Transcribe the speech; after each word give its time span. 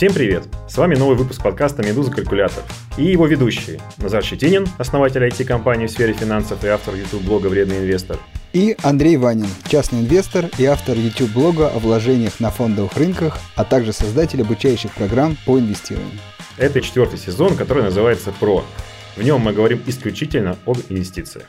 Всем 0.00 0.14
привет! 0.14 0.44
С 0.66 0.78
вами 0.78 0.94
новый 0.94 1.14
выпуск 1.14 1.42
подкаста 1.42 1.82
«Медуза 1.82 2.10
Калькулятор» 2.10 2.64
и 2.96 3.04
его 3.04 3.26
ведущие 3.26 3.78
Назар 3.98 4.24
Щетинин, 4.24 4.66
основатель 4.78 5.22
IT-компании 5.22 5.88
в 5.88 5.90
сфере 5.90 6.14
финансов 6.14 6.64
и 6.64 6.68
автор 6.68 6.94
YouTube-блога 6.94 7.48
«Вредный 7.48 7.80
инвестор». 7.80 8.18
И 8.54 8.78
Андрей 8.82 9.18
Ванин, 9.18 9.48
частный 9.68 10.00
инвестор 10.00 10.46
и 10.56 10.64
автор 10.64 10.96
YouTube-блога 10.96 11.68
о 11.68 11.78
вложениях 11.80 12.40
на 12.40 12.50
фондовых 12.50 12.96
рынках, 12.96 13.36
а 13.56 13.64
также 13.66 13.92
создатель 13.92 14.40
обучающих 14.40 14.90
программ 14.92 15.36
по 15.44 15.58
инвестированию. 15.58 16.18
Это 16.56 16.80
четвертый 16.80 17.18
сезон, 17.18 17.54
который 17.54 17.82
называется 17.82 18.32
«Про». 18.32 18.64
В 19.16 19.22
нем 19.22 19.42
мы 19.42 19.52
говорим 19.52 19.82
исключительно 19.86 20.56
об 20.64 20.78
инвестициях. 20.88 21.44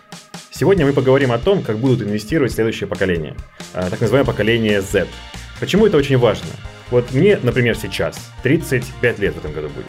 Сегодня 0.50 0.86
мы 0.86 0.92
поговорим 0.92 1.32
о 1.32 1.38
том, 1.38 1.64
как 1.64 1.78
будут 1.78 2.02
инвестировать 2.02 2.52
следующее 2.52 2.90
поколение, 2.90 3.34
а, 3.74 3.90
так 3.90 4.02
называемое 4.02 4.30
поколение 4.30 4.82
Z. 4.82 5.08
Почему 5.62 5.88
это 5.88 5.96
очень 5.96 6.18
важно? 6.18 6.50
Вот 6.92 7.14
мне, 7.14 7.40
например, 7.42 7.76
сейчас 7.78 8.32
35 8.44 9.20
лет 9.20 9.34
в 9.34 9.38
этом 9.38 9.54
году 9.54 9.70
будет. 9.70 9.86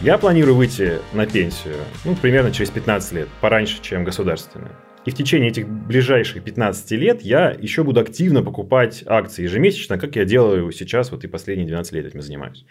Я 0.00 0.16
планирую 0.16 0.56
выйти 0.56 1.00
на 1.12 1.26
пенсию, 1.26 1.74
ну, 2.06 2.16
примерно 2.16 2.50
через 2.50 2.70
15 2.70 3.12
лет, 3.12 3.28
пораньше, 3.42 3.82
чем 3.82 4.04
государственная. 4.04 4.72
И 5.04 5.10
в 5.10 5.14
течение 5.14 5.50
этих 5.50 5.68
ближайших 5.68 6.42
15 6.42 6.90
лет 6.92 7.20
я 7.20 7.50
еще 7.50 7.84
буду 7.84 8.00
активно 8.00 8.42
покупать 8.42 9.04
акции 9.06 9.42
ежемесячно, 9.42 9.98
как 9.98 10.16
я 10.16 10.24
делаю 10.24 10.72
сейчас, 10.72 11.12
вот 11.12 11.24
и 11.24 11.28
последние 11.28 11.68
12 11.68 11.92
лет 11.92 12.06
этим 12.06 12.22
занимаюсь. 12.22 12.64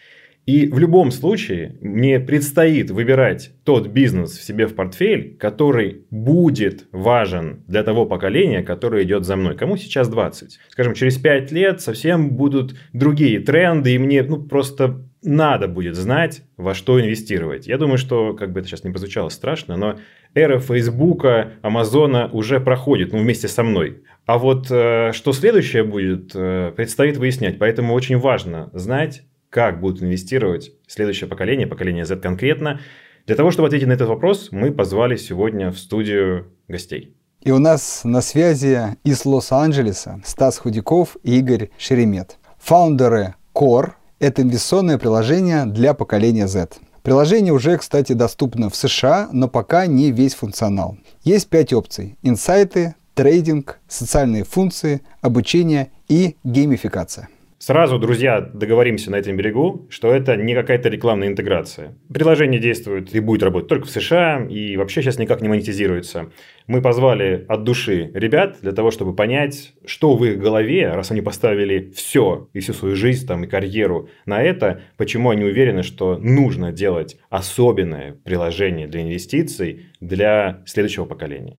И 0.46 0.68
в 0.68 0.78
любом 0.78 1.10
случае 1.10 1.76
мне 1.82 2.20
предстоит 2.20 2.92
выбирать 2.92 3.52
тот 3.64 3.88
бизнес 3.88 4.38
в 4.38 4.44
себе 4.44 4.68
в 4.68 4.76
портфель, 4.76 5.36
который 5.38 6.06
будет 6.12 6.86
важен 6.92 7.64
для 7.68 7.84
того 7.84 8.06
поколения, 8.06 8.62
которое 8.62 9.04
идет 9.04 9.26
за 9.26 9.38
мной. 9.38 9.56
Кому 9.58 9.76
сейчас 9.76 10.08
20? 10.08 10.60
Скажем, 10.70 10.94
через 10.94 11.18
5 11.18 11.52
лет 11.52 11.82
совсем 11.82 12.30
будут 12.30 12.76
другие 12.94 13.40
тренды, 13.40 13.96
и 13.96 13.98
мне 13.98 14.22
ну, 14.22 14.44
просто 14.44 15.04
надо 15.24 15.68
будет 15.68 15.96
знать, 15.96 16.44
во 16.58 16.76
что 16.76 17.02
инвестировать. 17.02 17.66
Я 17.66 17.80
думаю, 17.80 17.98
что, 17.98 18.34
как 18.34 18.52
бы 18.52 18.60
это 18.60 18.70
сейчас 18.70 18.84
не 18.84 18.92
прозвучало 18.92 19.30
страшно, 19.30 19.76
но 19.76 19.98
эра 20.36 20.60
Фейсбука, 20.60 21.54
Амазона 21.64 22.30
уже 22.32 22.60
проходит, 22.60 23.12
ну, 23.12 23.20
вместе 23.20 23.48
со 23.48 23.64
мной. 23.64 24.04
А 24.28 24.38
вот 24.38 24.68
э, 24.70 25.12
что 25.14 25.34
следующее 25.34 25.84
будет, 25.84 26.32
э, 26.36 26.72
предстоит 26.76 27.18
выяснять. 27.18 27.58
Поэтому 27.58 27.96
очень 27.96 28.18
важно 28.18 28.70
знать, 28.74 29.24
как 29.56 29.80
будут 29.80 30.04
инвестировать 30.04 30.74
следующее 30.86 31.30
поколение, 31.30 31.66
поколение 31.66 32.06
Z 32.06 32.18
конкретно. 32.18 32.82
Для 33.26 33.38
того, 33.38 33.52
чтобы 33.52 33.70
ответить 33.70 33.88
на 33.88 33.94
этот 33.94 34.10
вопрос, 34.10 34.50
мы 34.52 34.70
позвали 34.70 35.16
сегодня 35.16 35.72
в 35.72 35.78
студию 35.78 36.48
гостей. 36.68 37.16
И 37.40 37.52
у 37.52 37.60
нас 37.60 38.02
на 38.04 38.20
связи 38.20 38.98
из 39.06 39.24
Лос-Анджелеса 39.24 40.20
Стас 40.26 40.58
Худяков 40.58 41.16
и 41.24 41.40
Игорь 41.40 41.70
Шеремет. 41.78 42.38
Фаундеры 42.60 43.36
Core– 43.54 43.92
это 44.20 44.42
инвестиционное 44.42 44.98
приложение 44.98 45.66
для 45.66 45.94
поколения 45.94 46.50
Z. 46.50 46.72
Приложение 47.02 47.54
уже, 47.54 47.78
кстати, 47.78 48.12
доступно 48.12 48.70
в 48.70 48.76
США, 48.76 49.30
но 49.32 49.48
пока 49.48 49.86
не 49.86 50.12
весь 50.12 50.36
функционал. 50.36 50.98
Есть 51.24 51.48
пять 51.48 51.72
опций– 51.72 52.18
инсайты, 52.24 52.96
трейдинг, 53.14 53.80
социальные 53.88 54.44
функции, 54.44 55.02
обучение 55.22 55.92
и 56.10 56.36
геймификация. 56.44 57.30
Сразу, 57.66 57.98
друзья, 57.98 58.42
договоримся 58.42 59.10
на 59.10 59.16
этом 59.16 59.38
берегу, 59.38 59.88
что 59.90 60.14
это 60.14 60.38
не 60.38 60.54
какая-то 60.54 60.88
рекламная 60.88 61.30
интеграция. 61.30 61.98
Приложение 62.14 62.62
действует 62.62 63.16
и 63.16 63.20
будет 63.20 63.42
работать 63.42 63.68
только 63.68 63.88
в 63.88 63.90
США, 63.90 64.46
и 64.48 64.78
вообще 64.78 65.02
сейчас 65.02 65.18
никак 65.18 65.42
не 65.42 65.50
монетизируется. 65.50 66.32
Мы 66.68 66.84
позвали 66.84 67.44
от 67.48 67.64
души 67.64 68.12
ребят 68.14 68.58
для 68.62 68.72
того, 68.72 68.92
чтобы 68.92 69.16
понять, 69.16 69.74
что 69.84 70.16
в 70.16 70.24
их 70.26 70.38
голове, 70.38 70.92
раз 70.92 71.10
они 71.10 71.22
поставили 71.22 71.92
все, 71.96 72.50
и 72.54 72.60
всю 72.60 72.74
свою 72.74 72.96
жизнь 72.96 73.26
там, 73.26 73.46
и 73.46 73.48
карьеру 73.48 74.10
на 74.28 74.44
это, 74.44 74.82
почему 74.96 75.32
они 75.32 75.44
уверены, 75.44 75.82
что 75.82 76.20
нужно 76.20 76.72
делать 76.72 77.18
особенное 77.32 78.12
приложение 78.12 78.86
для 78.86 79.02
инвестиций 79.02 79.88
для 80.00 80.62
следующего 80.68 81.06
поколения. 81.06 81.58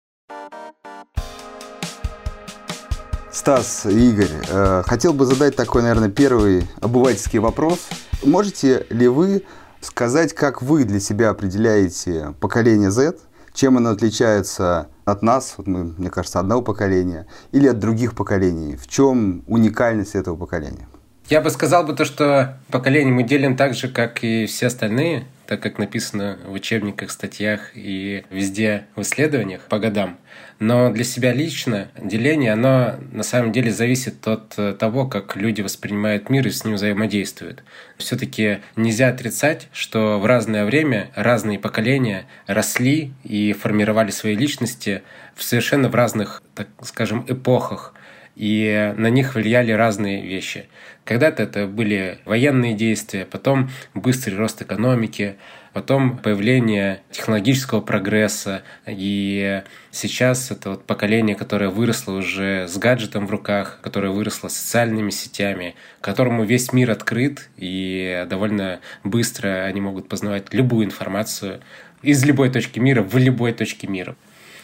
Стас 3.46 3.86
Игорь, 3.86 4.26
э, 4.48 4.82
хотел 4.84 5.12
бы 5.12 5.24
задать 5.24 5.54
такой, 5.54 5.82
наверное, 5.82 6.08
первый 6.08 6.68
обывательский 6.80 7.38
вопрос. 7.38 7.78
Можете 8.24 8.88
ли 8.90 9.06
вы 9.06 9.44
сказать, 9.80 10.34
как 10.34 10.62
вы 10.62 10.82
для 10.82 10.98
себя 10.98 11.30
определяете 11.30 12.34
поколение 12.40 12.90
Z, 12.90 13.14
чем 13.52 13.76
оно 13.76 13.90
отличается 13.90 14.88
от 15.04 15.22
нас, 15.22 15.54
вот 15.58 15.68
мы, 15.68 15.84
мне 15.84 16.10
кажется, 16.10 16.40
одного 16.40 16.60
поколения, 16.60 17.28
или 17.52 17.68
от 17.68 17.78
других 17.78 18.16
поколений? 18.16 18.74
В 18.74 18.88
чем 18.88 19.44
уникальность 19.46 20.16
этого 20.16 20.34
поколения? 20.34 20.88
Я 21.28 21.40
бы 21.40 21.50
сказал 21.50 21.84
бы 21.84 21.92
то, 21.92 22.04
что 22.04 22.56
поколение 22.70 23.12
мы 23.12 23.24
делим 23.24 23.56
так 23.56 23.74
же, 23.74 23.88
как 23.88 24.22
и 24.22 24.46
все 24.46 24.68
остальные, 24.68 25.26
так 25.48 25.60
как 25.60 25.76
написано 25.76 26.38
в 26.46 26.52
учебниках, 26.52 27.10
статьях 27.10 27.72
и 27.74 28.22
везде 28.30 28.86
в 28.94 29.02
исследованиях 29.02 29.62
по 29.62 29.80
годам. 29.80 30.18
Но 30.60 30.92
для 30.92 31.02
себя 31.02 31.32
лично 31.32 31.88
деление, 32.00 32.52
оно 32.52 32.94
на 33.10 33.24
самом 33.24 33.50
деле 33.50 33.72
зависит 33.72 34.26
от 34.28 34.54
э, 34.56 34.72
того, 34.72 35.06
как 35.08 35.34
люди 35.34 35.62
воспринимают 35.62 36.30
мир 36.30 36.46
и 36.46 36.50
с 36.50 36.64
ним 36.64 36.76
взаимодействуют. 36.76 37.64
Все-таки 37.98 38.60
нельзя 38.76 39.08
отрицать, 39.08 39.66
что 39.72 40.20
в 40.20 40.26
разное 40.26 40.64
время 40.64 41.10
разные 41.16 41.58
поколения 41.58 42.26
росли 42.46 43.12
и 43.24 43.52
формировали 43.52 44.12
свои 44.12 44.36
личности 44.36 45.02
в 45.34 45.42
совершенно 45.42 45.88
в 45.88 45.94
разных, 45.96 46.40
так 46.54 46.68
скажем, 46.82 47.26
эпохах 47.28 47.94
и 48.36 48.94
на 48.96 49.08
них 49.08 49.34
влияли 49.34 49.72
разные 49.72 50.22
вещи. 50.22 50.68
Когда-то 51.04 51.42
это 51.42 51.66
были 51.66 52.18
военные 52.26 52.74
действия, 52.74 53.24
потом 53.24 53.70
быстрый 53.94 54.34
рост 54.34 54.60
экономики, 54.60 55.36
потом 55.72 56.18
появление 56.18 57.00
технологического 57.10 57.80
прогресса, 57.80 58.62
и 58.86 59.62
сейчас 59.90 60.50
это 60.50 60.70
вот 60.70 60.84
поколение, 60.84 61.34
которое 61.34 61.70
выросло 61.70 62.12
уже 62.12 62.68
с 62.68 62.76
гаджетом 62.76 63.26
в 63.26 63.30
руках, 63.30 63.78
которое 63.82 64.10
выросло 64.10 64.48
социальными 64.48 65.10
сетями, 65.10 65.74
которому 66.02 66.44
весь 66.44 66.72
мир 66.72 66.90
открыт, 66.90 67.48
и 67.56 68.26
довольно 68.28 68.80
быстро 69.02 69.64
они 69.64 69.80
могут 69.80 70.08
познавать 70.08 70.52
любую 70.52 70.84
информацию 70.84 71.60
из 72.02 72.24
любой 72.24 72.50
точки 72.50 72.78
мира 72.78 73.02
в 73.02 73.16
любой 73.16 73.52
точке 73.52 73.86
мира. 73.86 74.14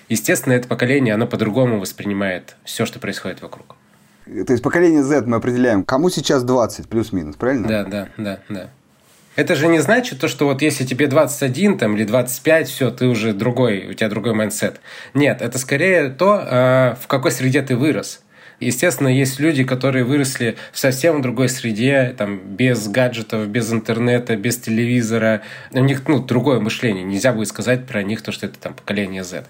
Естественно, 0.09 0.55
это 0.55 0.69
поколение, 0.69 1.15
оно 1.15 1.27
по-другому 1.27 1.81
воспринимает 1.81 2.57
все, 2.65 2.87
что 2.87 2.99
происходит 2.99 3.43
вокруг. 3.43 3.77
То 4.25 4.53
есть 4.53 4.63
поколение 4.63 5.03
Z 5.03 5.23
мы 5.27 5.37
определяем, 5.37 5.85
кому 5.85 6.11
сейчас 6.11 6.45
20 6.45 6.89
плюс-минус, 6.89 7.37
правильно? 7.37 7.69
Да, 7.69 7.85
да, 7.85 8.09
да, 8.17 8.39
да. 8.49 8.71
Это 9.35 9.55
же 9.55 9.67
не 9.69 9.79
значит 9.79 10.21
то, 10.21 10.29
что 10.29 10.45
вот 10.47 10.61
если 10.61 10.85
тебе 10.85 11.07
21 11.07 11.79
там, 11.79 11.97
или 11.97 12.05
25, 12.05 12.69
все, 12.69 12.91
ты 12.91 13.07
уже 13.07 13.33
другой, 13.33 13.89
у 13.89 13.95
тебя 13.95 14.11
другой 14.11 14.35
mindset. 14.35 14.81
Нет, 15.15 15.41
это 15.41 15.59
скорее 15.59 16.11
то, 16.11 16.39
а, 16.43 16.99
в 17.01 17.07
какой 17.07 17.31
среде 17.33 17.63
ты 17.63 17.75
вырос. 17.77 18.21
Естественно, 18.61 19.09
есть 19.09 19.41
люди, 19.41 19.65
которые 19.65 20.05
выросли 20.05 20.57
в 20.71 20.79
совсем 20.79 21.21
другой 21.21 21.49
среде, 21.49 22.15
там, 22.17 22.39
без 22.39 22.87
гаджетов, 22.87 23.49
без 23.49 23.73
интернета, 23.73 24.37
без 24.37 24.59
телевизора. 24.59 25.43
У 25.73 25.81
них 25.81 26.03
ну, 26.07 26.21
другое 26.21 26.61
мышление. 26.61 27.03
Нельзя 27.03 27.33
будет 27.33 27.49
сказать 27.49 27.87
про 27.87 28.05
них 28.05 28.23
то, 28.23 28.31
что 28.31 28.47
это 28.47 28.59
там 28.61 28.75
поколение 28.75 29.25
Z. 29.25 29.47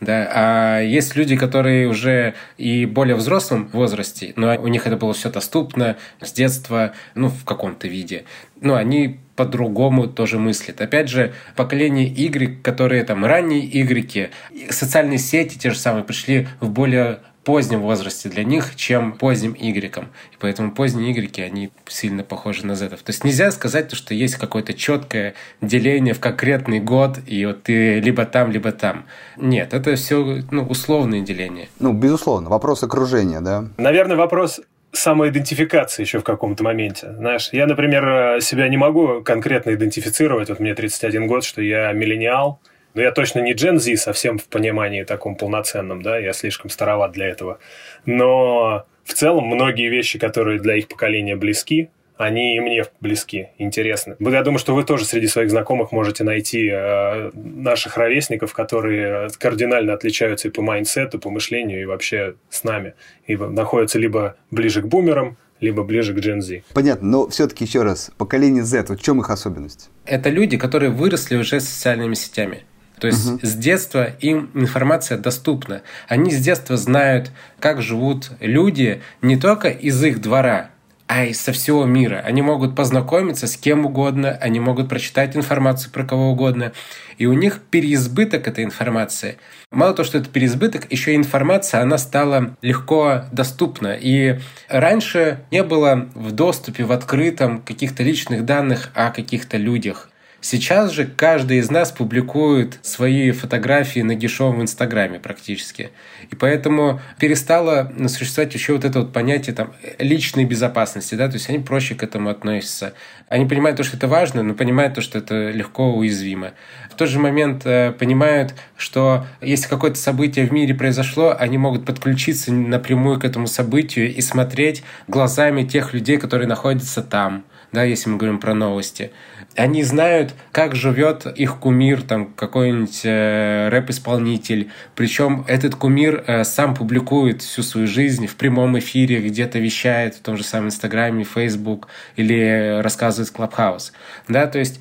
Да, 0.00 0.30
а 0.34 0.80
есть 0.80 1.16
люди, 1.16 1.36
которые 1.36 1.88
уже 1.88 2.34
и 2.58 2.84
более 2.84 3.16
взрослом 3.16 3.68
возрасте, 3.72 4.34
но 4.36 4.54
у 4.60 4.68
них 4.68 4.86
это 4.86 4.96
было 4.96 5.14
все 5.14 5.30
доступно 5.30 5.96
с 6.20 6.32
детства, 6.32 6.92
ну, 7.14 7.28
в 7.28 7.44
каком-то 7.44 7.88
виде. 7.88 8.24
Ну, 8.60 8.74
они 8.74 9.20
по-другому 9.36 10.06
тоже 10.06 10.38
мыслят. 10.38 10.80
Опять 10.80 11.08
же, 11.08 11.32
поколение 11.54 12.06
Y, 12.06 12.60
которые 12.62 13.04
там 13.04 13.24
ранние 13.24 13.64
Y, 13.64 14.30
социальные 14.70 15.18
сети 15.18 15.58
те 15.58 15.70
же 15.70 15.78
самые 15.78 16.04
пришли 16.04 16.48
в 16.60 16.70
более 16.70 17.20
позднем 17.46 17.80
возрасте 17.80 18.28
для 18.28 18.42
них, 18.42 18.74
чем 18.74 19.12
поздним 19.12 19.54
Y. 19.54 20.04
И 20.32 20.36
поэтому 20.40 20.72
поздние 20.72 21.12
Y, 21.12 21.46
они 21.46 21.70
сильно 21.86 22.24
похожи 22.24 22.66
на 22.66 22.74
Z. 22.74 22.88
То 22.88 22.96
есть 23.06 23.22
нельзя 23.22 23.52
сказать, 23.52 23.94
что 23.94 24.14
есть 24.14 24.34
какое-то 24.34 24.74
четкое 24.74 25.34
деление 25.62 26.12
в 26.12 26.18
конкретный 26.18 26.80
год, 26.80 27.18
и 27.24 27.46
вот 27.46 27.62
ты 27.62 28.00
либо 28.00 28.26
там, 28.26 28.50
либо 28.50 28.72
там. 28.72 29.06
Нет, 29.36 29.74
это 29.74 29.94
все 29.94 30.42
ну, 30.50 30.64
условные 30.64 31.22
деления. 31.22 31.68
Ну, 31.78 31.92
безусловно, 31.92 32.50
вопрос 32.50 32.82
окружения, 32.82 33.40
да? 33.40 33.66
Наверное, 33.76 34.16
вопрос 34.16 34.60
самоидентификации 34.90 36.02
еще 36.02 36.18
в 36.18 36.24
каком-то 36.24 36.64
моменте. 36.64 37.12
Знаешь, 37.12 37.50
я, 37.52 37.66
например, 37.66 38.40
себя 38.40 38.68
не 38.68 38.76
могу 38.76 39.22
конкретно 39.22 39.72
идентифицировать, 39.72 40.48
вот 40.48 40.58
мне 40.58 40.74
31 40.74 41.28
год, 41.28 41.44
что 41.44 41.62
я 41.62 41.92
миллениал, 41.92 42.60
но 42.96 43.02
я 43.02 43.12
точно 43.12 43.40
не 43.40 43.52
Gen 43.52 43.78
Z 43.78 43.94
совсем 43.98 44.38
в 44.38 44.48
понимании 44.48 45.04
таком 45.04 45.36
полноценном, 45.36 46.00
да, 46.00 46.18
я 46.18 46.32
слишком 46.32 46.70
староват 46.70 47.12
для 47.12 47.26
этого. 47.26 47.58
Но 48.06 48.86
в 49.04 49.12
целом 49.12 49.44
многие 49.44 49.90
вещи, 49.90 50.18
которые 50.18 50.58
для 50.58 50.76
их 50.76 50.88
поколения 50.88 51.36
близки, 51.36 51.90
они 52.16 52.56
и 52.56 52.60
мне 52.60 52.86
близки, 53.02 53.48
интересны. 53.58 54.16
Я 54.18 54.42
думаю, 54.42 54.58
что 54.58 54.74
вы 54.74 54.82
тоже 54.82 55.04
среди 55.04 55.26
своих 55.26 55.50
знакомых 55.50 55.92
можете 55.92 56.24
найти 56.24 56.70
э, 56.72 57.32
наших 57.34 57.98
ровесников, 57.98 58.54
которые 58.54 59.28
кардинально 59.38 59.92
отличаются 59.92 60.48
и 60.48 60.50
по 60.50 60.62
mindset 60.62 61.06
у, 61.06 61.18
по 61.18 61.28
мышлению, 61.28 61.82
и 61.82 61.84
вообще 61.84 62.36
с 62.48 62.64
нами. 62.64 62.94
И 63.26 63.36
находятся 63.36 63.98
либо 63.98 64.36
ближе 64.50 64.80
к 64.80 64.86
бумерам, 64.86 65.36
либо 65.60 65.82
ближе 65.82 66.14
к 66.14 66.16
Gen 66.16 66.40
Z. 66.40 66.62
Понятно, 66.72 67.06
но 67.06 67.28
все-таки 67.28 67.64
еще 67.64 67.82
раз, 67.82 68.10
поколение 68.16 68.64
Z, 68.64 68.86
вот 68.88 69.00
в 69.00 69.04
чем 69.04 69.20
их 69.20 69.28
особенность? 69.28 69.90
Это 70.06 70.30
люди, 70.30 70.56
которые 70.56 70.90
выросли 70.90 71.36
уже 71.36 71.60
с 71.60 71.68
социальными 71.68 72.14
сетями. 72.14 72.64
То 72.98 73.06
есть 73.08 73.26
угу. 73.26 73.40
с 73.42 73.54
детства 73.54 74.04
им 74.20 74.50
информация 74.54 75.18
доступна. 75.18 75.82
Они 76.08 76.30
с 76.30 76.42
детства 76.42 76.76
знают, 76.76 77.30
как 77.60 77.82
живут 77.82 78.30
люди 78.40 79.02
не 79.20 79.36
только 79.36 79.68
из 79.68 80.02
их 80.02 80.20
двора, 80.20 80.70
а 81.06 81.24
и 81.24 81.32
со 81.34 81.52
всего 81.52 81.84
мира. 81.84 82.22
Они 82.24 82.42
могут 82.42 82.74
познакомиться 82.74 83.46
с 83.46 83.56
кем 83.56 83.86
угодно, 83.86 84.30
они 84.40 84.60
могут 84.60 84.88
прочитать 84.88 85.36
информацию 85.36 85.92
про 85.92 86.04
кого 86.04 86.30
угодно. 86.30 86.72
И 87.18 87.26
у 87.26 87.32
них 87.32 87.60
переизбыток 87.70 88.48
этой 88.48 88.64
информации. 88.64 89.38
Мало 89.70 89.94
того, 89.94 90.06
что 90.06 90.18
это 90.18 90.28
переизбыток, 90.28 90.90
еще 90.90 91.12
и 91.12 91.16
информация, 91.16 91.82
она 91.82 91.98
стала 91.98 92.56
легко 92.60 93.24
доступна. 93.30 93.96
И 93.98 94.40
раньше 94.68 95.44
не 95.50 95.62
было 95.62 96.08
в 96.14 96.32
доступе, 96.32 96.84
в 96.84 96.92
открытом 96.92 97.62
каких-то 97.62 98.02
личных 98.02 98.44
данных 98.44 98.90
о 98.94 99.10
каких-то 99.10 99.58
людях. 99.58 100.10
Сейчас 100.40 100.92
же 100.92 101.06
каждый 101.06 101.58
из 101.58 101.70
нас 101.70 101.90
публикует 101.90 102.78
свои 102.82 103.30
фотографии 103.32 104.00
на 104.00 104.12
в 104.12 104.62
Инстаграме 104.62 105.18
практически. 105.18 105.90
И 106.30 106.36
поэтому 106.36 107.00
перестало 107.18 107.92
существовать 108.06 108.54
еще 108.54 108.74
вот 108.74 108.84
это 108.84 109.00
вот 109.00 109.12
понятие 109.12 109.56
там, 109.56 109.72
личной 109.98 110.44
безопасности. 110.44 111.14
Да? 111.14 111.28
То 111.28 111.34
есть 111.34 111.48
они 111.48 111.58
проще 111.58 111.94
к 111.94 112.02
этому 112.02 112.28
относятся. 112.28 112.92
Они 113.28 113.46
понимают 113.46 113.78
то, 113.78 113.82
что 113.82 113.96
это 113.96 114.08
важно, 114.08 114.42
но 114.42 114.54
понимают 114.54 114.94
то, 114.94 115.00
что 115.00 115.18
это 115.18 115.50
легко 115.50 115.94
уязвимо. 115.94 116.52
В 116.90 116.94
тот 116.94 117.08
же 117.08 117.18
момент 117.18 117.62
э, 117.64 117.92
понимают, 117.92 118.54
что 118.76 119.26
если 119.40 119.68
какое-то 119.68 119.98
событие 119.98 120.46
в 120.46 120.52
мире 120.52 120.74
произошло, 120.74 121.34
они 121.36 121.58
могут 121.58 121.84
подключиться 121.86 122.52
напрямую 122.52 123.18
к 123.18 123.24
этому 123.24 123.46
событию 123.46 124.14
и 124.14 124.20
смотреть 124.20 124.82
глазами 125.08 125.64
тех 125.64 125.94
людей, 125.94 126.18
которые 126.18 126.46
находятся 126.46 127.02
там 127.02 127.44
да, 127.72 127.84
если 127.84 128.08
мы 128.08 128.16
говорим 128.16 128.38
про 128.38 128.54
новости. 128.54 129.10
Они 129.56 129.82
знают, 129.82 130.34
как 130.52 130.74
живет 130.74 131.26
их 131.26 131.58
кумир, 131.58 132.02
там 132.02 132.26
какой-нибудь 132.26 133.00
э, 133.04 133.68
рэп-исполнитель. 133.70 134.70
Причем 134.94 135.44
этот 135.48 135.74
кумир 135.74 136.22
э, 136.26 136.44
сам 136.44 136.74
публикует 136.74 137.42
всю 137.42 137.62
свою 137.62 137.86
жизнь 137.86 138.26
в 138.26 138.36
прямом 138.36 138.78
эфире, 138.78 139.20
где-то 139.20 139.58
вещает 139.58 140.14
в 140.14 140.20
том 140.20 140.36
же 140.36 140.44
самом 140.44 140.68
Инстаграме, 140.68 141.24
Фейсбук 141.24 141.88
или 142.16 142.80
рассказывает 142.82 143.30
Клабхаус. 143.30 143.92
Да, 144.28 144.46
то 144.46 144.58
есть 144.58 144.80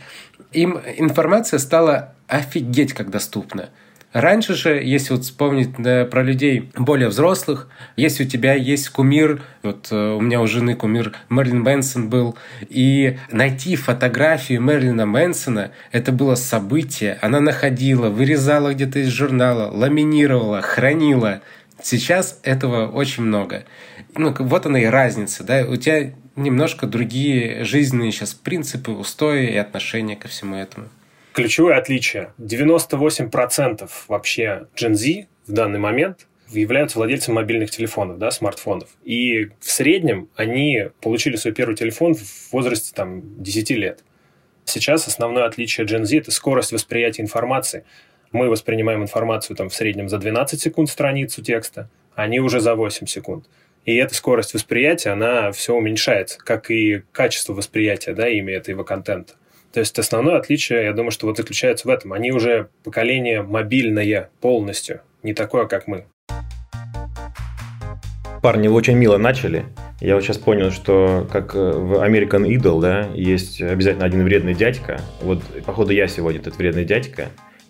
им 0.51 0.79
информация 0.97 1.59
стала 1.59 2.13
офигеть 2.27 2.93
как 2.93 3.09
доступна. 3.09 3.69
Раньше 4.15 4.53
же, 4.53 4.81
если 4.81 5.11
вот 5.11 5.23
вспомнить 5.23 5.71
да, 5.77 6.05
про 6.05 6.23
людей 6.23 6.71
более 6.77 7.09
взрослых, 7.09 7.67
если 7.97 8.23
у 8.23 8.25
тебя 8.25 8.53
есть 8.53 8.87
кумир, 8.87 9.41
вот 9.61 9.89
э, 9.91 10.13
у 10.13 10.21
меня 10.21 10.39
у 10.39 10.47
жены 10.47 10.73
кумир 10.73 11.11
Мерлин 11.27 11.63
Мэнсон 11.63 12.09
был, 12.09 12.37
и 12.61 13.17
найти 13.29 13.75
фотографию 13.75 14.61
Мерлина 14.61 15.05
Мэнсона, 15.05 15.71
это 15.91 16.13
было 16.13 16.35
событие. 16.35 17.17
Она 17.21 17.41
находила, 17.41 18.07
вырезала 18.07 18.73
где-то 18.73 18.99
из 18.99 19.09
журнала, 19.09 19.69
ламинировала, 19.69 20.61
хранила. 20.61 21.41
Сейчас 21.83 22.39
этого 22.43 22.87
очень 22.87 23.23
много. 23.23 23.65
Ну, 24.15 24.33
вот 24.39 24.65
она 24.65 24.79
и 24.79 24.85
разница, 24.85 25.43
да, 25.43 25.65
у 25.67 25.75
тебя 25.75 26.13
немножко 26.37 26.87
другие 26.87 27.65
жизненные 27.65 28.13
сейчас 28.13 28.33
принципы, 28.33 28.91
устои 28.91 29.47
и 29.47 29.57
отношения 29.57 30.15
ко 30.15 30.29
всему 30.29 30.55
этому. 30.55 30.87
Ключевое 31.35 31.75
отличие. 31.75 32.31
98% 32.39 33.89
вообще 34.07 34.67
Gen 34.73 34.93
Z 34.93 35.27
в 35.45 35.51
данный 35.51 35.79
момент 35.79 36.27
являются 36.49 36.97
владельцами 36.97 37.35
мобильных 37.35 37.71
телефонов, 37.71 38.19
да, 38.19 38.31
смартфонов. 38.31 38.87
И 39.03 39.49
в 39.59 39.69
среднем 39.69 40.29
они 40.37 40.91
получили 41.01 41.35
свой 41.35 41.53
первый 41.53 41.75
телефон 41.75 42.15
в 42.15 42.53
возрасте 42.53 42.93
там, 42.95 43.43
10 43.43 43.69
лет. 43.71 43.99
Сейчас 44.63 45.09
основное 45.09 45.43
отличие 45.43 45.85
Gen 45.85 46.05
Z– 46.05 46.17
это 46.19 46.31
скорость 46.31 46.71
восприятия 46.71 47.21
информации. 47.21 47.83
Мы 48.31 48.49
воспринимаем 48.49 49.03
информацию 49.03 49.57
там, 49.57 49.67
в 49.67 49.75
среднем 49.75 50.07
за 50.07 50.19
12 50.19 50.61
секунд 50.61 50.89
страницу 50.89 51.43
текста, 51.43 51.89
а 52.15 52.23
они 52.23 52.39
уже 52.39 52.61
за 52.61 52.75
8 52.75 53.07
секунд. 53.07 53.47
И 53.83 53.93
эта 53.97 54.15
скорость 54.15 54.53
восприятия, 54.53 55.09
она 55.09 55.51
все 55.51 55.75
уменьшается, 55.75 56.39
как 56.39 56.71
и 56.71 57.03
качество 57.11 57.51
восприятия 57.51 58.13
да, 58.13 58.29
ими 58.29 58.53
этого 58.53 58.85
контента. 58.85 59.33
То 59.75 59.81
есть 59.81 59.99
основное 59.99 60.37
отличие, 60.37 60.85
я 60.85 60.93
думаю, 60.93 61.11
что 61.11 61.27
вот 61.27 61.35
заключается 61.35 61.89
в 61.89 61.91
этом. 61.91 62.13
Они 62.13 62.31
уже 62.31 62.69
поколение 62.85 63.41
мобильное 63.41 64.29
полностью, 64.39 65.01
не 65.21 65.33
такое, 65.33 65.65
как 65.65 65.85
мы. 65.85 66.05
Парни, 68.41 68.69
вы 68.69 68.75
очень 68.75 68.95
мило 68.95 69.17
начали. 69.17 69.65
Я 69.99 70.15
вот 70.15 70.23
сейчас 70.23 70.37
понял, 70.37 70.71
что 70.71 71.27
как 71.29 71.55
э, 71.55 71.59
в 71.59 72.01
American 72.01 72.47
Idol, 72.47 72.79
да, 72.79 73.09
есть 73.15 73.61
обязательно 73.61 74.05
один 74.05 74.23
вредный 74.23 74.53
дядька. 74.53 75.01
Вот, 75.21 75.43
походу, 75.65 75.91
я 75.91 76.07
сегодня 76.07 76.39
этот 76.39 76.55
вредный 76.55 76.85
дядька. 76.85 77.27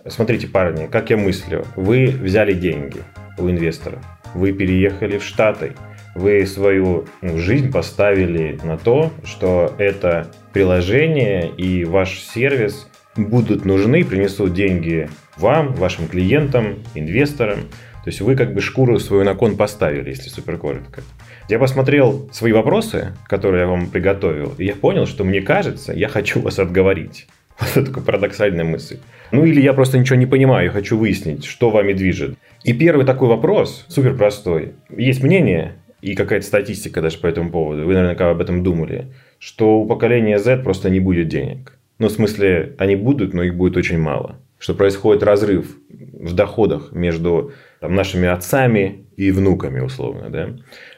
Смотрите, 0.08 0.46
парни, 0.46 0.86
как 0.86 1.10
я 1.10 1.18
мыслю. 1.18 1.66
Вы 1.76 2.06
взяли 2.06 2.54
деньги 2.54 3.02
у 3.40 3.50
инвестора. 3.50 4.00
Вы 4.36 4.52
переехали 4.52 5.18
в 5.18 5.24
Штаты 5.24 5.74
вы 6.16 6.46
свою 6.46 7.06
ну, 7.22 7.38
жизнь 7.38 7.72
поставили 7.72 8.58
на 8.64 8.78
то, 8.78 9.12
что 9.26 9.74
это 9.78 10.32
приложение 10.56 11.52
и 11.58 11.84
ваш 11.84 12.22
сервис 12.22 12.88
будут 13.18 13.66
нужны, 13.66 14.06
принесут 14.06 14.54
деньги 14.54 15.10
вам, 15.36 15.74
вашим 15.74 16.08
клиентам, 16.08 16.76
инвесторам. 16.94 17.60
То 18.06 18.10
есть 18.10 18.22
вы 18.22 18.38
как 18.38 18.54
бы 18.54 18.62
шкуру 18.62 18.98
свою 19.00 19.26
на 19.26 19.36
кон 19.36 19.58
поставили, 19.58 20.12
если 20.12 20.30
супер 20.30 20.58
коротко. 20.58 21.02
Я 21.50 21.60
посмотрел 21.60 22.30
свои 22.32 22.54
вопросы, 22.54 23.12
которые 23.28 23.64
я 23.64 23.68
вам 23.68 23.88
приготовил, 23.88 24.56
и 24.58 24.64
я 24.64 24.76
понял, 24.76 25.08
что 25.08 25.26
мне 25.26 25.42
кажется, 25.42 25.92
я 25.92 26.08
хочу 26.08 26.40
вас 26.40 26.58
отговорить. 26.58 27.28
Вот 27.60 27.72
это 27.76 27.88
такая 27.88 28.06
парадоксальная 28.06 28.64
мысль. 28.64 29.00
Ну 29.32 29.44
или 29.44 29.60
я 29.60 29.74
просто 29.74 30.00
ничего 30.00 30.16
не 30.16 30.26
понимаю, 30.26 30.68
я 30.68 30.72
хочу 30.72 30.98
выяснить, 30.98 31.44
что 31.44 31.70
вами 31.70 31.92
движет. 31.92 32.38
И 32.64 32.72
первый 32.72 33.06
такой 33.06 33.28
вопрос, 33.28 33.86
супер 33.90 34.16
простой. 34.16 34.72
Есть 34.90 35.22
мнение, 35.22 35.76
и 36.06 36.14
какая-то 36.14 36.46
статистика 36.46 37.02
даже 37.02 37.18
по 37.18 37.26
этому 37.26 37.50
поводу, 37.50 37.84
вы 37.84 37.96
наверняка 37.96 38.30
об 38.30 38.40
этом 38.40 38.62
думали, 38.62 39.08
что 39.40 39.80
у 39.80 39.88
поколения 39.88 40.38
Z 40.38 40.58
просто 40.58 40.92
не 40.92 41.00
будет 41.00 41.30
денег. 41.30 41.80
Ну, 41.98 42.10
в 42.10 42.12
смысле, 42.12 42.76
они 42.78 42.96
будут, 42.96 43.34
но 43.34 43.42
их 43.42 43.56
будет 43.56 43.76
очень 43.76 43.98
мало. 43.98 44.36
Что 44.60 44.76
происходит 44.76 45.24
разрыв 45.24 45.66
в 45.90 46.36
доходах 46.36 46.92
между 46.92 47.54
там, 47.80 47.96
нашими 47.96 48.28
отцами 48.28 49.08
и 49.18 49.32
внуками, 49.32 49.80
условно. 49.80 50.30
Да? 50.30 50.50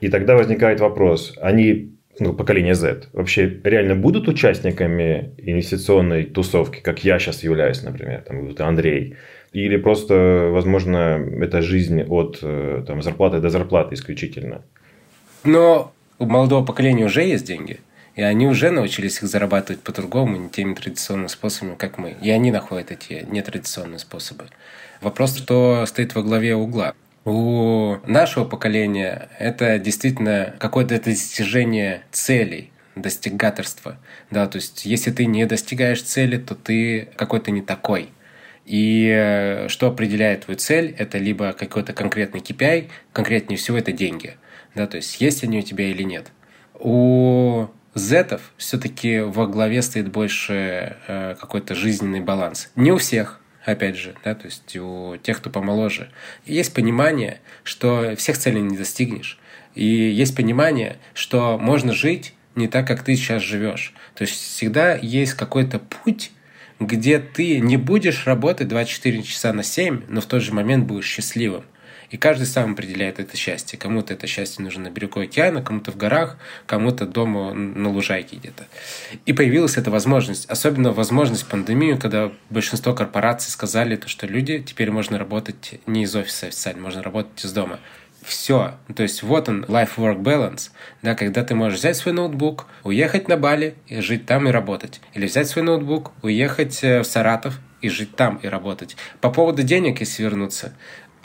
И 0.01 0.09
тогда 0.09 0.35
возникает 0.35 0.81
вопрос, 0.81 1.37
они, 1.41 1.93
ну, 2.19 2.33
поколение 2.33 2.75
Z, 2.75 3.03
вообще 3.13 3.61
реально 3.63 3.95
будут 3.95 4.27
участниками 4.27 5.35
инвестиционной 5.37 6.25
тусовки, 6.25 6.81
как 6.81 7.05
я 7.05 7.17
сейчас 7.17 7.43
являюсь, 7.43 7.81
например, 7.81 8.23
там, 8.27 8.53
Андрей, 8.59 9.15
или 9.53 9.77
просто, 9.77 10.49
возможно, 10.51 11.25
это 11.41 11.61
жизнь 11.61 12.01
от 12.01 12.39
э, 12.41 12.83
там, 12.85 13.01
зарплаты 13.01 13.39
до 13.39 13.49
зарплаты 13.49 13.95
исключительно. 13.95 14.63
Но 15.47 15.93
у 16.19 16.25
молодого 16.25 16.65
поколения 16.65 17.05
уже 17.05 17.23
есть 17.23 17.45
деньги. 17.45 17.79
И 18.15 18.21
они 18.21 18.47
уже 18.47 18.69
научились 18.69 19.17
их 19.17 19.29
зарабатывать 19.29 19.81
по-другому, 19.81 20.35
не 20.35 20.49
теми 20.49 20.73
традиционными 20.73 21.27
способами, 21.27 21.75
как 21.75 21.97
мы. 21.97 22.17
И 22.21 22.29
они 22.29 22.51
находят 22.51 22.91
эти 22.91 23.25
нетрадиционные 23.29 23.99
способы. 23.99 24.47
Вопрос, 24.99 25.37
что 25.37 25.85
стоит 25.85 26.15
во 26.15 26.23
главе 26.23 26.55
угла. 26.55 26.93
У 27.23 27.95
нашего 28.05 28.43
поколения 28.43 29.29
это 29.39 29.79
действительно 29.79 30.53
какое-то 30.59 30.99
достижение 30.99 32.01
целей, 32.11 32.71
достигаторство. 32.95 33.97
Да, 34.31 34.47
то 34.47 34.57
есть, 34.57 34.85
если 34.85 35.11
ты 35.11 35.27
не 35.27 35.45
достигаешь 35.45 36.01
цели, 36.01 36.37
то 36.37 36.55
ты 36.55 37.07
какой-то 37.15 37.51
не 37.51 37.61
такой. 37.61 38.09
И 38.65 39.09
э, 39.15 39.69
что 39.69 39.87
определяет 39.87 40.45
твою 40.45 40.57
цель, 40.57 40.93
это 40.97 41.19
либо 41.19 41.53
какой-то 41.53 41.93
конкретный 41.93 42.41
KPI, 42.41 42.89
конкретнее 43.13 43.57
всего 43.57 43.77
это 43.77 43.93
деньги– 43.93 44.35
да, 44.77 44.87
то 44.87 44.97
есть 44.97 45.19
есть 45.19 45.43
они 45.43 45.59
у 45.59 45.61
тебя 45.61 45.89
или 45.89 46.03
нет. 46.03 46.31
У 46.75 47.67
зетов 47.95 48.53
все-таки 48.57 49.19
во 49.19 49.47
главе 49.47 49.81
стоит 49.81 50.09
больше 50.09 50.95
э, 51.07 51.35
какой-то 51.39 51.75
жизненный 51.75 52.21
баланс. 52.21 52.71
Не 52.75 52.91
у 52.91 52.97
всех, 52.97 53.41
опять 53.65 53.97
же, 53.97 54.15
да, 54.23 54.35
то 54.35 54.45
есть 54.45 54.77
у 54.77 55.17
тех, 55.17 55.39
кто 55.39 55.49
помоложе. 55.49 56.09
Есть 56.45 56.73
понимание, 56.73 57.41
что 57.63 58.15
всех 58.15 58.37
целей 58.37 58.61
не 58.61 58.77
достигнешь. 58.77 59.39
И 59.73 59.85
есть 59.85 60.35
понимание, 60.35 60.97
что 61.13 61.57
можно 61.57 61.93
жить 61.93 62.33
не 62.55 62.67
так, 62.67 62.87
как 62.87 63.03
ты 63.03 63.15
сейчас 63.15 63.41
живешь. 63.41 63.93
То 64.15 64.23
есть 64.23 64.33
всегда 64.33 64.95
есть 64.95 65.33
какой-то 65.33 65.79
путь, 65.79 66.31
где 66.79 67.19
ты 67.19 67.59
не 67.59 67.77
будешь 67.77 68.27
работать 68.27 68.67
24 68.67 69.23
часа 69.23 69.53
на 69.53 69.63
7, 69.63 70.03
но 70.07 70.21
в 70.21 70.25
тот 70.25 70.41
же 70.43 70.53
момент 70.53 70.85
будешь 70.85 71.07
счастливым. 71.07 71.63
И 72.09 72.17
каждый 72.17 72.45
сам 72.45 72.73
определяет 72.73 73.19
это 73.19 73.35
счастье. 73.35 73.77
Кому-то 73.77 74.13
это 74.13 74.27
счастье 74.27 74.63
нужно 74.63 74.83
на 74.83 74.89
берегу 74.89 75.19
океана, 75.19 75.61
кому-то 75.61 75.91
в 75.91 75.97
горах, 75.97 76.37
кому-то 76.65 77.05
дома 77.05 77.53
на 77.53 77.89
лужайке 77.89 78.37
где-то. 78.37 78.65
И 79.25 79.33
появилась 79.33 79.77
эта 79.77 79.91
возможность. 79.91 80.49
Особенно 80.49 80.91
возможность 80.91 81.47
пандемию, 81.47 81.99
когда 81.99 82.31
большинство 82.49 82.93
корпораций 82.93 83.51
сказали, 83.51 83.95
то, 83.95 84.07
что 84.07 84.25
люди 84.27 84.59
теперь 84.59 84.91
можно 84.91 85.17
работать 85.17 85.79
не 85.85 86.03
из 86.03 86.15
офиса 86.15 86.47
официально, 86.47 86.81
можно 86.81 87.03
работать 87.03 87.43
из 87.43 87.51
дома. 87.51 87.79
все. 88.23 88.75
То 88.95 89.03
есть 89.03 89.23
вот 89.23 89.49
он, 89.49 89.63
life-work 89.65 90.21
balance, 90.21 90.71
да, 91.01 91.15
когда 91.15 91.43
ты 91.43 91.55
можешь 91.55 91.79
взять 91.79 91.95
свой 91.95 92.13
ноутбук, 92.13 92.67
уехать 92.83 93.27
на 93.27 93.37
Бали 93.37 93.75
и 93.87 94.01
жить 94.01 94.25
там 94.25 94.47
и 94.47 94.51
работать. 94.51 95.01
Или 95.13 95.27
взять 95.27 95.47
свой 95.47 95.63
ноутбук, 95.63 96.11
уехать 96.21 96.83
э, 96.83 97.01
в 97.01 97.05
Саратов 97.05 97.59
и 97.81 97.89
жить 97.89 98.15
там 98.15 98.37
и 98.37 98.47
работать. 98.47 98.97
По 99.21 99.29
поводу 99.29 99.63
денег, 99.63 99.99
если 99.99 100.23
вернуться, 100.23 100.73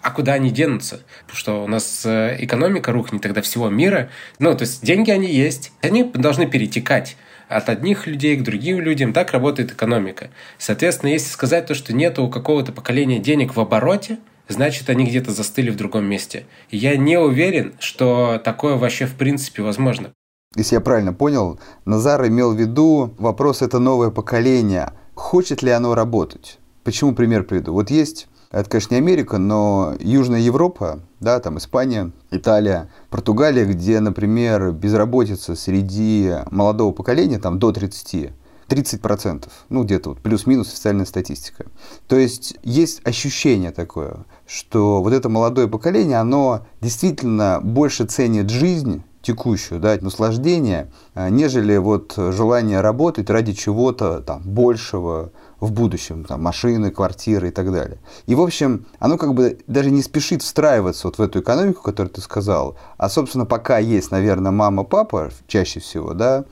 а 0.02 0.10
куда 0.10 0.34
они 0.34 0.50
денутся? 0.50 1.00
Потому 1.22 1.38
что 1.38 1.64
у 1.64 1.68
нас 1.68 2.02
э, 2.04 2.36
экономика 2.40 2.92
рухнет 2.92 3.22
тогда 3.22 3.40
всего 3.40 3.70
мира. 3.70 4.10
Ну, 4.38 4.54
то 4.54 4.62
есть 4.62 4.84
деньги 4.84 5.10
они 5.10 5.32
есть, 5.32 5.72
они 5.80 6.04
должны 6.04 6.46
перетекать 6.46 7.16
от 7.48 7.68
одних 7.68 8.06
людей 8.06 8.36
к 8.36 8.42
другим 8.42 8.80
людям. 8.80 9.12
Так 9.12 9.32
работает 9.32 9.72
экономика. 9.72 10.30
Соответственно, 10.58 11.10
если 11.10 11.30
сказать 11.30 11.66
то, 11.66 11.74
что 11.74 11.92
нет 11.92 12.18
у 12.18 12.28
какого-то 12.28 12.72
поколения 12.72 13.18
денег 13.18 13.54
в 13.54 13.60
обороте, 13.60 14.18
значит, 14.48 14.90
они 14.90 15.04
где-то 15.06 15.30
застыли 15.30 15.70
в 15.70 15.76
другом 15.76 16.04
месте. 16.04 16.46
Я 16.70 16.96
не 16.96 17.16
уверен, 17.18 17.74
что 17.78 18.40
такое 18.42 18.76
вообще 18.76 19.06
в 19.06 19.14
принципе 19.14 19.62
возможно. 19.62 20.12
Если 20.56 20.74
я 20.74 20.80
правильно 20.80 21.14
понял, 21.14 21.58
Назар 21.84 22.26
имел 22.26 22.54
в 22.54 22.58
виду 22.58 23.14
вопрос 23.18 23.62
это 23.62 23.78
новое 23.78 24.10
поколение. 24.10 24.92
Хочет 25.14 25.62
ли 25.62 25.70
оно 25.70 25.94
работать? 25.94 26.58
Почему 26.84 27.14
пример 27.14 27.44
приведу? 27.44 27.72
Вот 27.72 27.90
есть 27.90 28.28
это, 28.52 28.68
конечно, 28.68 28.94
не 28.94 29.00
Америка, 29.00 29.38
но 29.38 29.94
Южная 29.98 30.40
Европа, 30.40 31.00
да, 31.20 31.40
там 31.40 31.56
Испания, 31.56 32.12
Италия, 32.30 32.90
Португалия, 33.08 33.64
где, 33.64 33.98
например, 34.00 34.72
безработица 34.72 35.56
среди 35.56 36.32
молодого 36.50 36.92
поколения 36.92 37.38
там 37.38 37.58
до 37.58 37.72
30, 37.72 38.32
30%, 38.68 39.48
ну 39.70 39.84
где-то 39.84 40.10
вот 40.10 40.20
плюс-минус 40.20 40.68
официальная 40.68 41.06
статистика. 41.06 41.66
То 42.06 42.16
есть 42.16 42.56
есть 42.62 43.00
ощущение 43.04 43.70
такое, 43.70 44.24
что 44.46 45.02
вот 45.02 45.14
это 45.14 45.30
молодое 45.30 45.66
поколение, 45.66 46.18
оно 46.18 46.66
действительно 46.82 47.58
больше 47.62 48.04
ценит 48.04 48.50
жизнь 48.50 49.02
текущую, 49.22 49.80
да, 49.80 49.96
наслаждение, 50.00 50.90
а, 51.14 51.30
нежели 51.30 51.76
вот 51.76 52.14
желание 52.16 52.80
работать 52.80 53.30
ради 53.30 53.52
чего-то 53.52 54.20
там 54.20 54.42
большего, 54.42 55.32
в 55.62 55.70
будущем, 55.70 56.24
там, 56.24 56.42
машины, 56.42 56.90
квартиры 56.90 57.48
и 57.48 57.50
так 57.52 57.70
далее. 57.70 57.98
И, 58.26 58.34
в 58.34 58.40
общем, 58.40 58.86
оно 58.98 59.16
как 59.16 59.32
бы 59.32 59.58
даже 59.68 59.92
не 59.92 60.02
спешит 60.02 60.42
встраиваться 60.42 61.06
вот 61.06 61.18
в 61.18 61.22
эту 61.22 61.38
экономику, 61.38 61.82
которую 61.82 62.12
ты 62.12 62.20
сказал, 62.20 62.76
а, 62.98 63.08
собственно, 63.08 63.46
пока 63.46 63.78
есть, 63.78 64.10
наверное, 64.10 64.50
мама, 64.50 64.82
папа, 64.82 65.30
чаще 65.46 65.78
всего, 65.78 66.14
да, 66.14 66.46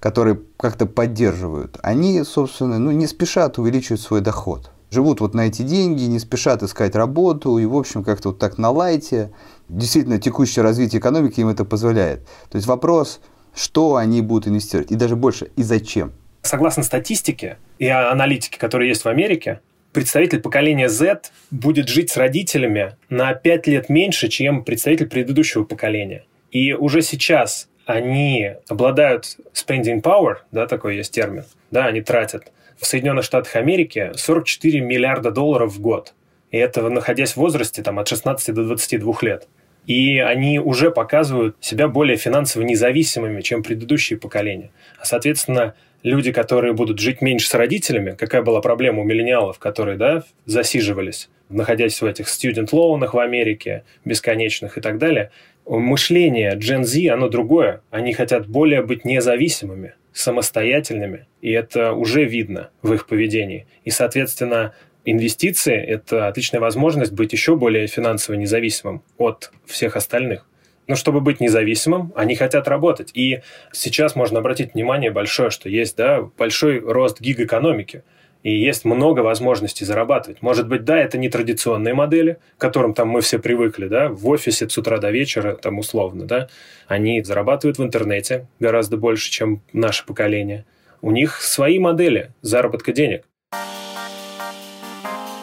которые 0.00 0.40
как-то 0.56 0.86
поддерживают, 0.86 1.78
они, 1.82 2.22
собственно, 2.24 2.78
ну, 2.78 2.90
не 2.90 3.06
спешат 3.06 3.58
увеличивать 3.58 4.00
свой 4.00 4.22
доход. 4.22 4.70
Живут 4.90 5.20
вот 5.20 5.34
на 5.34 5.42
эти 5.42 5.60
деньги, 5.60 6.04
не 6.04 6.18
спешат 6.18 6.62
искать 6.62 6.94
работу, 6.94 7.58
и, 7.58 7.66
в 7.66 7.76
общем, 7.76 8.02
как-то 8.02 8.30
вот 8.30 8.38
так 8.38 8.56
на 8.56 8.70
лайте. 8.70 9.30
Действительно, 9.68 10.18
текущее 10.18 10.62
развитие 10.62 11.00
экономики 11.00 11.38
им 11.40 11.48
это 11.48 11.66
позволяет. 11.66 12.24
То 12.48 12.56
есть 12.56 12.66
вопрос, 12.66 13.20
что 13.54 13.96
они 13.96 14.22
будут 14.22 14.48
инвестировать, 14.48 14.90
и 14.90 14.94
даже 14.94 15.16
больше, 15.16 15.50
и 15.54 15.62
зачем. 15.62 16.12
Согласно 16.44 16.82
статистике 16.82 17.56
и 17.78 17.88
аналитике, 17.88 18.58
которая 18.58 18.88
есть 18.88 19.02
в 19.02 19.08
Америке, 19.08 19.60
представитель 19.94 20.40
поколения 20.40 20.90
Z 20.90 21.22
будет 21.50 21.88
жить 21.88 22.10
с 22.10 22.18
родителями 22.18 22.96
на 23.08 23.32
5 23.32 23.66
лет 23.66 23.88
меньше, 23.88 24.28
чем 24.28 24.62
представитель 24.62 25.08
предыдущего 25.08 25.64
поколения. 25.64 26.26
И 26.50 26.74
уже 26.74 27.00
сейчас 27.00 27.70
они 27.86 28.52
обладают 28.68 29.38
spending 29.54 30.02
power, 30.02 30.36
да, 30.52 30.66
такой 30.66 30.96
есть 30.96 31.14
термин, 31.14 31.44
да, 31.70 31.86
они 31.86 32.02
тратят 32.02 32.52
в 32.78 32.84
Соединенных 32.84 33.24
Штатах 33.24 33.56
Америки 33.56 34.12
44 34.14 34.80
миллиарда 34.80 35.30
долларов 35.30 35.72
в 35.72 35.80
год. 35.80 36.12
И 36.50 36.58
это 36.58 36.86
находясь 36.90 37.32
в 37.32 37.36
возрасте 37.38 37.82
там, 37.82 37.98
от 37.98 38.06
16 38.06 38.54
до 38.54 38.64
22 38.64 39.14
лет. 39.22 39.48
И 39.86 40.18
они 40.18 40.58
уже 40.58 40.90
показывают 40.90 41.56
себя 41.60 41.88
более 41.88 42.16
финансово 42.16 42.62
независимыми, 42.62 43.40
чем 43.40 43.62
предыдущие 43.62 44.18
поколения. 44.18 44.70
А, 44.98 45.04
соответственно, 45.04 45.74
люди, 46.04 46.30
которые 46.30 46.74
будут 46.74 47.00
жить 47.00 47.20
меньше 47.20 47.48
с 47.48 47.54
родителями, 47.54 48.14
какая 48.16 48.42
была 48.42 48.60
проблема 48.60 49.00
у 49.00 49.04
миллениалов, 49.04 49.58
которые 49.58 49.96
да, 49.96 50.22
засиживались, 50.44 51.30
находясь 51.48 52.00
в 52.00 52.06
этих 52.06 52.28
студент-лоунах 52.28 53.14
в 53.14 53.18
Америке, 53.18 53.82
бесконечных 54.04 54.78
и 54.78 54.80
так 54.80 54.98
далее, 54.98 55.32
мышление 55.66 56.54
Gen 56.56 56.84
Z, 56.84 57.08
оно 57.08 57.28
другое. 57.28 57.80
Они 57.90 58.12
хотят 58.12 58.46
более 58.46 58.82
быть 58.82 59.04
независимыми, 59.04 59.94
самостоятельными, 60.12 61.26
и 61.40 61.50
это 61.50 61.92
уже 61.92 62.24
видно 62.24 62.70
в 62.82 62.92
их 62.92 63.06
поведении. 63.06 63.66
И, 63.84 63.90
соответственно, 63.90 64.74
инвестиции– 65.06 65.76
это 65.76 66.28
отличная 66.28 66.60
возможность 66.60 67.12
быть 67.12 67.32
еще 67.32 67.56
более 67.56 67.86
финансово 67.86 68.36
независимым 68.36 69.02
от 69.16 69.50
всех 69.66 69.96
остальных. 69.96 70.46
Но 70.86 70.96
чтобы 70.96 71.20
быть 71.20 71.40
независимым, 71.40 72.12
они 72.14 72.34
хотят 72.34 72.68
работать. 72.68 73.10
И 73.14 73.40
сейчас 73.72 74.16
можно 74.16 74.40
обратить 74.40 74.74
внимание 74.74 75.10
большое, 75.10 75.50
что 75.50 75.68
есть 75.68 75.96
да, 75.96 76.22
большой 76.36 76.78
рост 76.78 77.20
гиг-экономики. 77.20 78.02
И 78.42 78.54
есть 78.54 78.84
много 78.84 79.20
возможностей 79.20 79.86
зарабатывать. 79.86 80.42
Может 80.42 80.68
быть, 80.68 80.84
да, 80.84 80.98
это 80.98 81.16
не 81.16 81.30
традиционные 81.30 81.94
модели, 81.94 82.36
к 82.58 82.60
которым 82.60 82.92
там 82.92 83.08
мы 83.08 83.22
все 83.22 83.38
привыкли, 83.38 83.88
да, 83.88 84.10
в 84.10 84.28
офисе 84.28 84.68
с 84.68 84.76
утра 84.76 84.98
до 84.98 85.10
вечера, 85.10 85.54
там 85.54 85.78
условно, 85.78 86.26
да. 86.26 86.48
Они 86.86 87.22
зарабатывают 87.22 87.78
в 87.78 87.82
интернете 87.82 88.46
гораздо 88.60 88.98
больше, 88.98 89.30
чем 89.30 89.62
наше 89.72 90.04
поколение. 90.04 90.66
У 91.00 91.10
них 91.10 91.40
свои 91.40 91.78
модели 91.78 92.32
заработка 92.42 92.92
денег. 92.92 93.24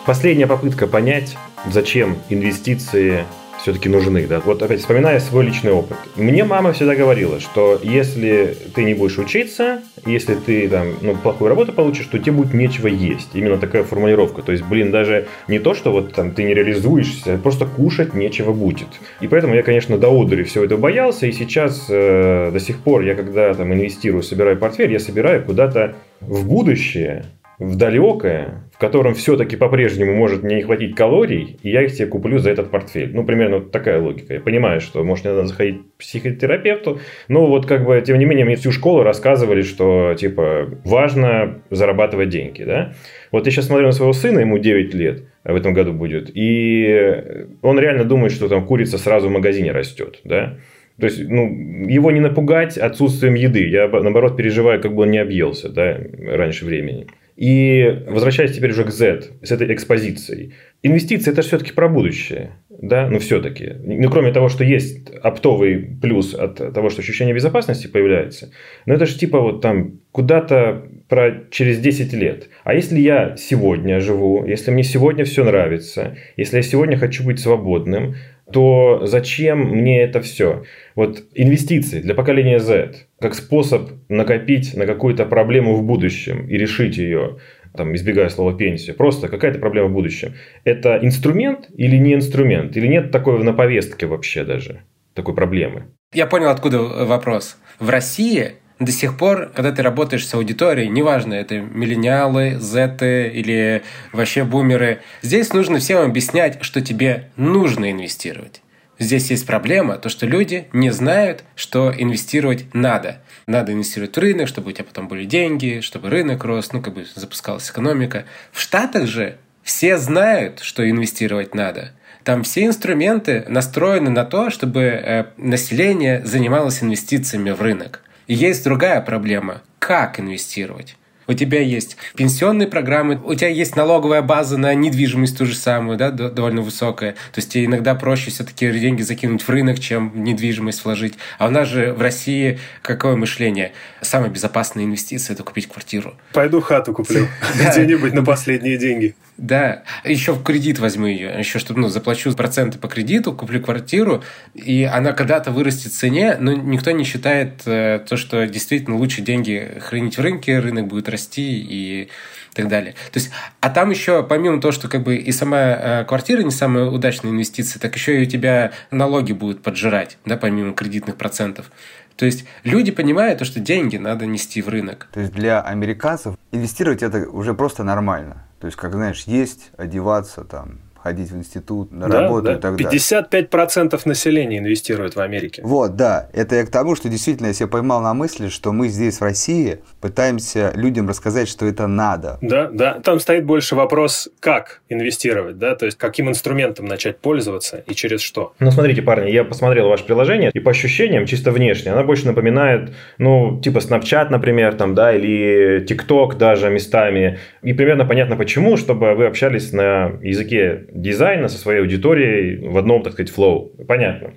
Последняя 0.06 0.48
попытка 0.48 0.86
понять, 0.86 1.36
зачем 1.68 2.18
инвестиции 2.30 3.26
все-таки 3.62 3.90
нужны. 3.90 4.28
Да? 4.28 4.40
Вот 4.40 4.62
опять 4.62 4.80
вспоминая 4.80 5.20
свой 5.20 5.46
личный 5.46 5.72
опыт. 5.72 5.98
Мне 6.16 6.44
мама 6.44 6.74
всегда 6.74 6.96
говорила, 6.96 7.40
что 7.40 7.80
если 7.82 8.58
ты 8.74 8.84
не 8.84 8.94
будешь 8.94 9.18
учиться, 9.18 9.82
если 10.06 10.36
ты 10.36 10.68
там, 10.68 10.94
ну, 11.02 11.16
плохую 11.16 11.50
работу 11.50 11.74
получишь, 11.74 12.08
то 12.08 12.18
тебе 12.18 12.34
будет 12.34 12.54
нечего 12.54 12.88
есть. 12.88 13.30
Именно 13.34 13.58
такая 13.58 13.84
формулировка. 13.84 14.42
То 14.42 14.52
есть, 14.52 14.64
блин, 14.66 14.92
даже 14.92 15.28
не 15.48 15.60
то, 15.60 15.74
что 15.74 15.92
вот 15.92 16.14
там 16.14 16.32
ты 16.32 16.44
не 16.44 16.54
реализуешься, 16.54 17.38
просто 17.38 17.66
кушать 17.66 18.14
нечего 18.14 18.54
будет. 18.54 18.88
И 19.20 19.28
поэтому 19.28 19.56
я, 19.56 19.64
конечно, 19.64 19.98
до 19.98 20.10
одури 20.10 20.44
все 20.44 20.64
это 20.64 20.78
боялся. 20.78 21.28
И 21.28 21.32
сейчас 21.32 21.86
э, 21.90 22.50
до 22.52 22.60
сих 22.60 22.80
пор 22.80 23.02
я, 23.02 23.16
когда 23.16 23.54
там 23.54 23.74
инвестирую, 23.74 24.24
собираю 24.24 24.58
портфель, 24.58 24.92
я 24.92 25.00
собираю 25.00 25.44
куда-то 25.44 25.96
в 26.20 26.48
будущее, 26.48 27.26
в 27.62 27.76
далекое, 27.76 28.64
в 28.74 28.80
котором 28.80 29.14
все-таки 29.14 29.56
по-прежнему 29.56 30.16
может 30.16 30.42
не 30.42 30.64
хватить 30.64 30.96
калорий, 30.96 31.60
и 31.62 31.70
я 31.70 31.84
их 31.84 31.92
себе 31.92 32.08
куплю 32.08 32.40
за 32.40 32.50
этот 32.50 32.72
портфель. 32.72 33.12
Ну, 33.14 33.24
примерно 33.24 33.58
вот 33.58 33.72
такая 33.72 34.02
логика. 34.02 34.34
Я 34.34 34.40
понимаю, 34.40 34.82
что, 34.82 35.04
может, 35.04 35.26
мне 35.26 35.36
надо 35.36 35.48
заходить 35.48 35.82
к 35.82 36.00
психотерапевту, 36.00 37.00
но 37.28 37.46
вот 37.46 37.68
как 37.68 37.86
бы, 37.86 38.02
тем 38.02 38.18
не 38.18 38.26
менее, 38.26 38.46
мне 38.46 38.56
всю 38.56 38.72
школу 38.72 39.04
рассказывали, 39.04 39.62
что, 39.62 40.16
типа, 40.16 40.70
важно 40.84 41.62
зарабатывать 41.70 42.30
деньги, 42.30 42.64
да. 42.64 42.94
Вот 43.32 43.46
я 43.46 43.52
сейчас 43.52 43.68
смотрю 43.68 43.86
на 43.86 43.92
своего 43.92 44.14
сына, 44.14 44.40
ему 44.40 44.58
9 44.58 44.96
лет, 44.96 45.26
в 45.44 45.56
этом 45.56 45.76
году 45.76 45.94
будет, 45.94 46.32
и 46.34 47.46
он 47.62 47.80
реально 47.80 48.06
думает, 48.06 48.34
что 48.34 48.50
там 48.50 48.66
курица 48.66 48.98
сразу 48.98 49.30
в 49.30 49.32
магазине 49.32 49.72
растет, 49.72 50.20
да. 50.24 50.58
То 51.00 51.06
есть, 51.06 51.30
ну, 51.30 51.46
его 51.88 52.10
не 52.12 52.20
напугать 52.20 52.78
отсутствием 52.78 53.36
еды. 53.36 53.68
Я, 53.68 53.88
наоборот, 53.88 54.36
переживаю, 54.36 54.82
как 54.82 54.94
бы 54.94 55.04
он 55.04 55.12
не 55.12 55.20
объелся, 55.20 55.70
да, 55.70 55.98
раньше 56.28 56.66
времени. 56.66 57.06
И 57.42 58.04
возвращаясь 58.08 58.56
теперь 58.56 58.70
уже 58.70 58.84
к 58.84 58.92
Z, 58.92 59.24
с 59.42 59.52
этой 59.52 59.74
экспозицией. 59.74 60.54
Инвестиции– 60.84 61.32
это 61.34 61.42
все-таки 61.42 61.72
про 61.72 61.90
будущее. 61.90 62.52
Да, 62.70 63.10
но 63.10 63.18
все-таки. 63.18 63.78
Ну, 63.84 64.12
кроме 64.12 64.32
того, 64.32 64.48
что 64.48 64.64
есть 64.64 65.10
оптовый 65.24 65.80
плюс 66.00 66.36
от 66.36 66.58
того, 66.72 66.92
что 66.92 67.02
ощущение 67.02 67.34
безопасности 67.34 67.88
появляется, 67.88 68.52
но 68.86 68.94
это 68.94 69.08
же 69.08 69.18
типа 69.18 69.40
вот 69.40 69.60
там 69.62 70.02
куда-то 70.12 70.84
про 71.10 71.48
через 71.50 71.80
10 71.80 72.14
лет. 72.14 72.50
А 72.64 72.76
если 72.76 73.00
я 73.00 73.36
сегодня 73.38 74.00
живу, 74.02 74.46
если 74.46 74.70
мне 74.70 74.84
сегодня 74.84 75.26
все 75.26 75.44
нравится, 75.44 76.18
если 76.38 76.58
я 76.58 76.62
сегодня 76.62 76.96
хочу 76.96 77.24
быть 77.24 77.40
свободным, 77.40 78.18
то 78.54 79.02
зачем 79.06 79.62
мне 79.62 80.04
это 80.04 80.22
все? 80.22 80.64
Вот 80.94 81.24
инвестиции 81.34 82.02
для 82.02 82.14
поколения 82.14 82.60
Z 82.60 83.08
как 83.22 83.36
способ 83.36 83.92
накопить 84.10 84.76
на 84.76 84.86
какую-то 84.86 85.26
проблему 85.26 85.76
в 85.76 85.84
будущем 85.84 86.48
и 86.48 86.58
решить 86.58 86.98
ее, 86.98 87.38
там, 87.76 87.96
избегая 87.96 88.30
слова 88.30 88.54
пенсия, 88.58 88.94
просто 88.94 89.28
какая-то 89.28 89.60
проблема 89.60 89.90
в 89.90 89.94
будущем. 89.94 90.34
Это 90.64 91.00
инструмент 91.02 91.70
или 91.76 91.96
не 91.98 92.16
инструмент? 92.16 92.76
Или 92.76 92.88
нет 92.88 93.12
такой 93.12 93.42
на 93.44 93.54
повестке 93.54 94.08
вообще 94.08 94.44
даже 94.44 94.82
такой 95.14 95.36
проблемы? 95.36 95.86
Я 96.14 96.26
понял, 96.26 96.50
откуда 96.50 96.80
вопрос. 96.80 97.58
В 97.80 97.90
России 97.90 98.54
до 98.80 98.92
сих 98.92 99.16
пор, 99.18 99.52
когда 99.54 99.72
ты 99.72 99.84
работаешь 99.84 100.28
с 100.28 100.34
аудиторией, 100.34 100.90
неважно, 100.90 101.36
это 101.36 101.60
миллениалы, 101.60 102.58
зеты 102.60 103.28
или 103.28 103.84
вообще 104.12 104.44
бумеры, 104.44 105.02
здесь 105.22 105.54
нужно 105.54 105.78
всем 105.78 106.02
объяснять, 106.02 106.58
что 106.62 106.82
тебе 106.82 107.30
нужно 107.38 107.92
инвестировать. 107.92 108.62
Здесь 109.02 109.32
есть 109.32 109.48
проблема, 109.48 109.98
то 109.98 110.10
что 110.10 110.28
люди 110.28 110.68
не 110.74 110.92
знают, 110.92 111.44
что 111.56 111.92
инвестировать 111.92 112.72
надо. 112.76 113.18
Надо 113.48 113.74
инвестировать 113.74 114.16
в 114.16 114.20
рынок, 114.20 114.48
чтобы 114.48 114.70
у 114.70 114.72
тебя 114.74 114.84
потом 114.84 115.08
были 115.08 115.26
деньги, 115.26 115.80
чтобы 115.82 116.12
рынок 116.12 116.44
рос, 116.44 116.72
ну 116.72 116.84
как 116.84 116.94
бы 116.94 117.08
запускалась 117.16 117.68
экономика. 117.68 118.26
В 118.52 118.62
Штатах 118.62 119.08
же 119.08 119.38
все 119.64 119.98
знают, 119.98 120.60
что 120.60 120.88
инвестировать 120.88 121.56
надо. 121.56 121.94
Там 122.24 122.44
все 122.44 122.68
инструменты 122.68 123.44
настроены 123.48 124.12
на 124.12 124.24
то, 124.24 124.52
чтобы 124.52 124.82
э, 124.84 125.26
население 125.36 126.24
занималось 126.24 126.84
инвестициями 126.84 127.50
в 127.50 127.60
рынок. 127.60 128.02
И 128.28 128.36
есть 128.36 128.64
другая 128.64 129.02
проблема. 129.02 129.64
Как 129.80 130.20
инвестировать? 130.20 130.96
У 131.28 131.34
тебя 131.34 131.62
есть 131.62 131.98
пенсионные 132.16 132.68
программы, 132.68 133.20
у 133.24 133.34
тебя 133.36 133.50
есть 133.50 133.76
налоговая 133.76 134.22
база 134.22 134.58
на 134.58 134.74
недвижимость 134.74 135.38
ту 135.38 135.46
же 135.46 135.56
самую, 135.56 135.98
да, 135.98 136.12
довольно 136.12 136.62
высокая. 136.62 137.12
То 137.12 137.40
есть 137.40 137.52
тебе 137.52 137.66
иногда 137.66 137.96
проще 137.96 138.32
все-таки 138.32 138.72
деньги 138.72 139.02
закинуть 139.02 139.42
в 139.42 139.50
рынок, 139.50 139.80
чем 139.80 140.10
в 140.12 140.18
недвижимость 140.18 140.84
вложить. 140.84 141.16
А 141.38 141.48
у 141.48 141.50
нас 141.50 141.68
же 141.68 141.94
в 141.94 142.02
России 142.02 142.60
какое 142.82 143.16
мышление? 143.16 143.74
Самая 144.02 144.30
безопасная 144.30 144.84
инвестиция– 144.84 145.34
это 145.36 145.44
купить 145.44 145.68
квартиру. 145.68 146.16
Пойду 146.34 146.62
хату 146.62 146.94
куплю 146.94 147.28
где-нибудь 147.56 148.14
на 148.14 148.24
последние 148.24 148.78
деньги. 148.78 149.16
Да, 149.42 149.82
еще 150.04 150.34
в 150.34 150.44
кредит 150.44 150.78
возьму 150.78 151.08
ее, 151.08 151.34
еще 151.40 151.58
чтобы 151.58 151.80
ну, 151.80 151.88
заплачу 151.88 152.32
проценты 152.36 152.78
по 152.78 152.88
кредиту, 152.88 153.34
куплю 153.34 153.60
квартиру, 153.60 154.24
и 154.54 154.84
она 154.84 155.14
когда-то 155.14 155.50
вырастет 155.50 155.92
в 155.92 155.98
цене, 155.98 156.38
но 156.40 156.54
никто 156.54 156.92
не 156.92 157.04
считает 157.04 157.64
э, 157.66 158.06
то, 158.08 158.18
что 158.18 158.46
действительно 158.46 158.98
лучше 158.98 159.24
деньги 159.24 159.80
хранить 159.82 160.20
в 160.20 160.22
рынке, 160.22 160.60
рынок 160.60 160.86
будет 160.86 161.10
расти 161.10 161.60
и 161.60 162.10
так 162.54 162.68
далее. 162.68 162.94
То 163.12 163.18
есть, 163.18 163.32
а 163.62 163.72
там 163.72 163.90
еще, 163.90 164.22
помимо 164.22 164.62
того, 164.62 164.72
что 164.72 164.88
как 164.88 165.02
бы 165.02 165.16
и 165.16 165.32
сама 165.32 165.58
э, 165.58 166.06
квартира 166.06 166.44
не 166.44 166.52
самая 166.52 166.86
удачная 166.86 167.32
инвестиция, 167.32 167.80
так 167.80 167.96
еще 167.96 168.20
и 168.20 168.28
у 168.28 168.30
тебя 168.30 168.74
налоги 168.92 169.32
будут 169.32 169.64
поджирать, 169.64 170.20
да, 170.24 170.38
помимо 170.38 170.74
кредитных 170.74 171.16
процентов. 171.16 171.72
То 172.16 172.28
есть 172.28 172.46
люди 172.64 172.92
понимают, 172.92 173.44
что 173.44 173.60
деньги 173.60 173.98
надо 173.98 174.28
нести 174.28 174.62
в 174.62 174.70
рынок. 174.70 175.08
То 175.12 175.22
есть 175.22 175.34
для 175.34 175.62
американцев 175.62 176.36
инвестировать 176.52 177.02
это 177.02 177.28
уже 177.28 177.56
просто 177.56 177.84
нормально. 177.84 178.46
То 178.62 178.68
есть, 178.68 178.78
как 178.78 178.94
знаешь, 178.94 179.24
есть, 179.24 179.72
одеваться 179.76 180.44
там, 180.44 180.82
ходить 181.02 181.32
в 181.32 181.38
институт, 181.38 181.92
на 181.92 182.08
да, 182.08 182.22
работу 182.22 182.44
да. 182.44 182.54
и 182.54 182.60
так 182.60 182.74
55% 182.74 182.84
далее. 182.84 183.50
55% 183.50 184.02
населения 184.06 184.58
инвестирует 184.60 185.16
в 185.16 185.20
Америке. 185.20 185.62
Вот, 185.64 185.96
да. 185.96 186.30
Это 186.34 186.56
я 186.56 186.66
к 186.66 186.70
тому, 186.70 186.96
что 186.96 187.10
действительно 187.10 187.48
я 187.48 187.54
себя 187.54 187.68
поймал 187.68 188.02
на 188.02 188.14
мысли, 188.14 188.50
что 188.50 188.72
мы 188.72 188.88
здесь, 188.88 189.20
в 189.20 189.22
России, 189.22 189.80
пытаемся 190.00 190.72
людям 190.76 191.08
рассказать, 191.08 191.48
что 191.48 191.66
это 191.66 191.88
надо. 191.88 192.38
Да, 192.42 192.70
да. 192.72 193.00
Там 193.04 193.20
стоит 193.20 193.46
больше 193.46 193.76
вопрос, 193.76 194.30
как 194.40 194.82
инвестировать, 194.90 195.58
да, 195.58 195.76
то 195.76 195.86
есть 195.86 195.98
каким 195.98 196.30
инструментом 196.30 196.86
начать 196.86 197.20
пользоваться 197.20 197.84
и 197.88 197.94
через 197.94 198.22
что. 198.22 198.54
Ну, 198.60 198.72
смотрите, 198.72 199.02
парни, 199.02 199.32
я 199.32 199.44
посмотрел 199.44 199.90
ваше 199.90 200.06
приложение, 200.06 200.52
и 200.54 200.60
по 200.60 200.72
ощущениям, 200.72 201.26
чисто 201.26 201.52
внешне, 201.52 201.92
она 201.92 202.04
больше 202.04 202.26
напоминает, 202.26 202.94
ну, 203.18 203.60
типа 203.62 203.80
Snapchat, 203.80 204.30
например, 204.30 204.76
там, 204.76 204.96
да, 204.96 205.14
или 205.14 205.86
TikTok 205.86 206.38
даже 206.38 206.70
местами. 206.70 207.40
И 207.62 207.74
примерно 207.74 208.06
понятно 208.06 208.36
почему, 208.36 208.78
чтобы 208.78 209.14
вы 209.16 209.26
общались 209.26 209.72
на 209.72 210.14
языке 210.22 210.86
дизайна 210.92 211.48
со 211.48 211.58
своей 211.58 211.82
аудиторией 211.82 212.58
в 212.68 212.78
одном, 212.78 213.04
так 213.04 213.14
сказать, 213.14 213.32
флоу. 213.32 213.72
Понятно. 213.88 214.34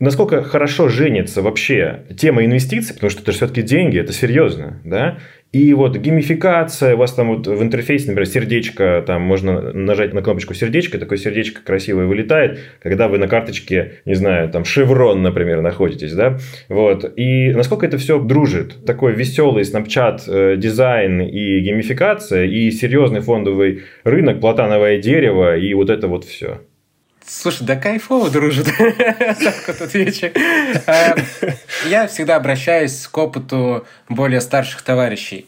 Насколько 0.00 0.42
хорошо 0.42 0.88
женится 0.88 1.40
вообще 1.40 2.04
тема 2.18 2.44
инвестиций, 2.44 2.94
потому 2.94 3.10
что 3.10 3.22
это 3.22 3.32
все-таки 3.32 3.62
деньги, 3.62 3.98
это 3.98 4.12
серьезно, 4.12 4.80
да? 4.84 5.18
И 5.54 5.72
вот 5.72 5.96
геймификация, 5.96 6.96
у 6.96 6.98
вас 6.98 7.12
там 7.12 7.28
вот 7.28 7.46
в 7.46 7.62
интерфейсе, 7.62 8.08
например, 8.08 8.26
сердечко, 8.26 9.04
там 9.06 9.22
можно 9.22 9.72
нажать 9.72 10.12
на 10.12 10.20
кнопочку 10.20 10.52
сердечко, 10.52 10.98
такое 10.98 11.16
сердечко 11.16 11.62
красивое 11.62 12.06
вылетает, 12.06 12.58
когда 12.82 13.06
вы 13.06 13.18
на 13.18 13.28
карточке, 13.28 14.00
не 14.04 14.14
знаю, 14.14 14.48
там 14.48 14.64
шеврон, 14.64 15.22
например, 15.22 15.62
находитесь, 15.62 16.12
да, 16.12 16.38
вот. 16.68 17.08
И 17.16 17.52
насколько 17.52 17.86
это 17.86 17.98
все 17.98 18.18
дружит, 18.18 18.84
такой 18.84 19.12
веселый 19.12 19.62
Snapchat 19.62 20.22
э, 20.26 20.56
дизайн 20.56 21.20
и 21.20 21.60
геймификация, 21.60 22.46
и 22.46 22.72
серьезный 22.72 23.20
фондовый 23.20 23.84
рынок, 24.02 24.40
платановое 24.40 24.98
дерево, 25.00 25.56
и 25.56 25.72
вот 25.74 25.88
это 25.88 26.08
вот 26.08 26.24
все. 26.24 26.62
Слушай, 27.26 27.66
да 27.66 27.76
кайфово 27.76 28.30
дружит. 28.30 28.68
отвечу. 29.80 30.28
А, 30.86 31.14
я 31.86 32.06
всегда 32.06 32.36
обращаюсь 32.36 33.06
к 33.06 33.16
опыту 33.16 33.86
более 34.08 34.40
старших 34.40 34.82
товарищей. 34.82 35.46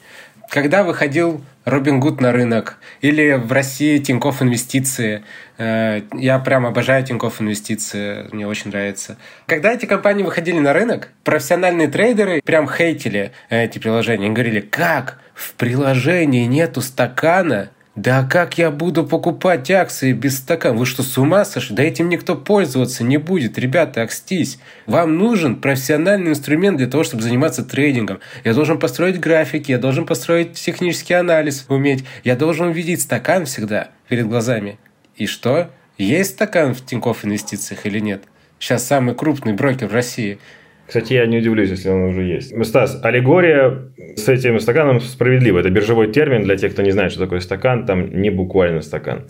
Когда 0.49 0.85
выходил 0.85 1.43
Робин 1.65 1.99
Гуд 1.99 2.21
на 2.21 2.33
рынок 2.33 2.79
или 3.01 3.33
в 3.33 3.51
России 3.53 3.99
Тинькофф 3.99 4.43
Инвестиции, 4.43 5.25
э, 5.59 6.03
я 6.15 6.39
прям 6.39 6.65
обожаю 6.65 7.05
Тинькофф 7.05 7.43
Инвестиции, 7.43 8.29
мне 8.33 8.47
очень 8.47 8.71
нравится. 8.71 9.19
Когда 9.47 9.73
эти 9.73 9.85
компании 9.87 10.23
выходили 10.23 10.61
на 10.61 10.73
рынок, 10.73 11.09
профессиональные 11.25 11.89
трейдеры 11.89 12.41
прям 12.45 12.69
хейтили 12.69 13.33
эти 13.51 13.79
приложения. 13.79 14.27
Они 14.27 14.35
говорили, 14.35 14.61
как 14.61 15.19
в 15.35 15.55
приложении 15.55 16.47
нету 16.47 16.81
стакана, 16.81 17.71
да 17.97 18.25
как 18.25 18.59
я 18.59 18.71
буду 18.71 19.07
покупать 19.07 19.71
акции 19.71 20.13
без 20.13 20.37
стакана? 20.37 20.77
Вы 20.77 20.85
что, 20.85 21.03
с 21.03 21.17
ума 21.17 21.47
сошли? 21.47 21.75
Да 21.75 21.83
этим 21.83 22.11
никто 22.11 22.37
пользоваться 22.37 23.03
не 23.03 23.17
будет. 23.17 23.57
Ребята, 23.57 24.03
окстись. 24.03 24.59
Вам 24.85 25.17
нужен 25.17 25.57
профессиональный 25.57 26.33
инструмент 26.33 26.77
для 26.77 26.89
того, 26.89 27.05
чтобы 27.05 27.23
заниматься 27.23 27.65
трейдингом. 27.65 28.21
Я 28.45 28.53
должен 28.53 28.79
построить 28.79 29.19
графики, 29.19 29.71
я 29.71 29.79
должен 29.79 30.05
построить 30.05 30.53
технический 30.53 31.15
анализ, 31.15 31.65
уметь. 31.71 32.05
Я 32.23 32.37
должен 32.37 32.71
видеть 32.71 33.01
стакан 33.01 33.47
всегда 33.47 33.89
перед 34.09 34.29
глазами. 34.29 34.79
И 35.17 35.27
что? 35.27 35.71
Есть 35.97 36.33
стакан 36.33 36.75
в 36.75 36.85
Тинькофф 36.85 37.25
инвестициях 37.25 37.87
или 37.87 37.99
нет? 37.99 38.25
Сейчас 38.59 38.87
самый 38.87 39.15
крупный 39.15 39.55
брокер 39.55 39.89
в 39.89 39.95
России– 39.95 40.39
кстати, 40.87 41.15
я 41.15 41.27
не 41.27 41.39
удивлюсь, 41.39 41.71
если 41.71 41.89
он 41.89 42.05
уже 42.05 42.23
есть. 42.23 42.55
Стас, 42.65 43.01
аллегория 43.03 43.91
с 44.17 44.29
этим 44.29 44.61
стаканом 44.61 45.01
справедлива. 45.01 45.59
Это 45.59 45.71
биржевой 45.71 46.13
термин 46.13 46.45
для 46.45 46.57
тех, 46.57 46.73
кто 46.73 46.83
не 46.83 46.93
знает, 46.93 47.11
что 47.11 47.21
такое 47.21 47.41
стакан. 47.41 47.87
Там 47.87 48.21
не 48.21 48.31
буквально 48.31 48.83
стакан. 48.83 49.25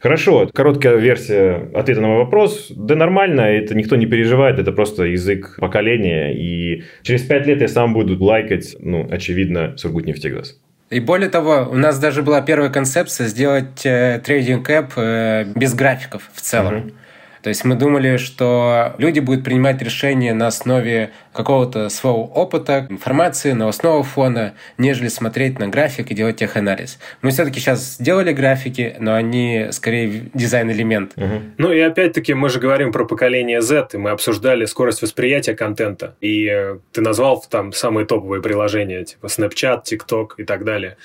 Хорошо, 0.00 0.48
короткая 0.54 0.96
версия 0.96 1.68
ответа 1.74 2.00
на 2.00 2.08
мой 2.08 2.18
вопрос. 2.18 2.70
Да 2.74 2.94
нормально, 2.94 3.40
это 3.42 3.74
никто 3.74 3.96
не 3.96 4.06
переживает. 4.06 4.58
Это 4.58 4.70
просто 4.70 5.04
язык 5.04 5.56
поколения. 5.58 6.34
И 6.34 6.84
через 7.02 7.22
пять 7.22 7.46
лет 7.46 7.60
я 7.60 7.68
сам 7.68 7.94
буду 7.94 8.22
лайкать, 8.22 8.76
ну, 8.78 9.08
очевидно, 9.10 9.76
Сургутнефтегаз. 9.76 10.58
И 10.90 11.00
более 11.00 11.30
того, 11.30 11.68
у 11.70 11.76
нас 11.76 11.98
даже 11.98 12.22
была 12.22 12.42
первая 12.42 12.70
концепция 12.70 13.26
сделать 13.26 13.84
э, 13.86 14.20
трейдинг 14.22 14.68
эп 14.68 14.92
э, 14.96 15.46
без 15.56 15.74
графиков 15.74 16.30
в 16.34 16.40
целом. 16.42 16.74
Uh-huh. 16.74 16.92
То 17.42 17.48
есть 17.48 17.64
мы 17.64 17.74
думали, 17.74 18.16
что 18.16 18.94
люди 18.98 19.18
будут 19.20 19.44
принимать 19.44 19.82
решения 19.82 20.32
на 20.32 20.46
основе 20.46 21.10
какого-то 21.32 21.88
своего 21.88 22.24
опыта, 22.24 22.86
информации, 22.88 23.52
новостного 23.52 24.02
фона, 24.04 24.54
нежели 24.78 25.08
смотреть 25.08 25.58
на 25.58 25.68
график 25.68 26.10
и 26.10 26.14
делать 26.14 26.36
теханализ. 26.36 26.98
Мы 27.20 27.30
все-таки 27.30 27.58
сейчас 27.58 27.96
сделали 27.96 28.32
графики, 28.32 28.94
но 28.98 29.14
они 29.14 29.66
скорее 29.70 30.30
дизайн-элемент. 30.34 31.12
Угу. 31.16 31.40
Ну 31.58 31.72
и 31.72 31.80
опять-таки 31.80 32.34
мы 32.34 32.48
же 32.48 32.60
говорим 32.60 32.92
про 32.92 33.04
поколение 33.04 33.60
Z, 33.60 33.88
и 33.92 33.96
мы 33.96 34.10
обсуждали 34.10 34.64
скорость 34.64 35.02
восприятия 35.02 35.54
контента. 35.54 36.14
И 36.20 36.46
э, 36.46 36.78
ты 36.92 37.00
назвал 37.00 37.44
там 37.50 37.72
самые 37.72 38.06
топовые 38.06 38.40
приложения, 38.40 39.04
типа 39.04 39.26
Snapchat, 39.26 39.82
TikTok 39.84 40.28
и 40.38 40.44
так 40.44 40.64
далее. 40.64 40.96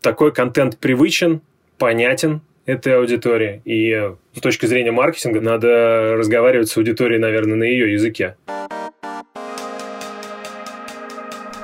Такой 0.00 0.32
контент 0.32 0.78
привычен, 0.78 1.40
понятен, 1.78 2.42
этой 2.66 2.96
аудитории. 2.96 3.62
И 3.64 3.90
э, 3.90 4.14
с 4.34 4.40
точки 4.40 4.66
зрения 4.66 4.92
маркетинга 4.92 5.40
надо 5.40 6.14
разговаривать 6.16 6.68
с 6.68 6.76
аудиторией, 6.76 7.20
наверное, 7.20 7.56
на 7.56 7.64
ее 7.64 7.92
языке. 7.92 8.36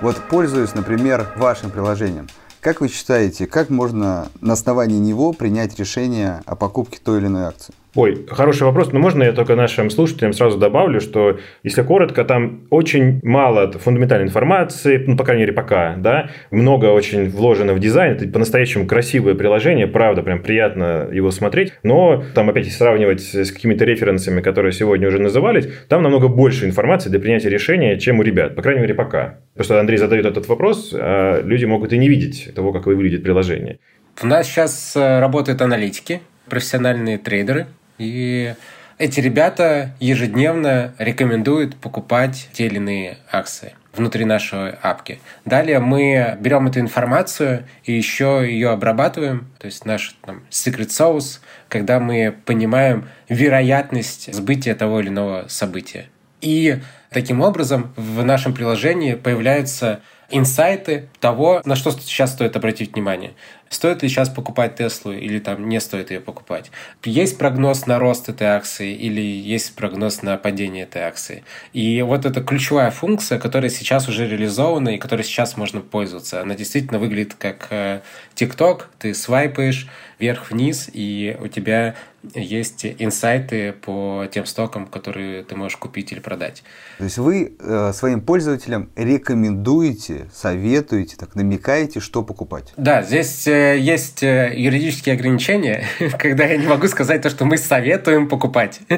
Вот 0.00 0.16
пользуясь, 0.30 0.74
например, 0.74 1.28
вашим 1.36 1.70
приложением, 1.70 2.26
как 2.60 2.80
вы 2.80 2.88
считаете, 2.88 3.46
как 3.46 3.70
можно 3.70 4.28
на 4.40 4.52
основании 4.52 4.98
него 4.98 5.32
принять 5.32 5.78
решение 5.78 6.42
о 6.46 6.56
покупке 6.56 6.98
той 7.02 7.18
или 7.18 7.26
иной 7.26 7.44
акции? 7.44 7.74
Ой, 7.96 8.24
хороший 8.28 8.62
вопрос, 8.62 8.92
но 8.92 9.00
можно 9.00 9.24
я 9.24 9.32
только 9.32 9.56
нашим 9.56 9.90
слушателям 9.90 10.32
сразу 10.32 10.58
добавлю, 10.58 11.00
что, 11.00 11.40
если 11.64 11.82
коротко, 11.82 12.24
там 12.24 12.66
очень 12.70 13.20
мало 13.24 13.72
фундаментальной 13.72 14.28
информации, 14.28 15.02
ну, 15.04 15.16
по 15.16 15.24
крайней 15.24 15.42
мере, 15.42 15.52
пока, 15.52 15.96
да, 15.96 16.30
много 16.52 16.86
очень 16.86 17.28
вложено 17.28 17.74
в 17.74 17.80
дизайн, 17.80 18.12
это 18.12 18.28
по-настоящему 18.28 18.86
красивое 18.86 19.34
приложение, 19.34 19.88
правда, 19.88 20.22
прям 20.22 20.40
приятно 20.40 21.08
его 21.10 21.32
смотреть, 21.32 21.72
но 21.82 22.22
там, 22.34 22.48
опять, 22.48 22.70
сравнивать 22.72 23.22
с 23.22 23.50
какими-то 23.50 23.84
референсами, 23.84 24.40
которые 24.40 24.70
сегодня 24.70 25.08
уже 25.08 25.18
назывались, 25.18 25.68
там 25.88 26.04
намного 26.04 26.28
больше 26.28 26.66
информации 26.66 27.10
для 27.10 27.18
принятия 27.18 27.48
решения, 27.48 27.98
чем 27.98 28.20
у 28.20 28.22
ребят, 28.22 28.54
по 28.54 28.62
крайней 28.62 28.82
мере, 28.82 28.94
пока. 28.94 29.40
Просто 29.56 29.80
Андрей 29.80 29.96
задает 29.96 30.26
этот 30.26 30.46
вопрос, 30.46 30.94
а 30.94 31.42
люди 31.42 31.64
могут 31.64 31.92
и 31.92 31.98
не 31.98 32.08
видеть 32.08 32.52
того, 32.54 32.72
как 32.72 32.86
выглядит 32.86 33.24
приложение. 33.24 33.80
У 34.22 34.26
нас 34.26 34.46
сейчас 34.46 34.94
э, 34.96 35.18
работают 35.18 35.60
аналитики, 35.62 36.20
профессиональные 36.48 37.18
трейдеры, 37.18 37.66
и 38.00 38.54
эти 38.98 39.20
ребята 39.20 39.92
ежедневно 40.00 40.94
рекомендуют 40.98 41.76
покупать 41.76 42.48
те 42.52 42.66
или 42.66 42.76
иные 42.76 43.18
акции 43.30 43.74
внутри 43.92 44.24
нашей 44.24 44.70
апки. 44.82 45.20
Далее 45.44 45.80
мы 45.80 46.36
берем 46.40 46.68
эту 46.68 46.80
информацию 46.80 47.66
и 47.84 47.92
еще 47.92 48.42
ее 48.46 48.70
обрабатываем, 48.70 49.48
то 49.58 49.66
есть 49.66 49.84
наш 49.84 50.16
там, 50.24 50.42
secret 50.50 50.88
sauce, 50.88 51.40
когда 51.68 51.98
мы 52.00 52.34
понимаем 52.46 53.08
вероятность 53.28 54.32
сбытия 54.32 54.74
того 54.74 55.00
или 55.00 55.08
иного 55.08 55.46
события. 55.48 56.06
И 56.40 56.78
таким 57.10 57.40
образом 57.42 57.92
в 57.96 58.24
нашем 58.24 58.54
приложении 58.54 59.14
появляются 59.14 60.00
инсайты 60.30 61.08
того, 61.18 61.60
на 61.64 61.74
что 61.74 61.90
сейчас 61.90 62.32
стоит 62.32 62.56
обратить 62.56 62.94
внимание. 62.94 63.32
Стоит 63.70 64.02
ли 64.02 64.08
сейчас 64.08 64.28
покупать 64.28 64.74
Теслу 64.74 65.12
или 65.12 65.38
там 65.38 65.68
не 65.68 65.80
стоит 65.80 66.10
ее 66.10 66.20
покупать. 66.20 66.70
Есть 67.04 67.38
прогноз 67.38 67.86
на 67.86 67.98
рост 67.98 68.28
этой 68.28 68.48
акции 68.48 68.92
или 68.92 69.20
есть 69.20 69.74
прогноз 69.74 70.22
на 70.22 70.36
падение 70.36 70.82
этой 70.82 71.02
акции. 71.02 71.44
И 71.72 72.02
вот 72.02 72.26
эта 72.26 72.42
ключевая 72.42 72.90
функция, 72.90 73.38
которая 73.38 73.70
сейчас 73.70 74.08
уже 74.08 74.28
реализована 74.28 74.90
и 74.90 74.98
которой 74.98 75.22
сейчас 75.22 75.56
можно 75.56 75.80
пользоваться, 75.80 76.42
она 76.42 76.56
действительно 76.56 76.98
выглядит 76.98 77.34
как 77.34 77.68
э, 77.70 78.00
TikTok, 78.34 78.82
ты 78.98 79.14
свайпаешь, 79.14 79.88
вверх-вниз, 80.18 80.90
и 80.92 81.36
у 81.40 81.48
тебя 81.48 81.94
есть 82.34 82.84
инсайты 82.84 83.72
по 83.72 84.26
тем 84.30 84.44
стокам, 84.44 84.86
которые 84.86 85.42
ты 85.42 85.56
можешь 85.56 85.78
купить 85.78 86.12
или 86.12 86.20
продать. 86.20 86.62
То 86.98 87.04
есть 87.04 87.16
вы 87.16 87.56
э, 87.58 87.92
своим 87.94 88.20
пользователям 88.20 88.90
рекомендуете, 88.94 90.28
советуете, 90.32 91.16
так 91.16 91.34
намекаете, 91.34 92.00
что 92.00 92.22
покупать? 92.22 92.74
Да, 92.76 93.02
здесь 93.02 93.46
э, 93.46 93.59
есть 93.60 94.22
э, 94.22 94.52
юридические 94.54 95.14
ограничения, 95.14 95.84
когда 96.18 96.44
я 96.44 96.56
не 96.56 96.66
могу 96.66 96.86
сказать 96.88 97.22
то, 97.22 97.30
что 97.30 97.44
мы 97.44 97.56
советуем 97.58 98.28
покупать. 98.28 98.80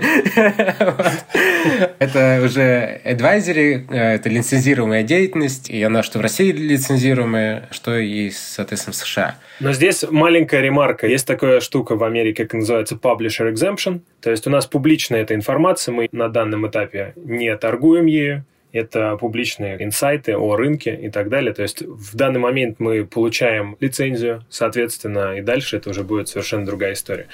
Это 1.98 2.42
уже 2.44 3.00
advisory, 3.04 3.86
э, 3.88 4.14
это 4.14 4.28
лицензируемая 4.28 5.02
деятельность, 5.02 5.70
и 5.70 5.82
она 5.82 6.02
что 6.02 6.18
в 6.18 6.22
России 6.22 6.50
лицензируемая, 6.50 7.68
что 7.70 7.96
и, 7.96 8.30
соответственно, 8.30 8.92
в 8.92 8.96
США. 8.96 9.36
Но 9.60 9.72
здесь 9.72 10.04
маленькая 10.10 10.60
ремарка. 10.60 11.06
Есть 11.06 11.26
такая 11.26 11.60
штука 11.60 11.96
в 11.96 12.02
Америке, 12.04 12.44
как 12.44 12.54
называется 12.54 12.96
Publisher 12.96 13.52
Exemption. 13.52 14.00
То 14.20 14.30
есть 14.30 14.46
у 14.46 14.50
нас 14.50 14.66
публичная 14.66 15.22
эта 15.22 15.34
информация, 15.34 15.92
мы 15.92 16.08
на 16.12 16.28
данном 16.28 16.66
этапе 16.66 17.12
не 17.16 17.56
торгуем 17.56 18.06
ею, 18.06 18.44
это 18.72 19.16
публичные 19.16 19.82
инсайты 19.82 20.36
о 20.36 20.56
рынке 20.56 20.94
и 20.94 21.10
так 21.10 21.28
далее. 21.28 21.52
То 21.52 21.62
есть 21.62 21.82
в 21.82 22.16
данный 22.16 22.40
момент 22.40 22.80
мы 22.80 23.04
получаем 23.04 23.76
лицензию, 23.80 24.44
соответственно, 24.48 25.36
и 25.38 25.42
дальше 25.42 25.76
это 25.76 25.90
уже 25.90 26.02
будет 26.02 26.28
совершенно 26.28 26.66
другая 26.66 26.94
история. 26.94 27.26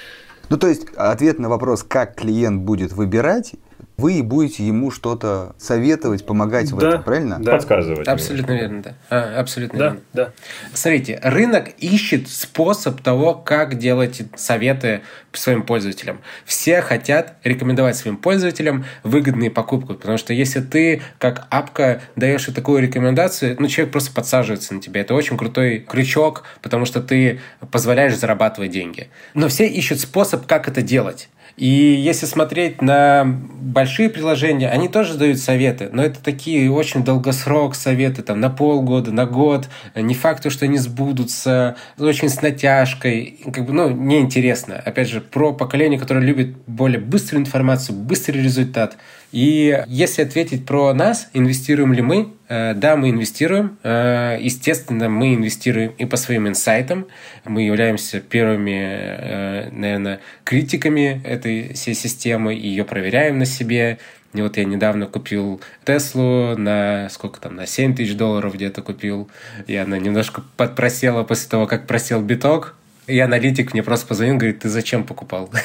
Ну, 0.49 0.57
то 0.57 0.67
есть 0.67 0.87
ответ 0.95 1.39
на 1.39 1.47
вопрос, 1.47 1.83
как 1.83 2.15
клиент 2.15 2.63
будет 2.63 2.91
выбирать, 2.91 3.53
вы 3.97 4.23
будете 4.23 4.65
ему 4.65 4.91
что-то 4.91 5.55
советовать, 5.57 6.25
помогать 6.25 6.71
в 6.71 6.77
Да, 6.77 6.89
этом, 6.89 7.03
правильно? 7.03 7.37
да. 7.39 7.51
Подсказывать. 7.53 8.07
Абсолютно 8.07 8.53
верно, 8.53 8.81
да. 8.81 8.93
А, 9.09 9.39
абсолютно 9.39 9.77
Да, 9.79 9.85
верно. 9.85 10.01
да. 10.13 10.31
Смотрите, 10.73 11.19
рынок 11.23 11.69
ищет 11.79 12.29
способ 12.29 13.01
того, 13.01 13.33
как 13.35 13.77
делать 13.77 14.21
советы 14.35 15.01
своим 15.33 15.63
пользователям. 15.63 16.21
Все 16.45 16.81
хотят 16.81 17.35
рекомендовать 17.43 17.95
своим 17.97 18.17
пользователям 18.17 18.85
выгодные 19.03 19.51
покупки, 19.51 19.93
потому 19.93 20.17
что 20.17 20.33
если 20.33 20.61
ты, 20.61 21.01
как 21.17 21.47
апка, 21.49 22.01
даешь 22.15 22.45
такую 22.45 22.81
рекомендацию, 22.81 23.55
ну, 23.59 23.67
человек 23.67 23.91
просто 23.91 24.11
подсаживается 24.13 24.73
на 24.73 24.81
тебя. 24.81 25.01
Это 25.01 25.13
очень 25.13 25.37
крутой 25.37 25.79
крючок, 25.87 26.43
потому 26.61 26.85
что 26.85 27.01
ты 27.01 27.41
позволяешь 27.71 28.15
зарабатывать 28.17 28.71
деньги. 28.71 29.09
Но 29.33 29.49
все 29.49 29.67
ищут 29.67 29.99
способ, 29.99 30.47
как 30.47 30.67
это 30.67 30.81
делать. 30.81 31.29
И 31.59 31.67
если 31.67 32.25
смотреть 32.25 32.81
на 32.81 33.25
большие 33.25 34.09
приложения, 34.09 34.69
они 34.69 34.87
тоже 34.87 35.17
дают 35.17 35.39
советы, 35.39 35.89
но 35.91 36.01
это 36.01 36.23
такие 36.23 36.71
очень 36.71 37.03
долгосрок 37.03 37.75
советы, 37.75 38.21
там, 38.21 38.39
на 38.39 38.49
полгода, 38.49 39.11
на 39.11 39.25
год. 39.25 39.67
Не 39.93 40.13
факт, 40.13 40.49
что 40.49 40.63
они 40.63 40.77
сбудутся, 40.77 41.75
очень 41.97 42.29
с 42.29 42.41
натяжкой. 42.41 43.41
Как 43.51 43.65
бы, 43.65 43.73
ну, 43.73 43.89
неинтересно. 43.89 44.77
Опять 44.77 45.09
же, 45.09 45.19
про 45.19 45.51
поколение, 45.51 45.99
которое 45.99 46.21
любит 46.21 46.55
более 46.65 47.01
быструю 47.01 47.41
информацию, 47.41 47.93
быстрый 47.93 48.41
результат. 48.41 48.95
И 49.33 49.83
если 49.87 50.21
ответить 50.21 50.65
про 50.65 50.93
нас, 50.93 51.27
инвестируем 51.33 51.91
ли 51.91 52.01
мы, 52.01 52.29
да, 52.49 52.95
мы 52.95 53.11
инвестируем. 53.11 53.77
Э, 53.83 54.37
Естественно, 54.41 55.07
мы 55.07 55.35
инвестируем 55.35 55.91
и 55.97 56.05
по 56.05 56.17
своим 56.17 56.47
инсайтам. 56.47 57.05
Мы 57.45 57.61
являемся 57.61 58.19
первыми, 58.19 58.81
э, 58.81 59.69
наверное, 59.71 60.19
критиками 60.43 61.21
этой 61.23 61.73
всей 61.73 61.93
системы, 61.93 62.55
и 62.55 62.67
ее 62.67 62.85
проверяем 62.85 63.37
на 63.37 63.45
себе. 63.45 63.99
И 64.33 64.41
вот 64.41 64.57
я 64.57 64.65
недавно 64.65 65.05
купил 65.05 65.61
Теслу 65.85 66.55
на 66.57 67.07
сколько 67.09 67.39
там, 67.39 67.55
на 67.55 67.67
7 67.67 67.95
тысяч 67.95 68.15
долларов 68.15 68.55
где-то 68.55 68.81
купил. 68.81 69.29
И 69.67 69.75
она 69.75 69.99
немножко 69.99 70.43
подпросела 70.57 71.23
после 71.23 71.49
того, 71.49 71.67
как 71.67 71.85
просел 71.85 72.21
биток. 72.21 72.75
И 73.09 73.19
аналитик 73.19 73.73
мне 73.73 73.81
просто 73.81 74.05
позвонил, 74.05 74.35
говорит, 74.37 74.59
ты 74.59 74.69
зачем 74.69 75.03
покупал? 75.03 75.49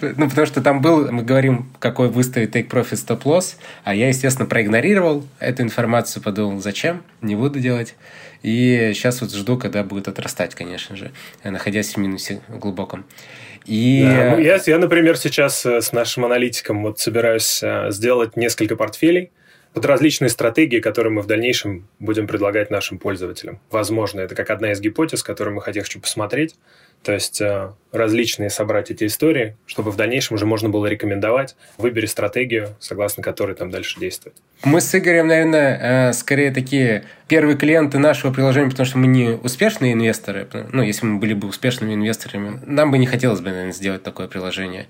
Ну, 0.00 0.28
потому 0.28 0.46
что 0.46 0.60
там 0.62 0.80
был, 0.80 1.10
мы 1.10 1.22
говорим, 1.22 1.70
какой 1.78 2.08
выставить 2.08 2.54
take 2.54 2.68
profit 2.68 2.92
stop 2.92 3.22
loss, 3.22 3.56
а 3.84 3.94
я, 3.94 4.08
естественно, 4.08 4.46
проигнорировал 4.46 5.26
эту 5.38 5.62
информацию, 5.62 6.22
подумал, 6.22 6.60
зачем, 6.60 7.02
не 7.20 7.34
буду 7.34 7.58
делать. 7.58 7.94
И 8.42 8.92
сейчас 8.94 9.20
вот 9.20 9.32
жду, 9.32 9.58
когда 9.58 9.82
будет 9.82 10.08
отрастать, 10.08 10.54
конечно 10.54 10.96
же, 10.96 11.10
находясь 11.42 11.94
в 11.94 11.96
минусе 11.96 12.40
глубоком. 12.48 13.04
И... 13.64 14.02
Да, 14.04 14.36
ну, 14.36 14.38
я, 14.38 14.60
я, 14.64 14.78
например, 14.78 15.16
сейчас 15.16 15.66
э, 15.66 15.82
с 15.82 15.92
нашим 15.92 16.24
аналитиком 16.24 16.82
вот 16.82 17.00
собираюсь 17.00 17.60
э, 17.62 17.90
сделать 17.90 18.36
несколько 18.36 18.76
портфелей 18.76 19.30
под 19.78 19.84
различные 19.86 20.28
стратегии, 20.28 20.80
которые 20.80 21.12
мы 21.12 21.22
в 21.22 21.28
дальнейшем 21.28 21.86
будем 22.00 22.26
предлагать 22.26 22.68
нашим 22.68 22.98
пользователям. 22.98 23.60
Возможно, 23.70 24.18
это 24.18 24.34
как 24.34 24.50
одна 24.50 24.72
из 24.72 24.80
гипотез, 24.80 25.22
которую 25.22 25.54
мы 25.54 25.62
хотим 25.62 25.84
хочу 25.84 26.00
посмотреть. 26.00 26.56
То 27.02 27.12
есть 27.12 27.40
э, 27.40 27.70
различные 27.92 28.50
собрать 28.50 28.90
эти 28.90 29.06
истории, 29.06 29.56
чтобы 29.66 29.90
в 29.90 29.96
дальнейшем 29.96 30.36
уже 30.36 30.46
можно 30.46 30.68
было 30.68 30.86
рекомендовать. 30.86 31.56
Выбери 31.78 32.06
стратегию, 32.06 32.76
согласно 32.80 33.22
которой 33.22 33.54
там 33.54 33.70
дальше 33.70 33.98
действовать. 33.98 34.36
Мы 34.64 34.80
с 34.80 34.94
Игорем, 34.94 35.28
наверное, 35.28 36.10
э, 36.10 36.12
скорее 36.12 36.50
такие 36.50 37.04
первые 37.28 37.56
клиенты 37.56 37.98
нашего 37.98 38.32
приложения, 38.32 38.70
потому 38.70 38.86
что 38.86 38.98
мы 38.98 39.06
не 39.06 39.30
успешные 39.30 39.92
инвесторы. 39.92 40.48
Ну, 40.72 40.82
если 40.82 41.06
мы 41.06 41.18
были 41.18 41.34
бы 41.34 41.48
успешными 41.48 41.94
инвесторами, 41.94 42.60
нам 42.66 42.90
бы 42.90 42.98
не 42.98 43.06
хотелось 43.06 43.40
бы, 43.40 43.50
наверное, 43.50 43.72
сделать 43.72 44.02
такое 44.02 44.28
приложение 44.28 44.86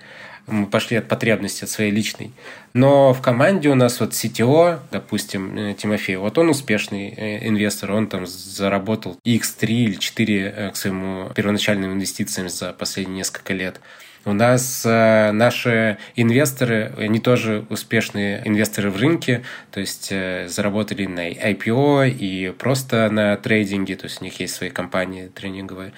мы 0.48 0.66
пошли 0.66 0.96
от 0.96 1.08
потребности, 1.08 1.64
от 1.64 1.70
своей 1.70 1.90
личной. 1.90 2.32
Но 2.72 3.12
в 3.12 3.20
команде 3.20 3.68
у 3.68 3.74
нас 3.74 4.00
вот 4.00 4.12
CTO, 4.12 4.78
допустим, 4.90 5.56
э, 5.56 5.74
Тимофей, 5.74 6.16
вот 6.16 6.38
он 6.38 6.50
успешный 6.50 7.46
инвестор, 7.46 7.92
он 7.92 8.06
там 8.06 8.26
заработал 8.26 9.18
X3 9.24 9.66
или 9.66 9.94
4 9.94 10.70
к 10.72 10.76
своему 10.76 11.30
первоначальным 11.34 11.92
инвестициям 11.98 12.48
за 12.48 12.72
последние 12.72 13.18
несколько 13.18 13.52
лет. 13.52 13.80
У 14.24 14.32
нас 14.32 14.82
э, 14.84 15.30
наши 15.32 15.98
инвесторы, 16.16 16.92
они 16.98 17.18
тоже 17.18 17.64
успешные 17.70 18.42
инвесторы 18.46 18.90
в 18.90 18.96
рынке, 18.96 19.44
то 19.70 19.80
есть 19.80 20.08
э, 20.10 20.48
заработали 20.48 21.06
на 21.06 21.30
IPO 21.30 22.10
и 22.10 22.50
просто 22.50 23.08
на 23.10 23.36
трейдинге, 23.36 23.96
то 23.96 24.04
есть 24.04 24.20
у 24.20 24.24
них 24.24 24.38
есть 24.40 24.54
свои 24.54 24.70
компании 24.70 25.28
тренинговые. 25.28 25.92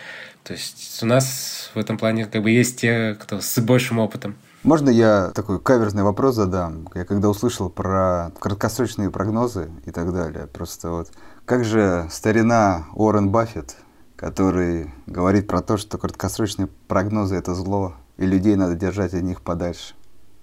То 0.44 0.52
есть 0.52 1.02
у 1.02 1.06
нас 1.06 1.70
в 1.74 1.78
этом 1.78 1.98
плане 1.98 2.26
как 2.26 2.42
бы 2.42 2.50
есть 2.50 2.80
те, 2.80 3.16
кто 3.20 3.40
с 3.40 3.58
большим 3.60 3.98
опытом. 3.98 4.36
Можно 4.62 4.90
я 4.90 5.32
такой 5.34 5.58
каверзный 5.58 6.02
вопрос 6.02 6.34
задам? 6.34 6.88
Я 6.94 7.04
когда 7.04 7.30
услышал 7.30 7.70
про 7.70 8.30
краткосрочные 8.38 9.10
прогнозы 9.10 9.70
и 9.86 9.90
так 9.90 10.12
далее, 10.12 10.46
просто 10.46 10.90
вот 10.90 11.10
как 11.46 11.64
же 11.64 12.06
старина 12.10 12.84
Уоррен 12.92 13.30
Баффет, 13.30 13.76
который 14.20 14.90
говорит 15.06 15.46
про 15.46 15.62
то, 15.62 15.78
что 15.78 15.96
краткосрочные 15.96 16.68
прогнозы– 16.88 17.37
это 17.37 17.54
зло, 17.54 17.94
и 18.18 18.26
людей 18.26 18.54
надо 18.54 18.74
держать 18.74 19.14
от 19.14 19.22
них 19.22 19.40
подальше? 19.40 19.94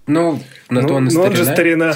Ну, 0.08 0.40
на 0.68 0.82
то 0.82 0.88
ну, 0.88 0.94
он 0.94 1.08
и 1.08 1.14
ну, 1.14 1.22
он 1.22 1.36
же 1.36 1.44
старина. 1.44 1.94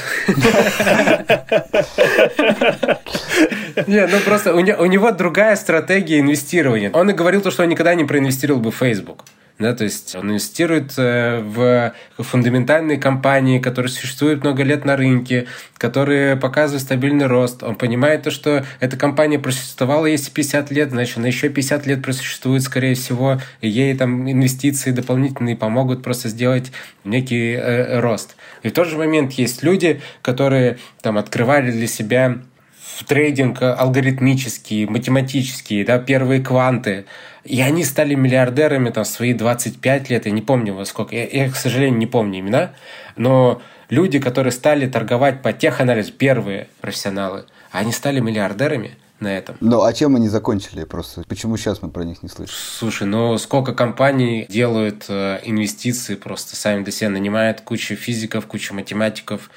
Не, 3.87 4.07
ну 4.07 4.19
просто 4.25 4.55
у 4.55 4.61
него 4.61 5.11
другая 5.11 5.57
стратегия 5.57 6.21
инвестирования. 6.21 6.93
Он 6.93 7.11
и 7.11 7.15
говорил 7.15 7.41
то, 7.41 7.51
что 7.51 7.65
он 7.65 7.71
никогда 7.71 7.95
не 7.95 8.05
проинвестировал 8.05 8.61
бы 8.61 8.71
в 8.71 8.77
Facebook. 8.77 9.25
Да, 9.63 9.75
то 9.75 9.85
есть 9.85 10.17
он 10.17 10.31
инвестирует 10.31 10.95
э, 10.99 11.41
в 11.41 11.95
фундаментальные 12.19 12.99
компании, 12.99 13.61
которые 13.61 13.93
существуют 13.93 14.43
много 14.43 14.65
лет 14.65 14.85
на 14.85 14.97
рынке, 14.97 15.47
которые 15.79 16.37
показывают 16.37 16.83
стабильный 16.83 17.27
рост. 17.27 17.63
Он 17.63 17.77
понимает 17.77 18.25
то, 18.25 18.33
что 18.33 18.65
эта 18.81 18.97
компания 18.97 19.39
просуществовала 19.39 20.07
если 20.07 20.33
50 20.33 20.71
лет, 20.73 20.91
значит, 20.91 21.19
она 21.19 21.29
еще 21.29 21.49
50 21.49 21.87
лет 21.87 22.03
просуществует, 22.03 22.63
скорее 22.63 22.95
всего, 22.95 23.41
и 23.61 23.69
ей 23.69 23.97
там 23.97 24.29
инвестиции 24.29 24.91
дополнительные 24.91 25.57
помогут 25.57 26.03
просто 26.03 26.29
сделать 26.29 26.73
некий 27.05 27.53
э, 27.53 28.01
рост. 28.01 28.35
И 28.65 28.69
в 28.69 28.73
тот 28.73 28.89
же 28.89 28.97
момент 28.99 29.33
есть 29.33 29.63
люди, 29.63 30.01
которые 30.23 30.79
там 31.03 31.19
открывали 31.19 31.71
для 31.71 31.87
себя 31.87 32.39
трейдинг 33.05 33.63
алгоритмический, 33.63 34.87
математический, 34.87 35.85
да, 35.85 35.99
первые 35.99 36.41
кванты. 36.41 37.05
И 37.45 37.61
они 37.61 37.85
стали 37.85 38.15
миллиардерами 38.15 38.91
там 38.91 39.05
свои 39.05 39.35
25 39.35 40.11
лет, 40.11 40.27
я 40.27 40.33
не 40.33 40.43
помню 40.43 40.75
во 40.75 40.85
сколько, 40.85 41.15
я, 41.15 41.27
я, 41.27 41.51
к 41.51 41.57
сожалению, 41.57 41.99
не 41.99 42.07
помню 42.07 42.41
имена, 42.41 42.73
но 43.17 43.61
люди, 43.89 44.21
которые 44.21 44.53
стали 44.53 44.87
торговать 44.87 45.43
по 45.43 45.53
теханализу, 45.53 46.13
первые 46.13 46.69
профессионалы, 46.81 47.47
они 47.73 47.93
стали 47.93 48.21
миллиардерами 48.21 48.97
на 49.23 49.29
этом. 49.29 49.57
Ну, 49.61 49.83
а 49.83 49.93
чем 49.93 50.17
они 50.17 50.29
закончили 50.29 50.85
просто? 50.85 51.23
Почему 51.27 51.57
сейчас 51.57 51.81
мы 51.81 51.91
про 51.91 52.05
них 52.05 52.23
не 52.23 52.29
слышим? 52.29 52.55
Слушай, 52.55 53.07
ну 53.07 53.39
сколько 53.39 53.73
компаний 53.73 54.47
делают 54.49 55.07
э, 55.09 55.41
инвестиции 55.45 56.17
просто 56.17 56.57
сами 56.57 56.83
для 56.83 56.93
себя, 56.93 57.09
нанимают 57.09 57.63
кучу 57.63 57.95
физиков, 57.95 58.47
кучу 58.47 58.75
математиков 58.75 59.51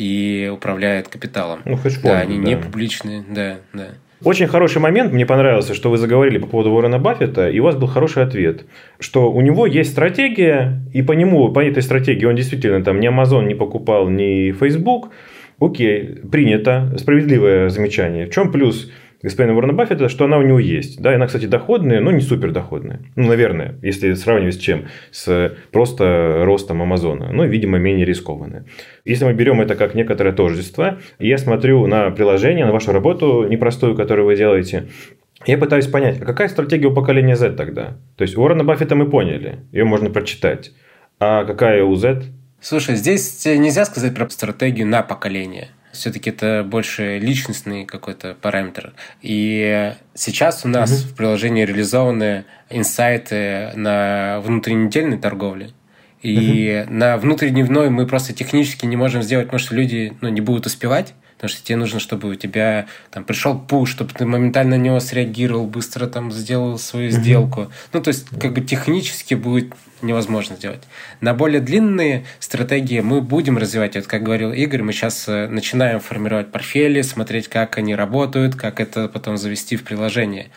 и 0.00 0.48
управляют 0.48 1.08
капиталом. 1.08 1.60
Ну, 1.66 1.76
хоть 1.76 2.00
да, 2.00 2.20
они 2.20 2.38
да. 2.38 2.42
не 2.42 2.56
публичные, 2.56 3.22
да, 3.28 3.58
да. 3.74 3.88
Очень 4.24 4.46
хороший 4.46 4.80
момент, 4.80 5.12
мне 5.12 5.26
понравился, 5.26 5.74
что 5.74 5.90
вы 5.90 5.98
заговорили 5.98 6.38
по 6.38 6.46
поводу 6.46 6.70
Уоррена 6.70 6.98
Баффета, 6.98 7.50
и 7.50 7.58
у 7.58 7.64
вас 7.64 7.76
был 7.76 7.86
хороший 7.86 8.22
ответ, 8.22 8.64
что 8.98 9.30
у 9.30 9.40
него 9.42 9.66
есть 9.66 9.90
стратегия, 9.90 10.80
и 10.94 11.02
по 11.02 11.12
нему, 11.12 11.50
по 11.52 11.62
этой 11.62 11.82
стратегии 11.82 12.24
он 12.24 12.34
действительно 12.34 12.82
там 12.82 12.98
ни 12.98 13.10
Amazon 13.10 13.46
не 13.46 13.54
покупал, 13.54 14.08
ни 14.08 14.52
Facebook. 14.52 15.10
Окей, 15.58 16.20
принято, 16.32 16.94
справедливое 16.96 17.68
замечание. 17.68 18.26
В 18.26 18.30
чем 18.30 18.50
плюс? 18.50 18.90
Господина 19.22 19.54
Уоррена 19.54 19.72
Баффета, 19.72 20.08
что 20.08 20.24
она 20.24 20.38
у 20.38 20.42
него 20.42 20.58
есть. 20.58 21.00
Да, 21.00 21.12
и 21.12 21.16
она, 21.16 21.26
кстати, 21.26 21.46
доходная, 21.46 22.00
но 22.00 22.10
не 22.10 22.20
супер 22.20 22.52
доходная. 22.52 23.00
Ну, 23.16 23.28
наверное, 23.28 23.76
если 23.82 24.14
сравнивать 24.14 24.54
с 24.54 24.58
чем? 24.58 24.86
С 25.10 25.54
просто 25.72 26.42
ростом 26.44 26.82
Амазона. 26.82 27.32
Ну, 27.32 27.44
видимо, 27.44 27.78
менее 27.78 28.06
рискованная. 28.06 28.64
Если 29.04 29.24
мы 29.24 29.32
берем 29.32 29.60
это 29.60 29.74
как 29.74 29.94
некоторое 29.94 30.32
тождество, 30.32 30.98
я 31.18 31.38
смотрю 31.38 31.86
на 31.86 32.10
приложение, 32.10 32.64
на 32.64 32.72
вашу 32.72 32.92
работу 32.92 33.46
непростую, 33.48 33.94
которую 33.94 34.26
вы 34.26 34.36
делаете, 34.36 34.88
я 35.46 35.56
пытаюсь 35.56 35.86
понять, 35.86 36.20
а 36.20 36.24
какая 36.24 36.48
стратегия 36.48 36.88
у 36.88 36.94
поколения 36.94 37.34
Z 37.34 37.52
тогда? 37.52 37.96
То 38.16 38.22
есть, 38.22 38.36
Уоррена 38.36 38.64
Баффета 38.64 38.94
мы 38.94 39.08
поняли, 39.08 39.60
ее 39.72 39.84
можно 39.84 40.10
прочитать. 40.10 40.72
А 41.18 41.44
какая 41.44 41.82
у 41.82 41.94
Z? 41.96 42.24
Слушай, 42.60 42.96
здесь 42.96 43.44
нельзя 43.46 43.86
сказать 43.86 44.14
про 44.14 44.28
стратегию 44.28 44.86
на 44.86 45.02
поколение 45.02 45.68
все-таки 45.92 46.30
это 46.30 46.64
больше 46.66 47.18
личностный 47.18 47.84
какой-то 47.84 48.36
параметр. 48.40 48.92
И 49.22 49.94
сейчас 50.14 50.64
у 50.64 50.68
нас 50.68 50.90
угу. 50.90 51.08
в 51.08 51.16
приложении 51.16 51.64
реализованы 51.64 52.44
инсайты 52.68 53.72
на 53.74 54.40
внутреннедельной 54.40 55.18
торговле. 55.18 55.70
И 56.22 56.84
угу. 56.84 56.94
на 56.94 57.16
внутридневной 57.16 57.90
мы 57.90 58.06
просто 58.06 58.32
технически 58.32 58.86
не 58.86 58.96
можем 58.96 59.22
сделать, 59.22 59.46
потому 59.46 59.58
что 59.58 59.74
люди 59.74 60.12
ну, 60.20 60.28
не 60.28 60.40
будут 60.40 60.66
успевать. 60.66 61.14
Потому 61.36 61.56
что 61.56 61.64
тебе 61.64 61.76
нужно, 61.76 62.00
чтобы 62.00 62.28
у 62.28 62.34
тебя 62.34 62.84
там 63.10 63.24
пришел 63.24 63.58
пуш, 63.58 63.90
чтобы 63.90 64.12
ты 64.12 64.26
моментально 64.26 64.76
на 64.76 64.80
него 64.82 65.00
среагировал, 65.00 65.66
быстро 65.66 66.06
там 66.06 66.30
сделал 66.30 66.78
свою 66.78 67.10
сделку. 67.10 67.72
Ну, 67.94 68.02
то 68.02 68.08
есть, 68.08 68.28
как 68.38 68.52
бы 68.52 68.60
технически 68.60 69.32
будет 69.32 69.72
невозможно 70.02 70.56
сделать. 70.56 70.82
На 71.20 71.34
более 71.34 71.60
длинные 71.60 72.24
стратегии 72.38 73.00
мы 73.00 73.20
будем 73.20 73.58
развивать. 73.58 73.96
Вот 73.96 74.06
как 74.06 74.22
говорил 74.22 74.52
Игорь, 74.52 74.82
мы 74.82 74.92
сейчас 74.92 75.28
э, 75.28 75.46
начинаем 75.48 76.00
формировать 76.00 76.50
портфели, 76.50 77.02
смотреть, 77.02 77.48
как 77.48 77.78
они 77.78 77.94
работают, 77.94 78.54
как 78.54 78.80
это 78.80 79.08
потом 79.08 79.36
завести 79.36 79.76
в 79.76 79.84
приложение. 79.84 80.50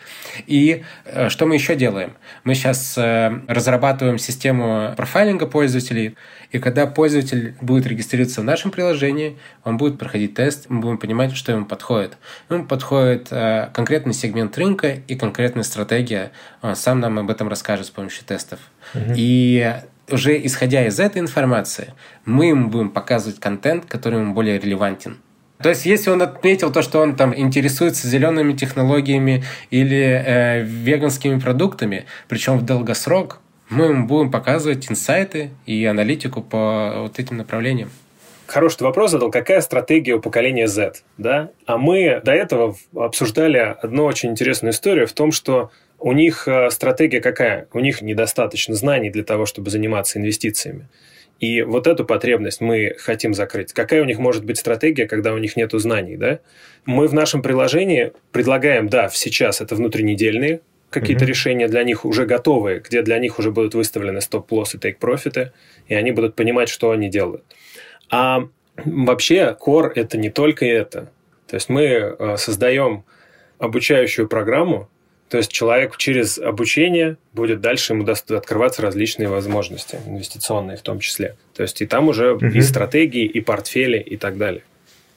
И 0.46 0.84
э, 1.04 1.28
что 1.28 1.46
мы 1.46 1.54
еще 1.54 1.74
делаем? 1.74 2.14
Мы 2.44 2.54
сейчас 2.54 2.96
э, 2.96 3.40
разрабатываем 3.48 4.18
систему 4.18 4.94
профайлинга 4.96 5.46
пользователей, 5.46 6.16
и 6.50 6.58
когда 6.58 6.86
пользователь 6.86 7.54
будет 7.60 7.86
регистрироваться 7.86 8.40
в 8.40 8.44
нашем 8.44 8.70
приложении, 8.70 9.36
он 9.64 9.76
будет 9.76 9.98
проходить 9.98 10.34
тест, 10.34 10.66
мы 10.68 10.80
будем 10.80 10.98
понимать, 10.98 11.34
что 11.34 11.52
ему 11.52 11.64
подходит. 11.64 12.16
Ему 12.48 12.64
подходит 12.64 13.28
конкретный 13.74 14.14
сегмент 14.14 14.56
рынка 14.56 14.98
и 15.08 15.16
конкретная 15.16 15.64
стратегия. 15.64 16.30
Он 16.62 16.76
сам 16.76 17.00
нам 17.00 17.18
об 17.18 17.30
этом 17.30 17.48
расскажет 17.48 17.86
с 17.86 17.90
помощью 17.90 18.24
тестов. 18.24 18.60
И 19.16 19.74
уже 20.10 20.44
исходя 20.46 20.86
из 20.86 21.00
этой 21.00 21.20
информации, 21.20 21.94
мы 22.24 22.46
ему 22.46 22.68
будем 22.68 22.90
показывать 22.90 23.40
контент, 23.40 23.86
который 23.86 24.20
ему 24.20 24.34
более 24.34 24.58
релевантен. 24.58 25.18
То 25.62 25.70
есть, 25.70 25.86
если 25.86 26.10
он 26.10 26.20
отметил 26.20 26.72
то, 26.72 26.82
что 26.82 27.00
он 27.00 27.16
там 27.16 27.34
интересуется 27.34 28.08
зелеными 28.08 28.52
технологиями 28.52 29.44
или 29.70 30.22
э, 30.26 30.62
веганскими 30.62 31.38
продуктами, 31.38 32.06
причем 32.28 32.58
в 32.58 32.64
долгосрок, 32.64 33.40
мы 33.70 33.86
ему 33.86 34.06
будем 34.06 34.30
показывать 34.30 34.90
инсайты 34.90 35.50
и 35.64 35.84
аналитику 35.84 36.42
по 36.42 36.94
вот 37.02 37.18
этим 37.18 37.38
направлениям. 37.38 37.90
Хороший 38.46 38.82
вопрос 38.82 39.12
задал, 39.12 39.30
какая 39.30 39.62
стратегия 39.62 40.14
у 40.16 40.20
поколения 40.20 40.68
Z, 40.68 40.96
да? 41.16 41.50
А 41.64 41.78
мы 41.78 42.20
до 42.22 42.32
этого 42.32 42.76
обсуждали 42.94 43.56
одну 43.56 44.04
очень 44.04 44.30
интересную 44.32 44.72
историю 44.72 45.06
в 45.06 45.12
том, 45.12 45.32
что 45.32 45.70
у 46.04 46.12
них 46.12 46.46
э, 46.46 46.68
стратегия 46.68 47.22
какая? 47.22 47.66
У 47.72 47.80
них 47.80 48.02
недостаточно 48.02 48.74
знаний 48.74 49.08
для 49.08 49.24
того, 49.24 49.46
чтобы 49.46 49.70
заниматься 49.70 50.18
инвестициями. 50.18 50.86
И 51.40 51.62
вот 51.62 51.86
эту 51.86 52.04
потребность 52.04 52.60
мы 52.60 52.94
хотим 52.98 53.32
закрыть. 53.32 53.72
Какая 53.72 54.02
у 54.02 54.04
них 54.04 54.18
может 54.18 54.44
быть 54.44 54.58
стратегия, 54.58 55.06
когда 55.06 55.32
у 55.32 55.38
них 55.38 55.56
нет 55.56 55.70
знаний? 55.72 56.18
Да? 56.18 56.40
Мы 56.84 57.08
в 57.08 57.14
нашем 57.14 57.40
приложении 57.40 58.12
предлагаем, 58.32 58.90
да, 58.90 59.08
сейчас 59.08 59.62
это 59.62 59.76
внутреннедельные 59.76 60.60
какие-то 60.90 61.24
mm-hmm. 61.24 61.28
решения 61.28 61.68
для 61.68 61.82
них 61.84 62.04
уже 62.04 62.26
готовые, 62.26 62.80
где 62.80 63.00
для 63.00 63.18
них 63.18 63.38
уже 63.38 63.50
будут 63.50 63.74
выставлены 63.74 64.20
стоп-лоссы, 64.20 64.78
тейк-профиты, 64.78 65.52
и 65.88 65.94
они 65.94 66.12
будут 66.12 66.36
понимать, 66.36 66.68
что 66.68 66.90
они 66.90 67.08
делают. 67.08 67.44
А 68.10 68.46
вообще 68.76 69.56
core– 69.58 69.90
это 69.94 70.18
не 70.18 70.28
только 70.28 70.66
это. 70.66 71.10
То 71.46 71.54
есть 71.54 71.70
мы 71.70 71.82
э, 71.82 72.36
создаем 72.36 73.04
обучающую 73.58 74.28
программу, 74.28 74.90
то 75.34 75.38
есть 75.38 75.50
человек 75.50 75.96
через 75.96 76.38
обучение 76.38 77.16
будет 77.32 77.60
дальше 77.60 77.92
ему 77.92 78.06
открываться 78.06 78.82
различные 78.82 79.28
возможности, 79.28 79.98
инвестиционные 80.06 80.76
в 80.76 80.82
том 80.82 81.00
числе. 81.00 81.34
То 81.56 81.64
есть 81.64 81.82
и 81.82 81.86
там 81.86 82.06
уже 82.06 82.34
угу. 82.34 82.46
и 82.46 82.60
стратегии, 82.60 83.24
и 83.24 83.40
портфели, 83.40 83.98
и 83.98 84.16
так 84.16 84.38
далее. 84.38 84.62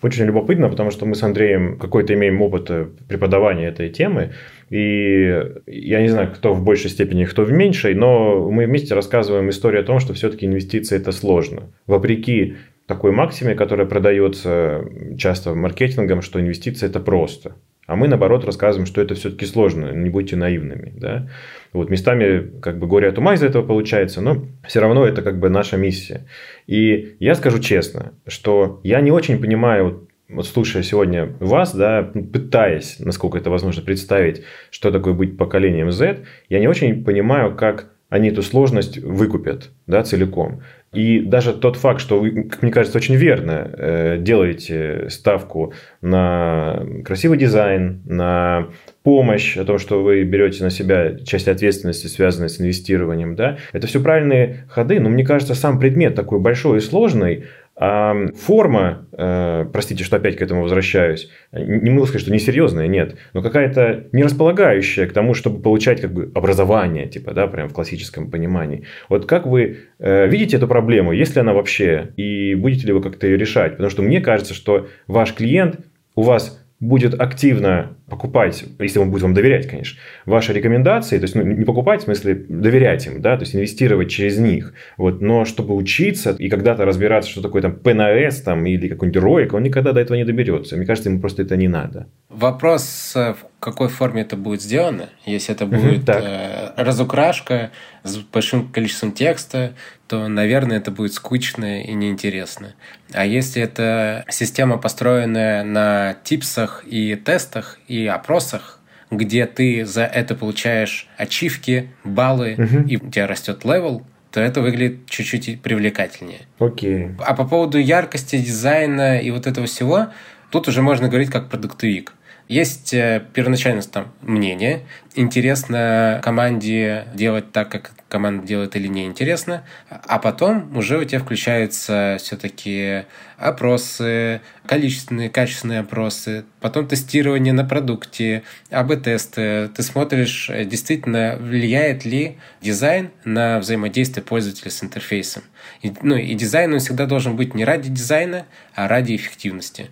Очень 0.02 0.26
любопытно, 0.26 0.70
потому 0.70 0.90
что 0.90 1.06
мы 1.06 1.14
с 1.14 1.22
Андреем 1.22 1.78
какой-то 1.78 2.16
имеем 2.16 2.42
опыт 2.42 2.66
э, 2.72 2.88
преподавания 3.08 3.68
этой 3.68 3.92
темы. 3.92 4.34
И 4.72 5.40
я 5.68 6.02
не 6.02 6.08
знаю, 6.08 6.32
кто 6.34 6.56
в 6.56 6.64
большей 6.64 6.90
степени, 6.90 7.26
кто 7.26 7.44
в 7.44 7.52
меньшей, 7.52 7.94
но 7.94 8.50
мы 8.50 8.66
вместе 8.66 8.96
рассказываем 8.96 9.52
историю 9.52 9.84
о 9.84 9.86
том, 9.86 10.00
что 10.00 10.16
все-таки 10.16 10.48
инвестиции 10.48 10.98
это 10.98 11.12
сложно. 11.12 11.70
Вопреки 11.86 12.56
такой 12.88 13.12
максиме, 13.12 13.54
которая 13.54 13.86
продается 13.86 14.84
часто 15.16 15.54
маркетингом, 15.54 16.24
что 16.24 16.40
инвестиции 16.40 16.88
это 16.88 17.00
просто. 17.00 17.54
А 17.88 17.96
мы, 17.96 18.10
наоборот, 18.10 18.44
рассказываем, 18.44 18.86
что 18.86 19.02
это 19.02 19.16
все-таки 19.16 19.46
сложно, 19.46 19.92
не 19.92 20.10
будьте 20.10 20.36
наивными. 20.36 20.94
Да? 20.98 21.30
Вот 21.72 21.90
местами 21.90 22.60
как 22.62 22.80
бы 22.80 22.86
горе 22.86 23.08
от 23.08 23.18
ума 23.18 23.34
из 23.34 23.42
этого 23.42 23.66
получается, 23.66 24.20
но 24.20 24.46
все 24.68 24.82
равно 24.82 25.06
это 25.06 25.22
как 25.22 25.40
бы 25.40 25.50
наша 25.50 25.78
миссия. 25.78 26.28
И 26.68 27.16
я 27.20 27.34
скажу 27.34 27.60
честно, 27.60 28.12
что 28.28 28.82
я 28.84 29.00
не 29.00 29.12
очень 29.12 29.40
понимаю, 29.40 30.08
вот 30.28 30.46
слушая 30.46 30.84
сегодня 30.84 31.34
вас, 31.40 31.74
да, 31.74 32.04
пытаясь, 32.04 33.00
насколько 33.00 33.38
это 33.38 33.50
возможно, 33.50 33.82
представить, 33.82 34.44
что 34.70 34.92
такое 34.92 35.14
быть 35.14 35.38
поколением 35.38 35.90
Z, 35.92 36.26
я 36.50 36.60
не 36.60 36.68
очень 36.68 37.06
понимаю, 37.06 37.56
как 37.56 37.94
они 38.10 38.30
эту 38.30 38.42
сложность 38.42 38.98
выкупят 38.98 39.72
да, 39.86 40.04
целиком. 40.04 40.62
И 40.94 41.20
даже 41.20 41.54
тот 41.54 41.76
факт, 41.76 42.00
что 42.00 42.20
вы, 42.20 42.44
как 42.44 42.62
мне 42.62 42.72
кажется, 42.72 42.98
очень 42.98 43.16
верно 43.16 43.70
э, 43.78 44.18
делаете 44.20 45.08
ставку 45.10 45.74
на 46.02 46.86
красивый 47.04 47.38
дизайн, 47.38 48.02
на 48.06 48.70
помощь, 49.04 49.58
о 49.58 49.66
том, 49.66 49.80
что 49.80 50.02
вы 50.02 50.24
берете 50.24 50.64
на 50.64 50.70
себя 50.70 51.18
часть 51.20 51.50
ответственности, 51.50 52.08
связанной 52.08 52.50
с 52.50 52.62
инвестированием, 52.62 53.36
да, 53.36 53.58
это 53.74 53.86
все 53.86 54.02
правильные 54.02 54.66
ходы, 54.70 55.00
но 55.02 55.10
мне 55.10 55.26
кажется, 55.26 55.56
сам 55.56 55.78
предмет 55.78 56.16
такой 56.16 56.40
большой 56.40 56.78
и 56.78 56.82
сложный, 56.82 57.46
а 57.80 58.16
форма, 58.36 59.08
э, 59.12 59.66
простите, 59.72 60.04
что 60.04 60.18
опять 60.18 60.36
к 60.36 60.42
этому 60.42 60.64
возвращаюсь, 60.64 61.30
не 61.52 61.92
могу 61.92 62.08
сказать, 62.08 62.24
что 62.24 62.34
несерьезная, 62.34 62.88
нет, 62.88 63.18
но 63.34 63.44
какая-то 63.44 64.08
не 64.14 64.24
располагающая 64.24 65.06
к 65.06 65.14
тому, 65.14 65.36
чтобы 65.36 65.62
получать 65.62 66.02
как 66.02 66.12
бы 66.12 66.32
образование, 66.34 67.08
типа, 67.08 67.34
да, 67.34 67.46
прям 67.46 67.70
в 67.70 67.74
классическом 67.74 68.32
понимании. 68.32 68.86
Вот 69.10 69.28
как 69.28 69.46
вы 69.46 69.78
э, 70.00 70.28
видите 70.28 70.58
эту 70.58 70.68
проблему, 70.68 71.12
есть 71.12 71.36
ли 71.36 71.42
она 71.42 71.54
вообще, 71.54 72.14
и 72.18 72.56
будете 72.56 72.88
ли 72.88 72.94
вы 72.94 73.02
как-то 73.02 73.28
ее 73.28 73.38
решать? 73.38 73.74
Потому 73.74 73.92
что 73.92 74.02
мне 74.02 74.22
кажется, 74.22 74.56
что 74.56 74.88
ваш 75.06 75.34
клиент 75.34 75.80
у 76.16 76.24
вас 76.24 76.67
будет 76.80 77.20
активно 77.20 77.98
покупать, 78.08 78.64
если 78.80 79.00
он 79.00 79.10
будет 79.10 79.24
вам 79.24 79.34
доверять, 79.34 79.68
конечно, 79.68 80.00
ваши 80.26 80.54
рекомендации, 80.54 81.18
то 81.18 81.24
есть 81.24 81.36
ну, 81.36 81.42
не 81.42 81.66
покупать, 81.66 82.02
в 82.02 82.04
смысле 82.04 82.46
доверять 82.48 83.08
им, 83.08 83.22
да, 83.22 83.36
то 83.36 83.44
есть 83.44 83.56
инвестировать 83.56 84.10
через 84.10 84.38
них, 84.38 84.74
вот, 84.96 85.20
но 85.22 85.44
чтобы 85.46 85.76
учиться 85.76 86.36
и 86.38 86.50
когда-то 86.50 86.86
разбираться, 86.86 87.32
что 87.32 87.42
такое 87.42 87.64
там 87.64 87.76
ПНС 87.76 88.42
там 88.42 88.66
или 88.66 88.88
какой-нибудь 88.88 89.22
роик, 89.22 89.54
он 89.54 89.64
никогда 89.64 89.92
до 89.92 90.02
этого 90.02 90.18
не 90.18 90.26
доберется. 90.26 90.78
Мне 90.78 90.86
кажется, 90.86 91.10
ему 91.10 91.20
просто 91.20 91.42
это 91.42 91.58
не 91.58 91.68
надо. 91.68 92.08
Вопрос, 92.38 93.14
э, 93.16 93.34
в 93.34 93.48
какой 93.60 93.90
форме 93.90 94.22
это 94.22 94.38
будет 94.38 94.62
сделано. 94.62 95.10
Если 95.26 95.56
это 95.56 95.66
будет 95.66 96.08
э, 96.08 96.72
разукрашка 96.78 97.72
с 98.04 98.18
большим 98.18 98.72
количеством 98.72 99.12
текста, 99.12 99.74
то, 100.08 100.28
наверное, 100.28 100.78
это 100.78 100.92
будет 100.92 101.14
скучно 101.14 101.82
и 101.82 101.94
неинтересно. 101.94 102.76
А 103.12 103.26
если 103.26 103.64
это 103.64 104.24
система, 104.30 104.78
построенная 104.78 105.64
на 105.64 106.16
tips 106.24 106.58
ах 106.58 106.84
и 106.86 107.16
тестах 107.16 107.80
и 107.88 108.06
опросах, 108.06 108.82
где 109.10 109.48
ты 109.48 109.84
за 109.84 110.04
это 110.04 110.36
получаешь 110.36 111.08
ачивки, 111.18 111.90
баллы, 112.04 112.54
угу. 112.54 112.88
и 112.88 112.98
у 112.98 113.10
тебя 113.10 113.26
растет 113.26 113.66
level, 113.66 114.06
то 114.32 114.40
это 114.42 114.62
выглядит 114.62 115.10
чуть-чуть 115.10 115.64
привлекательнее. 115.64 116.42
Окей. 116.60 117.16
А 117.18 117.34
по 117.34 117.48
поводу 117.48 117.80
яркости, 117.80 118.38
дизайна 118.38 119.18
и 119.22 119.32
вот 119.32 119.48
этого 119.48 119.66
всего, 119.66 120.10
тут 120.52 120.68
уже 120.68 120.84
можно 120.84 121.08
говорить 121.08 121.32
как 121.32 121.50
продуктовик. 121.50 122.14
Есть 122.48 122.94
э, 122.94 123.26
первоначально 123.34 123.82
там 123.82 124.14
мнение, 124.22 124.86
интересно 125.16 126.22
команде 126.24 127.06
делать 127.14 127.52
так, 127.52 127.70
как 127.70 127.92
команда 128.08 128.48
делает 128.48 128.78
или 128.78 128.88
не 128.88 129.06
интересно, 129.06 129.66
а 129.90 130.18
потом 130.18 130.76
уже 130.78 130.98
у 130.98 131.04
тебя 131.04 131.20
включаются 131.20 132.16
все-таки 132.20 133.04
опросы, 133.38 134.40
количественные, 134.66 135.30
качественные 135.30 135.82
опросы, 135.82 136.46
потом 136.62 136.88
тестирование 136.88 137.52
на 137.52 137.66
продукте, 137.66 138.44
АБ-тесты. 138.72 139.68
Ты 139.76 139.84
смотришь, 139.84 140.50
э, 140.50 140.64
действительно 140.64 141.36
влияет 141.38 142.06
ли 142.06 142.38
дизайн 142.62 143.12
на 143.26 143.60
взаимодействие 143.60 144.24
пользователя 144.24 144.72
с 144.72 144.82
интерфейсом. 144.82 145.44
И, 145.82 145.92
ну, 146.02 146.16
и 146.16 146.34
дизайн 146.34 146.72
он 146.72 146.80
всегда 146.80 147.06
должен 147.06 147.36
быть 147.36 147.54
не 147.54 147.66
ради 147.66 147.90
дизайна, 147.90 148.46
а 148.74 148.88
ради 148.88 149.18
эффективности. 149.18 149.88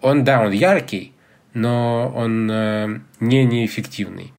Он, 0.00 0.24
да, 0.24 0.40
он 0.40 0.52
яркий, 0.52 1.12
но 1.58 2.12
он 2.14 2.48
э, 2.50 3.00
не 3.20 3.44
неэффективный. 3.44 4.32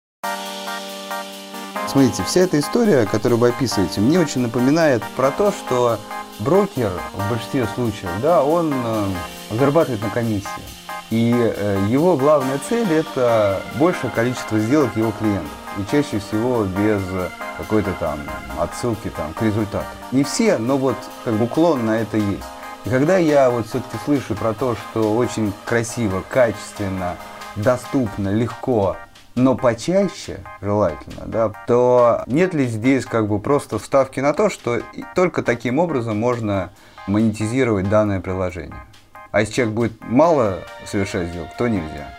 Смотрите, 1.88 2.24
вся 2.24 2.42
эта 2.42 2.60
история, 2.60 3.06
которую 3.06 3.40
вы 3.40 3.50
описываете, 3.50 4.00
мне 4.00 4.20
очень 4.20 4.42
напоминает 4.42 5.04
про 5.18 5.32
то, 5.32 5.52
что 5.52 6.00
брокер 6.40 6.92
в 7.14 7.30
большинстве 7.30 7.68
случаев, 7.76 8.10
да, 8.22 8.44
он 8.44 8.72
э, 8.74 9.06
зарабатывает 9.52 10.02
на 10.02 10.10
комиссии. 10.10 10.48
И 11.10 11.34
э, 11.36 11.88
его 11.90 12.16
главная 12.16 12.60
цель– 12.70 12.88
это 12.92 13.62
большее 13.76 14.12
количество 14.12 14.60
сделок 14.60 14.96
его 14.96 15.12
клиентов. 15.12 15.52
И 15.78 15.92
чаще 15.92 16.20
всего 16.20 16.64
без 16.64 17.02
какой-то 17.58 17.92
там 18.00 18.20
отсылки 18.60 19.10
там, 19.10 19.34
к 19.34 19.42
результату. 19.42 19.88
Не 20.12 20.24
все, 20.24 20.58
но 20.58 20.78
вот 20.78 20.96
как 21.26 21.34
бы 21.34 21.46
уклон 21.46 21.86
на 21.86 22.00
это 22.00 22.18
есть. 22.18 22.44
Когда 22.90 23.18
я 23.18 23.52
вот 23.52 23.68
все-таки 23.68 23.98
слышу 24.04 24.34
про 24.34 24.54
то, 24.56 24.76
что 24.76 25.16
очень 25.16 25.54
красиво, 25.66 26.24
качественно, 26.28 27.18
доступно, 27.56 28.30
легко, 28.30 28.98
но 29.36 29.56
почаще, 29.56 30.40
желательно, 30.60 31.26
да, 31.28 31.52
то 31.68 32.24
нет 32.26 32.56
ли 32.56 32.66
здесь 32.66 33.06
как 33.06 33.28
бы 33.28 33.40
просто 33.40 33.78
вставки 33.78 34.20
на 34.22 34.34
то, 34.34 34.50
что 34.50 34.82
только 35.14 35.44
таким 35.44 35.78
образом 35.78 36.18
можно 36.18 36.72
монетизировать 37.06 37.88
данное 37.90 38.22
приложение? 38.22 38.82
А 39.32 39.42
если 39.42 39.54
человек 39.54 39.76
будет 39.76 40.02
мало 40.02 40.58
совершать 40.86 41.28
сделок, 41.28 41.50
то 41.60 41.68
нельзя. 41.68 42.18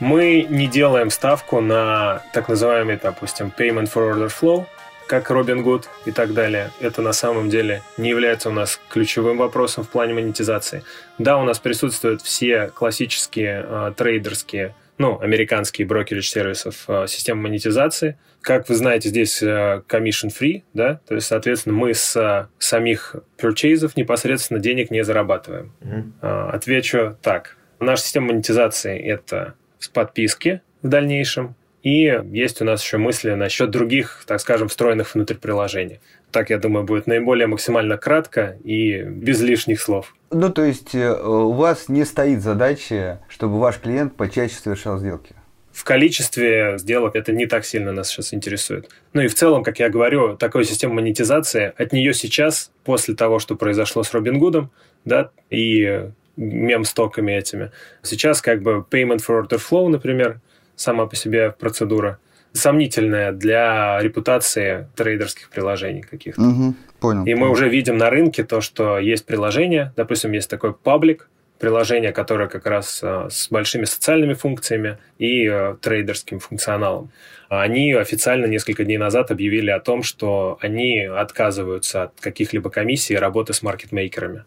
Мы 0.00 0.46
не 0.50 0.66
делаем 0.66 1.08
ставку 1.08 1.62
на 1.62 2.20
так 2.34 2.48
называемый, 2.50 3.00
допустим, 3.02 3.50
payment 3.56 3.90
for 3.90 4.12
order 4.12 4.28
flow, 4.28 4.66
как 5.06 5.30
Робин 5.30 5.62
Гуд 5.62 5.88
и 6.06 6.10
так 6.10 6.34
далее. 6.34 6.70
Это 6.80 7.02
на 7.02 7.12
самом 7.12 7.50
деле 7.50 7.82
не 7.96 8.08
является 8.08 8.48
у 8.48 8.52
нас 8.52 8.80
ключевым 8.88 9.38
вопросом 9.38 9.84
в 9.84 9.88
плане 9.88 10.14
монетизации. 10.14 10.82
Да, 11.18 11.38
у 11.38 11.44
нас 11.44 11.58
присутствуют 11.58 12.22
все 12.22 12.68
классические 12.68 13.64
э, 13.66 13.92
трейдерские, 13.96 14.74
ну, 14.98 15.20
американские 15.20 15.86
брокеридж 15.86 16.28
сервисов 16.28 16.84
э, 16.88 17.06
системы 17.06 17.42
монетизации. 17.42 18.18
Как 18.40 18.68
вы 18.68 18.74
знаете, 18.74 19.08
здесь 19.08 19.42
э, 19.42 19.82
commission 19.88 20.28
free, 20.28 20.62
да, 20.72 21.00
то 21.06 21.14
есть, 21.14 21.26
соответственно, 21.26 21.74
мы 21.74 21.94
с 21.94 22.16
э, 22.16 22.46
самих 22.58 23.16
purchases 23.38 23.92
непосредственно 23.96 24.60
денег 24.60 24.90
не 24.90 25.04
зарабатываем. 25.04 25.72
Mm-hmm. 25.80 26.12
Э, 26.22 26.50
отвечу 26.50 27.16
так. 27.22 27.56
Наша 27.80 28.02
система 28.02 28.28
монетизации– 28.28 28.98
это 29.02 29.54
с 29.78 29.88
подписки 29.88 30.62
в 30.82 30.88
дальнейшем, 30.88 31.54
и 31.84 32.18
есть 32.32 32.62
у 32.62 32.64
нас 32.64 32.82
еще 32.82 32.96
мысли 32.96 33.30
насчет 33.32 33.70
других, 33.70 34.24
так 34.26 34.40
скажем, 34.40 34.68
встроенных 34.68 35.14
внутрь 35.14 35.34
приложений. 35.34 36.00
Так, 36.32 36.48
я 36.48 36.58
думаю, 36.58 36.84
будет 36.84 37.06
наиболее 37.06 37.46
максимально 37.46 37.98
кратко 37.98 38.56
и 38.64 39.02
без 39.02 39.42
лишних 39.42 39.80
слов. 39.80 40.16
Ну, 40.30 40.50
то 40.50 40.64
есть 40.64 40.94
э, 40.94 41.12
у 41.12 41.52
вас 41.52 41.90
не 41.90 42.04
стоит 42.04 42.40
задача, 42.40 43.20
чтобы 43.28 43.60
ваш 43.60 43.78
клиент 43.78 44.16
почаще 44.16 44.54
совершал 44.54 44.98
сделки? 44.98 45.34
В 45.72 45.84
количестве 45.84 46.78
сделок 46.78 47.16
это 47.16 47.32
не 47.32 47.44
так 47.44 47.66
сильно 47.66 47.92
нас 47.92 48.08
сейчас 48.08 48.32
интересует. 48.32 48.88
Ну 49.12 49.20
и 49.20 49.28
в 49.28 49.34
целом, 49.34 49.62
как 49.62 49.78
я 49.78 49.90
говорю, 49.90 50.38
такой 50.38 50.64
система 50.64 50.94
монетизации, 50.94 51.74
от 51.76 51.92
нее 51.92 52.14
сейчас, 52.14 52.70
после 52.84 53.14
того, 53.14 53.38
что 53.40 53.56
произошло 53.56 54.02
с 54.02 54.12
Робин 54.14 54.38
Гудом, 54.38 54.70
да, 55.04 55.30
и 55.50 56.08
мем-стоками 56.36 57.32
этими, 57.32 57.72
сейчас 58.02 58.40
как 58.40 58.62
бы 58.62 58.84
payment 58.90 59.20
for 59.24 59.42
order 59.42 59.60
flow, 59.60 59.88
например, 59.88 60.40
сама 60.76 61.06
по 61.06 61.16
себе 61.16 61.50
процедура 61.50 62.18
сомнительная 62.52 63.32
для 63.32 64.00
репутации 64.00 64.88
трейдерских 64.94 65.50
приложений 65.50 66.02
каких-то. 66.08 66.40
Угу, 66.40 66.74
понял. 67.00 67.24
И 67.24 67.34
мы 67.34 67.50
уже 67.50 67.68
видим 67.68 67.96
на 67.96 68.10
рынке 68.10 68.44
то, 68.44 68.60
что 68.60 68.98
есть 68.98 69.26
приложение, 69.26 69.92
допустим, 69.96 70.32
есть 70.32 70.48
такой 70.48 70.72
паблик, 70.72 71.28
приложение, 71.58 72.12
которое 72.12 72.48
как 72.48 72.66
раз 72.66 73.00
а, 73.02 73.28
с 73.30 73.48
большими 73.50 73.84
социальными 73.84 74.34
функциями 74.34 74.98
и 75.18 75.46
а, 75.46 75.76
трейдерским 75.80 76.38
функционалом. 76.38 77.10
Они 77.48 77.92
официально 77.92 78.46
несколько 78.46 78.84
дней 78.84 78.98
назад 78.98 79.30
объявили 79.30 79.70
о 79.70 79.80
том, 79.80 80.02
что 80.02 80.58
они 80.60 81.00
отказываются 81.00 82.04
от 82.04 82.20
каких-либо 82.20 82.70
комиссий 82.70 83.14
и 83.14 83.16
работы 83.16 83.52
с 83.52 83.62
маркетмейкерами. 83.62 84.44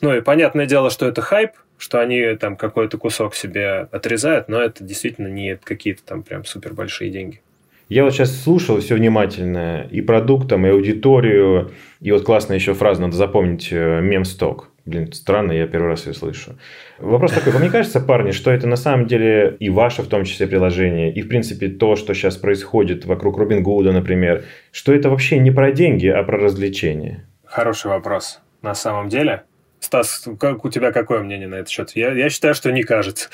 Ну 0.00 0.14
и 0.14 0.20
понятное 0.20 0.66
дело, 0.66 0.90
что 0.90 1.06
это 1.06 1.20
хайп, 1.22 1.52
что 1.78 2.00
они 2.00 2.34
там 2.34 2.56
какой-то 2.56 2.98
кусок 2.98 3.34
себе 3.34 3.88
отрезают, 3.90 4.48
но 4.48 4.60
это 4.60 4.84
действительно 4.84 5.28
не 5.28 5.56
какие-то 5.56 6.02
там 6.04 6.22
прям 6.22 6.44
супер 6.44 6.74
большие 6.74 7.10
деньги. 7.10 7.40
Я 7.88 8.04
вот 8.04 8.12
сейчас 8.12 8.42
слушал 8.42 8.80
все 8.80 8.96
внимательно, 8.96 9.86
и 9.90 10.02
продуктом, 10.02 10.66
и 10.66 10.68
аудиторию, 10.68 11.72
и 12.02 12.12
вот 12.12 12.22
классная 12.22 12.56
еще 12.56 12.74
фраза, 12.74 13.00
надо 13.00 13.16
запомнить, 13.16 13.68
э, 13.70 14.00
мемсток. 14.02 14.68
Блин, 14.84 15.10
странно, 15.12 15.52
я 15.52 15.66
первый 15.66 15.88
раз 15.88 16.06
ее 16.06 16.12
слышу. 16.12 16.58
Вопрос 16.98 17.32
такой, 17.32 17.52
вам 17.52 17.62
не 17.62 17.70
кажется, 17.70 18.00
парни, 18.00 18.32
что 18.32 18.50
это 18.50 18.66
на 18.66 18.76
самом 18.76 19.06
деле 19.06 19.56
и 19.58 19.70
ваше, 19.70 20.02
в 20.02 20.08
том 20.08 20.24
числе, 20.24 20.46
приложение, 20.46 21.12
и, 21.12 21.22
в 21.22 21.28
принципе, 21.28 21.68
то, 21.68 21.96
что 21.96 22.12
сейчас 22.12 22.36
происходит 22.36 23.06
вокруг 23.06 23.38
Робин 23.38 23.62
Гуда, 23.62 23.92
например, 23.92 24.44
что 24.70 24.92
это 24.92 25.08
вообще 25.08 25.38
не 25.38 25.50
про 25.50 25.72
деньги, 25.72 26.08
а 26.08 26.22
про 26.22 26.38
развлечения? 26.38 27.26
Хороший 27.44 27.90
вопрос. 27.90 28.40
На 28.60 28.74
самом 28.74 29.08
деле, 29.08 29.44
Стас, 29.88 30.24
как 30.38 30.66
у 30.66 30.68
тебя 30.68 30.92
какое 30.92 31.20
мнение 31.20 31.48
на 31.48 31.54
этот 31.54 31.70
счет? 31.70 31.92
Я, 31.94 32.12
я 32.12 32.28
считаю, 32.28 32.54
что 32.54 32.70
не 32.70 32.82
кажется. 32.82 33.30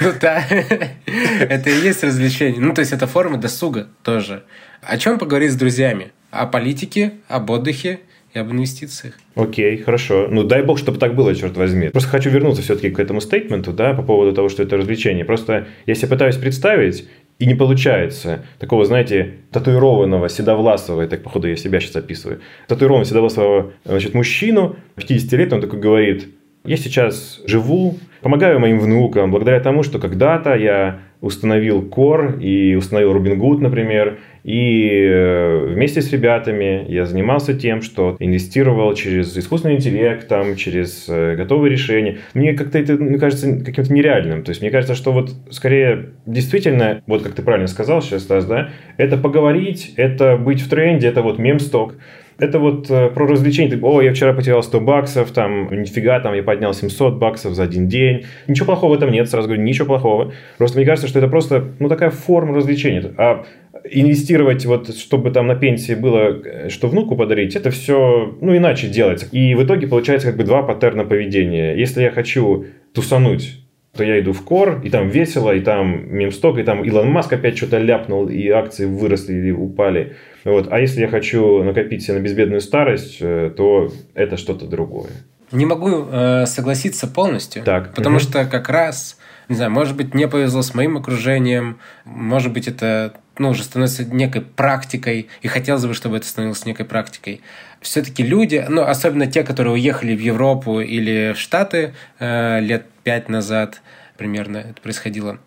Ну 0.00 0.12
да, 0.18 0.42
это 0.48 1.68
и 1.68 1.80
есть 1.82 2.02
развлечение. 2.02 2.58
Ну, 2.58 2.72
то 2.72 2.80
есть, 2.80 2.92
это 2.92 3.06
форма 3.06 3.36
досуга 3.36 3.88
тоже. 4.02 4.44
О 4.80 4.96
чем 4.96 5.18
поговорить 5.18 5.52
с 5.52 5.54
друзьями? 5.54 6.12
О 6.30 6.46
политике, 6.46 7.12
об 7.28 7.50
отдыхе 7.50 8.00
и 8.32 8.38
об 8.38 8.50
инвестициях. 8.50 9.14
Окей, 9.34 9.76
хорошо. 9.82 10.28
Ну, 10.30 10.44
дай 10.44 10.62
бог, 10.62 10.78
чтобы 10.78 10.98
так 10.98 11.14
было, 11.14 11.34
черт 11.34 11.54
возьми. 11.58 11.88
Просто 11.88 12.08
хочу 12.08 12.30
вернуться 12.30 12.62
все-таки 12.62 12.88
к 12.88 12.98
этому 12.98 13.20
стейтменту, 13.20 13.72
да, 13.72 13.92
по 13.92 14.02
поводу 14.02 14.32
того, 14.32 14.48
что 14.48 14.62
это 14.62 14.78
развлечение. 14.78 15.26
Просто 15.26 15.66
я 15.84 15.94
себе 15.94 16.08
пытаюсь 16.08 16.36
представить, 16.36 17.06
и 17.38 17.46
не 17.46 17.54
получается. 17.54 18.44
Такого, 18.58 18.84
знаете, 18.84 19.36
татуированного, 19.52 20.28
седовласого, 20.28 21.02
это, 21.02 21.16
походу, 21.16 21.48
я 21.48 21.56
себя 21.56 21.80
сейчас 21.80 21.96
описываю, 21.96 22.40
татуированного, 22.66 23.04
седовласого, 23.04 23.72
значит, 23.84 24.14
мужчину, 24.14 24.76
50 24.96 25.32
лет, 25.32 25.52
он 25.52 25.60
такой 25.60 25.78
говорит, 25.78 26.28
я 26.68 26.76
сейчас 26.76 27.40
живу, 27.46 27.98
помогаю 28.20 28.60
моим 28.60 28.78
внукам 28.78 29.30
благодаря 29.30 29.60
тому, 29.60 29.82
что 29.82 29.98
когда-то 29.98 30.54
я 30.54 31.00
установил 31.20 31.82
Core 31.82 32.40
и 32.40 32.76
установил 32.76 33.16
Robin 33.16 33.58
например, 33.58 34.18
и 34.44 34.88
э, 34.88 35.66
вместе 35.74 36.00
с 36.00 36.12
ребятами 36.12 36.84
я 36.88 37.06
занимался 37.06 37.54
тем, 37.54 37.82
что 37.82 38.16
инвестировал 38.20 38.94
через 38.94 39.36
искусственный 39.36 39.76
интеллект, 39.76 40.28
там, 40.28 40.54
через 40.56 41.06
э, 41.08 41.34
готовые 41.34 41.72
решения. 41.72 42.18
Мне 42.34 42.52
как-то 42.52 42.78
это, 42.78 42.94
мне 42.94 43.18
кажется, 43.18 43.60
каким-то 43.64 43.92
нереальным. 43.92 44.44
То 44.44 44.50
есть 44.50 44.60
мне 44.60 44.70
кажется, 44.70 44.94
что 44.94 45.12
вот 45.12 45.34
скорее 45.50 46.10
действительно, 46.24 47.02
вот 47.06 47.22
как 47.22 47.32
ты 47.32 47.42
правильно 47.42 47.66
сказал 47.66 48.00
сейчас, 48.00 48.22
Стас, 48.22 48.44
да, 48.44 48.70
это 48.96 49.16
поговорить, 49.16 49.94
это 49.96 50.36
быть 50.36 50.60
в 50.60 50.68
тренде, 50.68 51.08
это 51.08 51.22
вот 51.22 51.38
мемсток. 51.38 51.94
Это 52.38 52.60
вот 52.60 52.88
э, 52.88 53.08
про 53.08 53.26
развлечение. 53.26 53.76
Ты, 53.76 53.84
о, 53.84 54.00
я 54.00 54.12
вчера 54.12 54.32
потерял 54.32 54.62
100 54.62 54.80
баксов, 54.80 55.32
там, 55.32 55.68
нифига, 55.72 56.20
там, 56.20 56.34
я 56.34 56.42
поднял 56.44 56.72
700 56.72 57.14
баксов 57.14 57.54
за 57.54 57.64
один 57.64 57.88
день. 57.88 58.26
Ничего 58.46 58.66
плохого 58.66 58.94
в 58.94 58.96
этом 58.96 59.10
нет, 59.10 59.28
сразу 59.28 59.48
говорю, 59.48 59.62
ничего 59.64 59.86
плохого. 59.86 60.32
Просто 60.56 60.78
мне 60.78 60.86
кажется, 60.86 61.08
что 61.08 61.18
это 61.18 61.26
просто, 61.26 61.72
ну, 61.80 61.88
такая 61.88 62.10
форма 62.10 62.54
развлечения. 62.54 63.12
А 63.16 63.44
инвестировать, 63.90 64.64
вот, 64.66 64.94
чтобы 64.96 65.32
там 65.32 65.48
на 65.48 65.56
пенсии 65.56 65.94
было, 65.94 66.40
э, 66.44 66.68
что 66.68 66.86
внуку 66.86 67.16
подарить, 67.16 67.56
это 67.56 67.70
все, 67.70 68.36
ну, 68.40 68.56
иначе 68.56 68.86
делается. 68.86 69.26
И 69.32 69.54
в 69.54 69.64
итоге 69.64 69.88
получается 69.88 70.28
как 70.28 70.36
бы 70.36 70.44
два 70.44 70.62
паттерна 70.62 71.04
поведения. 71.04 71.74
Если 71.74 72.02
я 72.02 72.10
хочу 72.10 72.66
тусануть 72.94 73.58
то 73.98 74.04
я 74.04 74.20
иду 74.20 74.32
в 74.32 74.42
Кор, 74.44 74.80
и 74.84 74.90
там 74.90 75.08
весело, 75.08 75.52
и 75.52 75.60
там 75.60 76.14
мемсток, 76.16 76.56
и 76.58 76.62
там 76.62 76.84
Илон 76.84 77.10
Маск 77.10 77.32
опять 77.32 77.56
что-то 77.56 77.78
ляпнул, 77.78 78.28
и 78.28 78.48
акции 78.48 78.86
выросли 78.86 79.34
или 79.34 79.50
упали. 79.50 80.14
Вот. 80.44 80.68
А 80.70 80.78
если 80.78 81.00
я 81.00 81.08
хочу 81.08 81.64
накопить 81.64 82.04
себе 82.04 82.18
на 82.18 82.22
безбедную 82.22 82.60
старость, 82.60 83.16
э, 83.20 83.52
то 83.56 83.90
это 84.14 84.36
что-то 84.36 84.66
другое. 84.66 85.10
Не 85.50 85.66
могу 85.66 86.06
э, 86.08 86.46
согласиться 86.46 87.08
полностью, 87.08 87.64
так. 87.64 87.92
потому 87.92 88.18
угу. 88.18 88.22
что 88.22 88.44
как 88.44 88.68
раз, 88.68 89.18
не 89.48 89.56
знаю, 89.56 89.72
может 89.72 89.96
быть, 89.96 90.14
мне 90.14 90.28
повезло 90.28 90.62
с 90.62 90.74
моим 90.74 90.96
окружением, 90.96 91.80
может 92.04 92.52
быть, 92.52 92.68
это 92.68 93.14
ну, 93.38 93.50
уже 93.50 93.62
становится 93.62 94.04
некой 94.04 94.42
практикой, 94.42 95.28
и 95.42 95.48
хотелось 95.48 95.84
бы, 95.84 95.94
чтобы 95.94 96.16
это 96.16 96.26
становилось 96.26 96.64
некой 96.64 96.84
практикой. 96.86 97.40
Все-таки 97.80 98.22
люди, 98.22 98.64
ну, 98.68 98.82
особенно 98.82 99.26
те, 99.26 99.44
которые 99.44 99.74
уехали 99.74 100.14
в 100.14 100.20
Европу 100.20 100.80
или 100.80 101.32
в 101.34 101.38
Штаты 101.38 101.94
э, 102.18 102.60
лет 102.60 102.86
пять 103.04 103.28
назад, 103.28 103.82
примерно 104.16 104.58
это 104.58 104.80
происходило, 104.82 105.38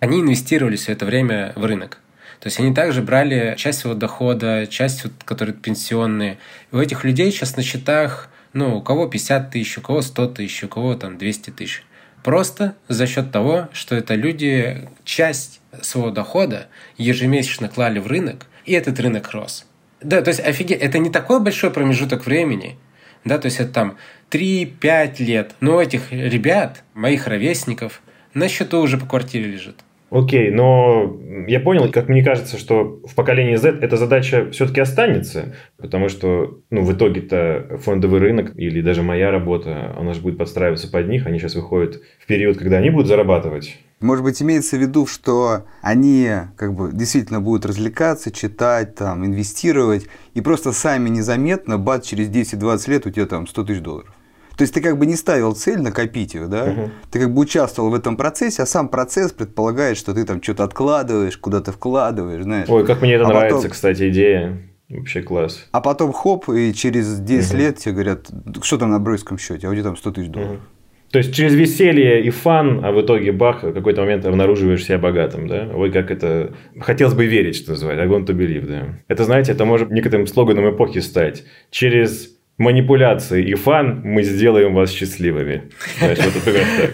они 0.00 0.20
инвестировали 0.20 0.76
все 0.76 0.92
это 0.92 1.04
время 1.04 1.52
в 1.56 1.64
рынок. 1.64 1.98
То 2.40 2.46
есть 2.46 2.60
они 2.60 2.72
также 2.72 3.02
брали 3.02 3.54
часть 3.58 3.80
своего 3.80 3.98
дохода, 3.98 4.66
часть, 4.68 5.04
вот, 5.04 5.12
которые 5.24 5.54
пенсионные. 5.54 6.38
И 6.72 6.76
у 6.76 6.78
этих 6.78 7.04
людей 7.04 7.30
сейчас 7.32 7.56
на 7.56 7.62
счетах, 7.62 8.28
ну, 8.52 8.76
у 8.76 8.82
кого 8.82 9.08
50 9.08 9.50
тысяч, 9.50 9.78
у 9.78 9.80
кого 9.80 10.02
100 10.02 10.26
тысяч, 10.28 10.62
у 10.64 10.68
кого 10.68 10.94
там 10.94 11.18
200 11.18 11.50
тысяч. 11.50 11.82
Просто 12.24 12.74
за 12.88 13.06
счет 13.06 13.30
того, 13.32 13.68
что 13.72 13.94
это 13.94 14.14
люди 14.14 14.88
часть 15.04 15.60
своего 15.82 16.10
дохода 16.10 16.68
ежемесячно 16.96 17.68
клали 17.68 17.98
в 17.98 18.06
рынок, 18.06 18.46
и 18.64 18.72
этот 18.72 18.98
рынок 19.00 19.30
рос. 19.30 19.66
Да, 20.00 20.22
то 20.22 20.28
есть 20.28 20.40
офигеть, 20.40 20.80
это 20.80 20.98
не 20.98 21.10
такой 21.10 21.40
большой 21.40 21.70
промежуток 21.70 22.26
времени, 22.26 22.78
да, 23.24 23.38
то 23.38 23.46
есть 23.46 23.60
это 23.60 23.72
там 23.72 23.96
3-5 24.30 25.22
лет. 25.22 25.54
Но 25.60 25.76
у 25.76 25.80
этих 25.80 26.12
ребят, 26.12 26.84
моих 26.94 27.26
ровесников, 27.26 28.02
на 28.34 28.48
счету 28.48 28.80
уже 28.80 28.98
по 28.98 29.06
квартире 29.06 29.46
лежит. 29.46 29.76
Окей, 30.10 30.50
но 30.50 31.18
я 31.46 31.60
понял, 31.60 31.90
как 31.92 32.08
мне 32.08 32.24
кажется, 32.24 32.56
что 32.56 33.00
в 33.04 33.14
поколении 33.14 33.56
Z 33.56 33.78
эта 33.82 33.96
задача 33.96 34.50
все-таки 34.52 34.80
останется, 34.80 35.54
потому 35.76 36.08
что 36.08 36.60
ну, 36.70 36.82
в 36.82 36.92
итоге-то 36.94 37.78
фондовый 37.84 38.20
рынок 38.20 38.52
или 38.56 38.80
даже 38.80 39.02
моя 39.02 39.30
работа, 39.30 39.94
она 39.98 40.14
же 40.14 40.20
будет 40.20 40.38
подстраиваться 40.38 40.90
под 40.90 41.08
них, 41.08 41.26
они 41.26 41.38
сейчас 41.38 41.54
выходят 41.54 42.00
в 42.20 42.26
период, 42.26 42.56
когда 42.56 42.78
они 42.78 42.88
будут 42.88 43.08
зарабатывать. 43.08 43.78
Может 44.00 44.24
быть, 44.24 44.40
имеется 44.40 44.76
в 44.76 44.80
виду, 44.80 45.06
что 45.06 45.64
они 45.82 46.30
как 46.56 46.72
бы 46.72 46.90
действительно 46.92 47.40
будут 47.40 47.66
развлекаться, 47.66 48.30
читать, 48.30 48.94
там, 48.94 49.26
инвестировать, 49.26 50.06
и 50.34 50.40
просто 50.40 50.72
сами 50.72 51.08
незаметно, 51.08 51.78
бат, 51.78 52.04
через 52.04 52.30
10-20 52.30 52.90
лет 52.90 53.06
у 53.06 53.10
тебя 53.10 53.26
там 53.26 53.46
100 53.46 53.64
тысяч 53.64 53.80
долларов. 53.80 54.14
То 54.58 54.62
есть 54.62 54.74
ты 54.74 54.80
как 54.80 54.98
бы 54.98 55.06
не 55.06 55.14
ставил 55.14 55.54
цель 55.54 55.80
накопить 55.80 56.34
их, 56.34 56.50
да? 56.50 56.64
Угу. 56.64 56.90
Ты 57.12 57.20
как 57.20 57.32
бы 57.32 57.42
участвовал 57.42 57.90
в 57.90 57.94
этом 57.94 58.16
процессе, 58.16 58.64
а 58.64 58.66
сам 58.66 58.88
процесс 58.88 59.30
предполагает, 59.30 59.96
что 59.96 60.12
ты 60.12 60.24
там 60.24 60.42
что-то 60.42 60.64
откладываешь, 60.64 61.38
куда-то 61.38 61.70
вкладываешь, 61.70 62.42
знаешь. 62.42 62.68
Ой, 62.68 62.84
как 62.84 63.00
мне 63.00 63.14
это 63.14 63.26
а 63.26 63.28
нравится, 63.28 63.56
потом... 63.58 63.70
кстати, 63.70 64.08
идея. 64.10 64.58
Вообще 64.88 65.22
класс. 65.22 65.68
А 65.70 65.80
потом 65.80 66.12
хоп, 66.12 66.48
и 66.48 66.74
через 66.74 67.20
10 67.20 67.50
угу. 67.50 67.58
лет 67.58 67.78
тебе 67.78 67.92
говорят, 67.92 68.26
что 68.62 68.78
там 68.78 68.90
на 68.90 68.98
бройском 68.98 69.38
счете, 69.38 69.68
а 69.68 69.70
у 69.70 69.74
тебя 69.74 69.84
там 69.84 69.96
100 69.96 70.10
тысяч 70.10 70.28
долларов. 70.28 70.54
Угу. 70.54 70.62
То 71.12 71.18
есть 71.18 71.32
через 71.32 71.54
веселье 71.54 72.22
и 72.24 72.30
фан, 72.30 72.84
а 72.84 72.90
в 72.90 73.00
итоге 73.00 73.30
бах, 73.30 73.62
в 73.62 73.72
какой-то 73.72 74.00
момент 74.00 74.26
обнаруживаешь 74.26 74.84
себя 74.84 74.98
богатым, 74.98 75.46
да? 75.46 75.70
Ой, 75.72 75.92
как 75.92 76.10
это... 76.10 76.54
Хотелось 76.80 77.14
бы 77.14 77.26
верить, 77.26 77.56
что 77.56 77.70
называется, 77.70 78.02
I 78.02 78.08
want 78.08 78.26
to 78.26 78.34
believe, 78.34 78.66
да. 78.66 78.98
Это, 79.06 79.22
знаете, 79.22 79.52
это 79.52 79.64
может 79.64 79.90
некоторым 79.90 80.26
слоганом 80.26 80.68
эпохи 80.68 80.98
стать. 80.98 81.44
Через 81.70 82.37
манипуляции 82.58 83.44
и 83.44 83.54
фан 83.54 84.02
мы 84.04 84.22
сделаем 84.24 84.74
вас 84.74 84.92
счастливыми. 84.92 85.70
Знаешь, 85.98 86.18
вот 86.18 86.36
это 86.36 86.52
так. 86.52 86.90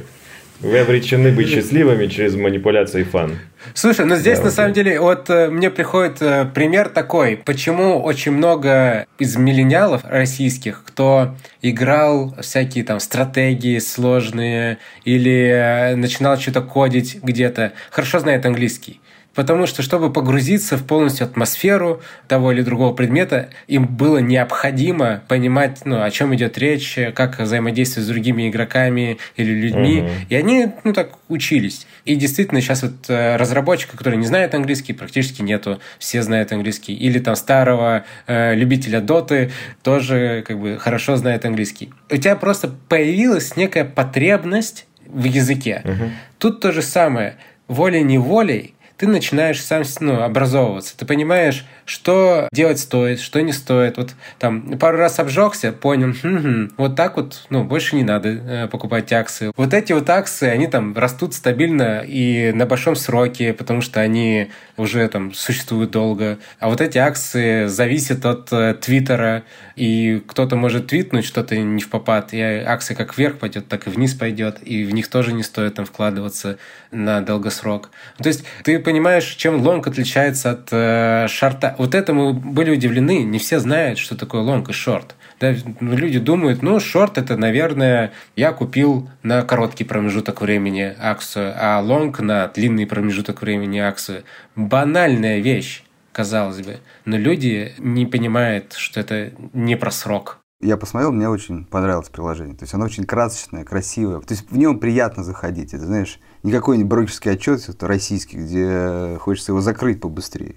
Вы 0.60 0.78
обречены 0.78 1.32
быть 1.32 1.48
счастливыми 1.48 2.06
через 2.06 2.36
манипуляции 2.36 3.00
и 3.00 3.04
фан. 3.04 3.38
Слушай, 3.74 4.06
ну 4.06 4.14
здесь 4.16 4.38
да, 4.38 4.44
на 4.44 4.50
вот 4.50 4.54
самом 4.54 4.72
деле 4.72 5.00
вот 5.00 5.28
э, 5.28 5.50
мне 5.50 5.68
приходит 5.68 6.22
э, 6.22 6.46
пример 6.54 6.88
такой, 6.88 7.36
почему 7.36 8.00
очень 8.00 8.32
много 8.32 9.06
из 9.18 9.36
миллениалов 9.36 10.02
российских, 10.04 10.82
кто 10.86 11.34
играл 11.60 12.34
всякие 12.40 12.84
там 12.84 13.00
стратегии 13.00 13.78
сложные 13.78 14.78
или 15.04 15.50
э, 15.50 15.96
начинал 15.96 16.38
что-то 16.38 16.62
кодить 16.62 17.18
где-то, 17.22 17.72
хорошо 17.90 18.20
знает 18.20 18.46
английский. 18.46 19.00
Потому 19.34 19.66
что, 19.66 19.82
чтобы 19.82 20.12
погрузиться 20.12 20.76
в 20.76 20.84
полностью 20.86 21.26
атмосферу 21.26 22.00
того 22.28 22.52
или 22.52 22.62
другого 22.62 22.94
предмета, 22.94 23.50
им 23.66 23.86
было 23.86 24.18
необходимо 24.18 25.22
понимать, 25.28 25.80
ну, 25.84 26.02
о 26.02 26.10
чем 26.10 26.34
идет 26.34 26.56
речь, 26.58 26.98
как 27.14 27.40
взаимодействовать 27.40 28.06
с 28.06 28.10
другими 28.10 28.48
игроками 28.48 29.18
или 29.36 29.52
людьми. 29.52 30.02
Угу. 30.02 30.10
И 30.28 30.34
они, 30.36 30.68
ну, 30.84 30.92
так 30.92 31.10
учились. 31.28 31.86
И 32.04 32.14
действительно, 32.14 32.60
сейчас 32.60 32.82
вот 32.82 33.08
э, 33.08 33.36
разработчика, 33.36 33.96
который 33.96 34.18
не 34.18 34.26
знает 34.26 34.54
английский, 34.54 34.92
практически 34.92 35.42
нету. 35.42 35.80
Все 35.98 36.22
знают 36.22 36.52
английский. 36.52 36.94
Или 36.94 37.18
там 37.18 37.34
старого 37.34 38.04
э, 38.26 38.54
любителя 38.54 39.00
доты 39.00 39.50
тоже 39.82 40.44
как 40.46 40.58
бы 40.60 40.78
хорошо 40.78 41.16
знает 41.16 41.44
английский. 41.44 41.92
У 42.10 42.16
тебя 42.16 42.36
просто 42.36 42.72
появилась 42.88 43.56
некая 43.56 43.84
потребность 43.84 44.86
в 45.06 45.24
языке. 45.24 45.82
Угу. 45.84 46.10
Тут 46.38 46.60
то 46.60 46.72
же 46.72 46.82
самое. 46.82 47.36
Волей-неволей 47.68 48.74
ты 49.04 49.10
начинаешь 49.10 49.62
сам 49.62 49.82
ну, 50.00 50.22
образовываться. 50.22 50.96
Ты 50.96 51.04
понимаешь, 51.04 51.66
что 51.84 52.48
делать 52.52 52.78
стоит, 52.78 53.20
что 53.20 53.42
не 53.42 53.52
стоит. 53.52 53.98
Вот 53.98 54.14
там 54.38 54.78
пару 54.78 54.96
раз 54.96 55.18
обжегся, 55.18 55.72
понял, 55.72 56.14
хм-хм, 56.14 56.72
вот 56.78 56.96
так 56.96 57.16
вот, 57.16 57.44
ну, 57.50 57.64
больше 57.64 57.96
не 57.96 58.02
надо 58.02 58.28
э, 58.30 58.68
покупать 58.68 59.12
акции. 59.12 59.52
Вот 59.56 59.74
эти 59.74 59.92
вот 59.92 60.08
акции, 60.08 60.48
они 60.48 60.68
там 60.68 60.96
растут 60.96 61.34
стабильно 61.34 62.02
и 62.06 62.52
на 62.52 62.64
большом 62.64 62.96
сроке, 62.96 63.52
потому 63.52 63.82
что 63.82 64.00
они 64.00 64.50
уже 64.78 65.06
там 65.08 65.34
существуют 65.34 65.90
долго. 65.90 66.38
А 66.58 66.70
вот 66.70 66.80
эти 66.80 66.96
акции 66.96 67.66
зависят 67.66 68.24
от 68.24 68.50
э, 68.52 68.74
Твиттера, 68.80 69.42
и 69.76 70.22
кто-то 70.26 70.56
может 70.56 70.86
твитнуть 70.86 71.26
что-то 71.26 71.56
не 71.56 71.82
в 71.82 71.90
попад, 71.90 72.32
и 72.32 72.40
акция 72.40 72.94
как 72.94 73.18
вверх 73.18 73.38
пойдет, 73.38 73.68
так 73.68 73.86
и 73.86 73.90
вниз 73.90 74.14
пойдет, 74.14 74.58
и 74.62 74.84
в 74.84 74.94
них 74.94 75.08
тоже 75.08 75.32
не 75.32 75.42
стоит 75.42 75.74
там 75.74 75.84
вкладываться 75.84 76.58
на 76.90 77.20
долгосрок. 77.20 77.90
То 78.18 78.28
есть 78.28 78.44
ты 78.62 78.78
понимаешь, 78.78 78.93
чем 79.36 79.60
лонг 79.60 79.86
отличается 79.86 80.50
от 80.52 80.68
э, 80.70 81.26
шорта. 81.28 81.74
Вот 81.78 81.94
это 81.94 82.12
мы 82.12 82.32
были 82.32 82.70
удивлены. 82.70 83.22
Не 83.22 83.38
все 83.38 83.58
знают, 83.58 83.98
что 83.98 84.16
такое 84.16 84.42
лонг 84.42 84.70
и 84.70 84.72
шорт. 84.72 85.14
Да, 85.40 85.54
ну, 85.80 85.96
люди 85.96 86.18
думают, 86.18 86.62
ну, 86.62 86.78
шорт 86.80 87.18
это, 87.18 87.36
наверное, 87.36 88.12
я 88.36 88.52
купил 88.52 89.08
на 89.22 89.42
короткий 89.42 89.84
промежуток 89.84 90.40
времени 90.40 90.94
акцию, 90.98 91.54
а 91.56 91.80
лонг 91.80 92.20
на 92.20 92.48
длинный 92.48 92.86
промежуток 92.86 93.42
времени 93.42 93.78
акцию. 93.78 94.24
Банальная 94.54 95.40
вещь, 95.40 95.82
казалось 96.12 96.62
бы. 96.62 96.78
Но 97.04 97.16
люди 97.16 97.72
не 97.78 98.06
понимают, 98.06 98.74
что 98.74 99.00
это 99.00 99.32
не 99.52 99.76
про 99.76 99.90
срок. 99.90 100.38
Я 100.60 100.78
посмотрел, 100.78 101.12
мне 101.12 101.28
очень 101.28 101.66
понравилось 101.66 102.08
приложение. 102.08 102.56
То 102.56 102.62
есть 102.62 102.72
оно 102.72 102.86
очень 102.86 103.04
красочное, 103.04 103.64
красивое. 103.64 104.20
То 104.20 104.32
есть 104.32 104.50
в 104.50 104.56
нем 104.56 104.78
приятно 104.78 105.22
заходить. 105.22 105.74
Это, 105.74 105.84
знаешь, 105.84 106.18
не 106.44 106.52
какой-нибудь 106.52 106.88
брокерский 106.88 107.32
отчет 107.32 107.68
это 107.68 107.88
российский, 107.88 108.36
где 108.36 109.18
хочется 109.18 109.52
его 109.52 109.60
закрыть 109.60 110.00
побыстрее. 110.00 110.56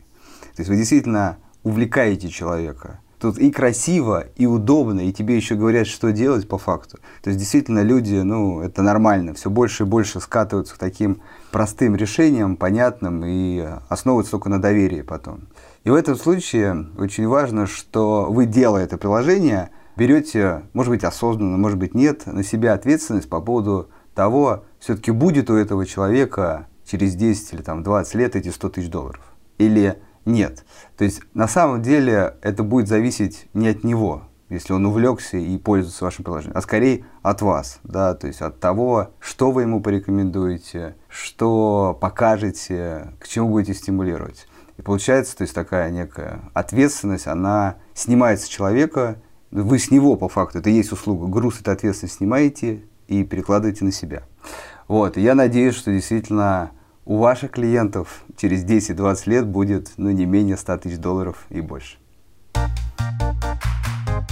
То 0.56 0.60
есть 0.60 0.70
вы 0.70 0.76
действительно 0.76 1.38
увлекаете 1.64 2.28
человека. 2.28 3.00
Тут 3.20 3.40
и 3.40 3.50
красиво, 3.50 4.26
и 4.36 4.46
удобно, 4.46 5.00
и 5.00 5.12
тебе 5.12 5.38
еще 5.38 5.56
говорят, 5.56 5.88
что 5.88 6.12
делать 6.12 6.48
по 6.48 6.60
факту. 6.60 7.00
То 7.24 7.30
есть 7.30 7.40
действительно 7.40 7.82
люди, 7.82 8.16
ну, 8.16 8.62
это 8.62 8.84
нормально, 8.84 9.34
все 9.34 9.50
больше 9.50 9.84
и 9.84 9.86
больше 9.88 10.20
скатываются 10.20 10.76
к 10.76 10.78
таким 10.78 11.22
простым 11.52 11.96
решениям, 11.96 12.58
понятным, 12.58 13.24
и 13.26 13.66
основываются 13.90 14.32
только 14.32 14.50
на 14.50 14.62
доверии 14.62 15.02
потом. 15.02 15.48
И 15.84 15.90
в 15.90 15.96
этом 15.96 16.16
случае 16.16 16.90
очень 17.00 17.28
важно, 17.28 17.66
что 17.66 18.28
вы, 18.30 18.46
делая 18.46 18.84
это 18.84 18.98
приложение, 18.98 19.72
берете, 19.96 20.64
может 20.74 20.92
быть, 20.92 21.04
осознанно, 21.04 21.58
может 21.58 21.80
быть, 21.80 21.96
нет, 21.96 22.28
на 22.28 22.44
себя 22.44 22.74
ответственность 22.74 23.30
по 23.30 23.42
поводу 23.42 23.90
того, 24.14 24.64
все-таки 24.80 25.12
будет 25.12 25.50
у 25.50 25.56
этого 25.56 25.86
человека 25.86 26.68
через 26.86 27.16
10 27.16 27.54
или 27.54 27.62
там, 27.62 27.84
20 27.84 28.16
лет 28.16 28.36
эти 28.36 28.50
100 28.50 28.70
тысяч 28.70 28.90
долларов. 28.90 29.22
Или 29.58 30.00
нет. 30.26 30.66
То 30.98 31.04
есть 31.04 31.22
на 31.34 31.48
самом 31.48 31.82
деле 31.82 32.36
это 32.42 32.64
будет 32.64 32.88
зависеть 32.88 33.48
не 33.54 33.70
от 33.70 33.84
него, 33.84 34.24
если 34.50 34.74
он 34.74 34.86
увлекся 34.86 35.38
и 35.38 35.58
пользуется 35.58 36.06
вашим 36.06 36.24
приложением, 36.24 36.58
а 36.58 36.62
скорее 36.62 37.06
от 37.22 37.42
вас, 37.42 37.80
да, 37.84 38.14
то 38.14 38.28
есть 38.28 38.42
от 38.42 38.60
того, 38.60 39.12
что 39.20 39.52
вы 39.52 39.64
ему 39.64 39.82
порекомендуете, 39.82 40.96
что 41.10 41.98
покажете, 42.00 43.14
к 43.20 43.28
чему 43.28 43.50
будете 43.50 43.74
стимулировать. 43.74 44.48
И 44.78 44.82
получается, 44.82 45.36
то 45.36 45.42
есть 45.42 45.56
такая 45.56 45.90
некая 45.90 46.42
ответственность, 46.54 47.28
она 47.28 47.76
снимается 47.94 48.46
с 48.46 48.50
человека, 48.50 49.18
вы 49.50 49.80
с 49.80 49.92
него 49.92 50.16
по 50.18 50.30
факту, 50.30 50.60
это 50.60 50.70
есть 50.70 50.92
услуга, 50.92 51.28
груз 51.28 51.60
этой 51.60 51.74
ответственности 51.74 52.18
снимаете 52.18 52.84
и 53.08 53.24
перекладываете 53.24 53.86
на 53.86 53.92
себя. 53.92 54.24
Вот, 54.88 55.18
я 55.18 55.36
надеюсь, 55.36 55.76
что 55.76 55.92
действительно 55.92 56.72
у 57.06 57.18
ваших 57.18 57.52
клиентов 57.52 58.24
через 58.38 58.66
10-20 58.66 59.30
лет 59.30 59.48
будет 59.48 59.92
ну, 59.98 60.10
не 60.12 60.26
менее 60.26 60.58
100 60.58 60.78
тысяч 60.78 60.98
долларов 60.98 61.46
и 61.50 61.62
больше. 61.62 61.98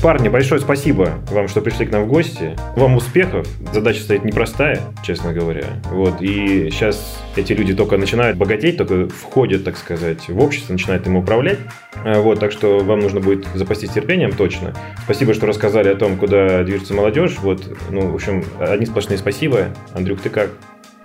Парни, 0.01 0.29
большое 0.29 0.61
спасибо 0.61 1.19
вам, 1.31 1.47
что 1.47 1.61
пришли 1.61 1.85
к 1.85 1.91
нам 1.91 2.03
в 2.03 2.07
гости. 2.07 2.55
Вам 2.75 2.95
успехов. 2.95 3.47
Задача 3.73 4.01
стоит 4.01 4.23
непростая, 4.23 4.81
честно 5.03 5.33
говоря. 5.33 5.65
Вот. 5.85 6.21
И 6.21 6.69
сейчас 6.69 7.19
эти 7.35 7.53
люди 7.53 7.73
только 7.73 7.97
начинают 7.97 8.37
богатеть, 8.37 8.77
только 8.77 9.07
входят, 9.07 9.63
так 9.63 9.77
сказать, 9.77 10.29
в 10.29 10.39
общество, 10.39 10.73
начинают 10.73 11.07
им 11.07 11.15
управлять. 11.15 11.59
А, 12.03 12.21
вот, 12.21 12.39
так 12.39 12.51
что 12.51 12.79
вам 12.79 12.99
нужно 12.99 13.19
будет 13.19 13.47
запастись 13.55 13.89
терпением 13.91 14.31
точно. 14.31 14.75
Спасибо, 15.05 15.33
что 15.33 15.47
рассказали 15.47 15.89
о 15.89 15.95
том, 15.95 16.17
куда 16.17 16.63
движется 16.63 16.93
молодежь. 16.93 17.37
Вот, 17.41 17.63
ну, 17.89 18.09
в 18.09 18.15
общем, 18.15 18.43
одни 18.59 18.85
сплошные 18.85 19.17
спасибо. 19.17 19.69
Андрюх, 19.93 20.21
ты 20.21 20.29
как? 20.29 20.51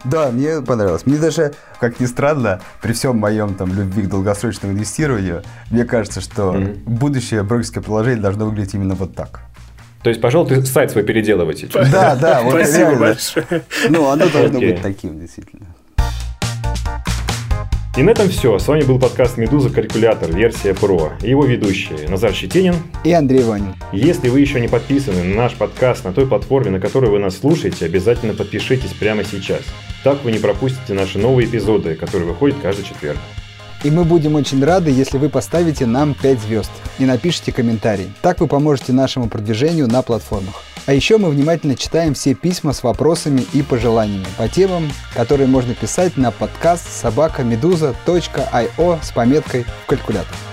Да, 0.04 0.30
мне 0.30 0.62
понравилось. 0.62 1.06
Мне 1.06 1.18
даже, 1.18 1.52
как 1.78 2.00
ни 2.00 2.06
странно, 2.06 2.60
при 2.80 2.92
всем 2.92 3.18
моем 3.18 3.54
там 3.54 3.72
любви 3.74 4.02
к 4.02 4.08
долгосрочному 4.08 4.72
инвестированию, 4.72 5.42
мне 5.70 5.84
кажется, 5.84 6.20
что 6.20 6.54
mm-hmm. 6.54 6.82
будущее 6.86 7.42
брокерское 7.42 7.82
приложение 7.82 8.20
должно 8.20 8.46
выглядеть 8.46 8.74
именно 8.74 8.94
вот 8.94 9.14
так. 9.14 9.40
То 10.02 10.08
есть, 10.08 10.20
пожалуй, 10.20 10.48
ты 10.48 10.64
сайт 10.64 10.90
свой 10.90 11.04
переделывайте. 11.04 11.68
Да, 11.72 12.16
да, 12.16 12.40
вот 12.44 12.54
Спасибо 12.54 12.78
реально. 12.78 12.98
большое. 12.98 13.62
Ну, 13.90 14.08
оно 14.08 14.28
должно 14.28 14.58
быть 14.58 14.80
таким, 14.80 15.20
действительно. 15.20 15.66
И 17.96 18.02
на 18.04 18.10
этом 18.10 18.28
все. 18.28 18.56
С 18.56 18.68
вами 18.68 18.82
был 18.82 19.00
подкаст 19.00 19.36
«Медуза. 19.36 19.68
Калькулятор. 19.68 20.32
Версия 20.32 20.70
Pro». 20.70 21.12
И 21.22 21.30
его 21.30 21.44
ведущие 21.44 22.08
Назар 22.08 22.32
Щетинин. 22.32 22.76
И 23.02 23.12
Андрей 23.12 23.42
Ванин. 23.42 23.74
Если 23.92 24.28
вы 24.28 24.38
еще 24.40 24.60
не 24.60 24.68
подписаны 24.68 25.24
на 25.24 25.34
наш 25.34 25.54
подкаст 25.54 26.04
на 26.04 26.12
той 26.12 26.28
платформе, 26.28 26.70
на 26.70 26.78
которой 26.78 27.10
вы 27.10 27.18
нас 27.18 27.38
слушаете, 27.38 27.86
обязательно 27.86 28.34
подпишитесь 28.34 28.92
прямо 28.92 29.24
сейчас. 29.24 29.62
Так 30.04 30.22
вы 30.22 30.30
не 30.30 30.38
пропустите 30.38 30.94
наши 30.94 31.18
новые 31.18 31.48
эпизоды, 31.48 31.96
которые 31.96 32.28
выходят 32.28 32.58
каждый 32.62 32.84
четверг. 32.84 33.18
И 33.82 33.90
мы 33.90 34.04
будем 34.04 34.34
очень 34.34 34.62
рады, 34.62 34.90
если 34.90 35.16
вы 35.16 35.30
поставите 35.30 35.86
нам 35.86 36.14
5 36.14 36.40
звезд 36.40 36.70
и 36.98 37.06
напишите 37.06 37.50
комментарий. 37.50 38.12
Так 38.20 38.40
вы 38.40 38.46
поможете 38.46 38.92
нашему 38.92 39.28
продвижению 39.28 39.88
на 39.88 40.02
платформах. 40.02 40.62
А 40.86 40.92
еще 40.92 41.18
мы 41.18 41.30
внимательно 41.30 41.76
читаем 41.76 42.14
все 42.14 42.34
письма 42.34 42.72
с 42.72 42.82
вопросами 42.82 43.46
и 43.52 43.62
пожеланиями 43.62 44.26
по 44.36 44.48
темам, 44.48 44.90
которые 45.14 45.46
можно 45.46 45.74
писать 45.74 46.16
на 46.16 46.30
подкаст 46.30 46.90
собакамедуза.io 47.00 48.98
с 49.02 49.12
пометкой 49.12 49.64
в 49.84 49.86
калькулятор. 49.86 50.49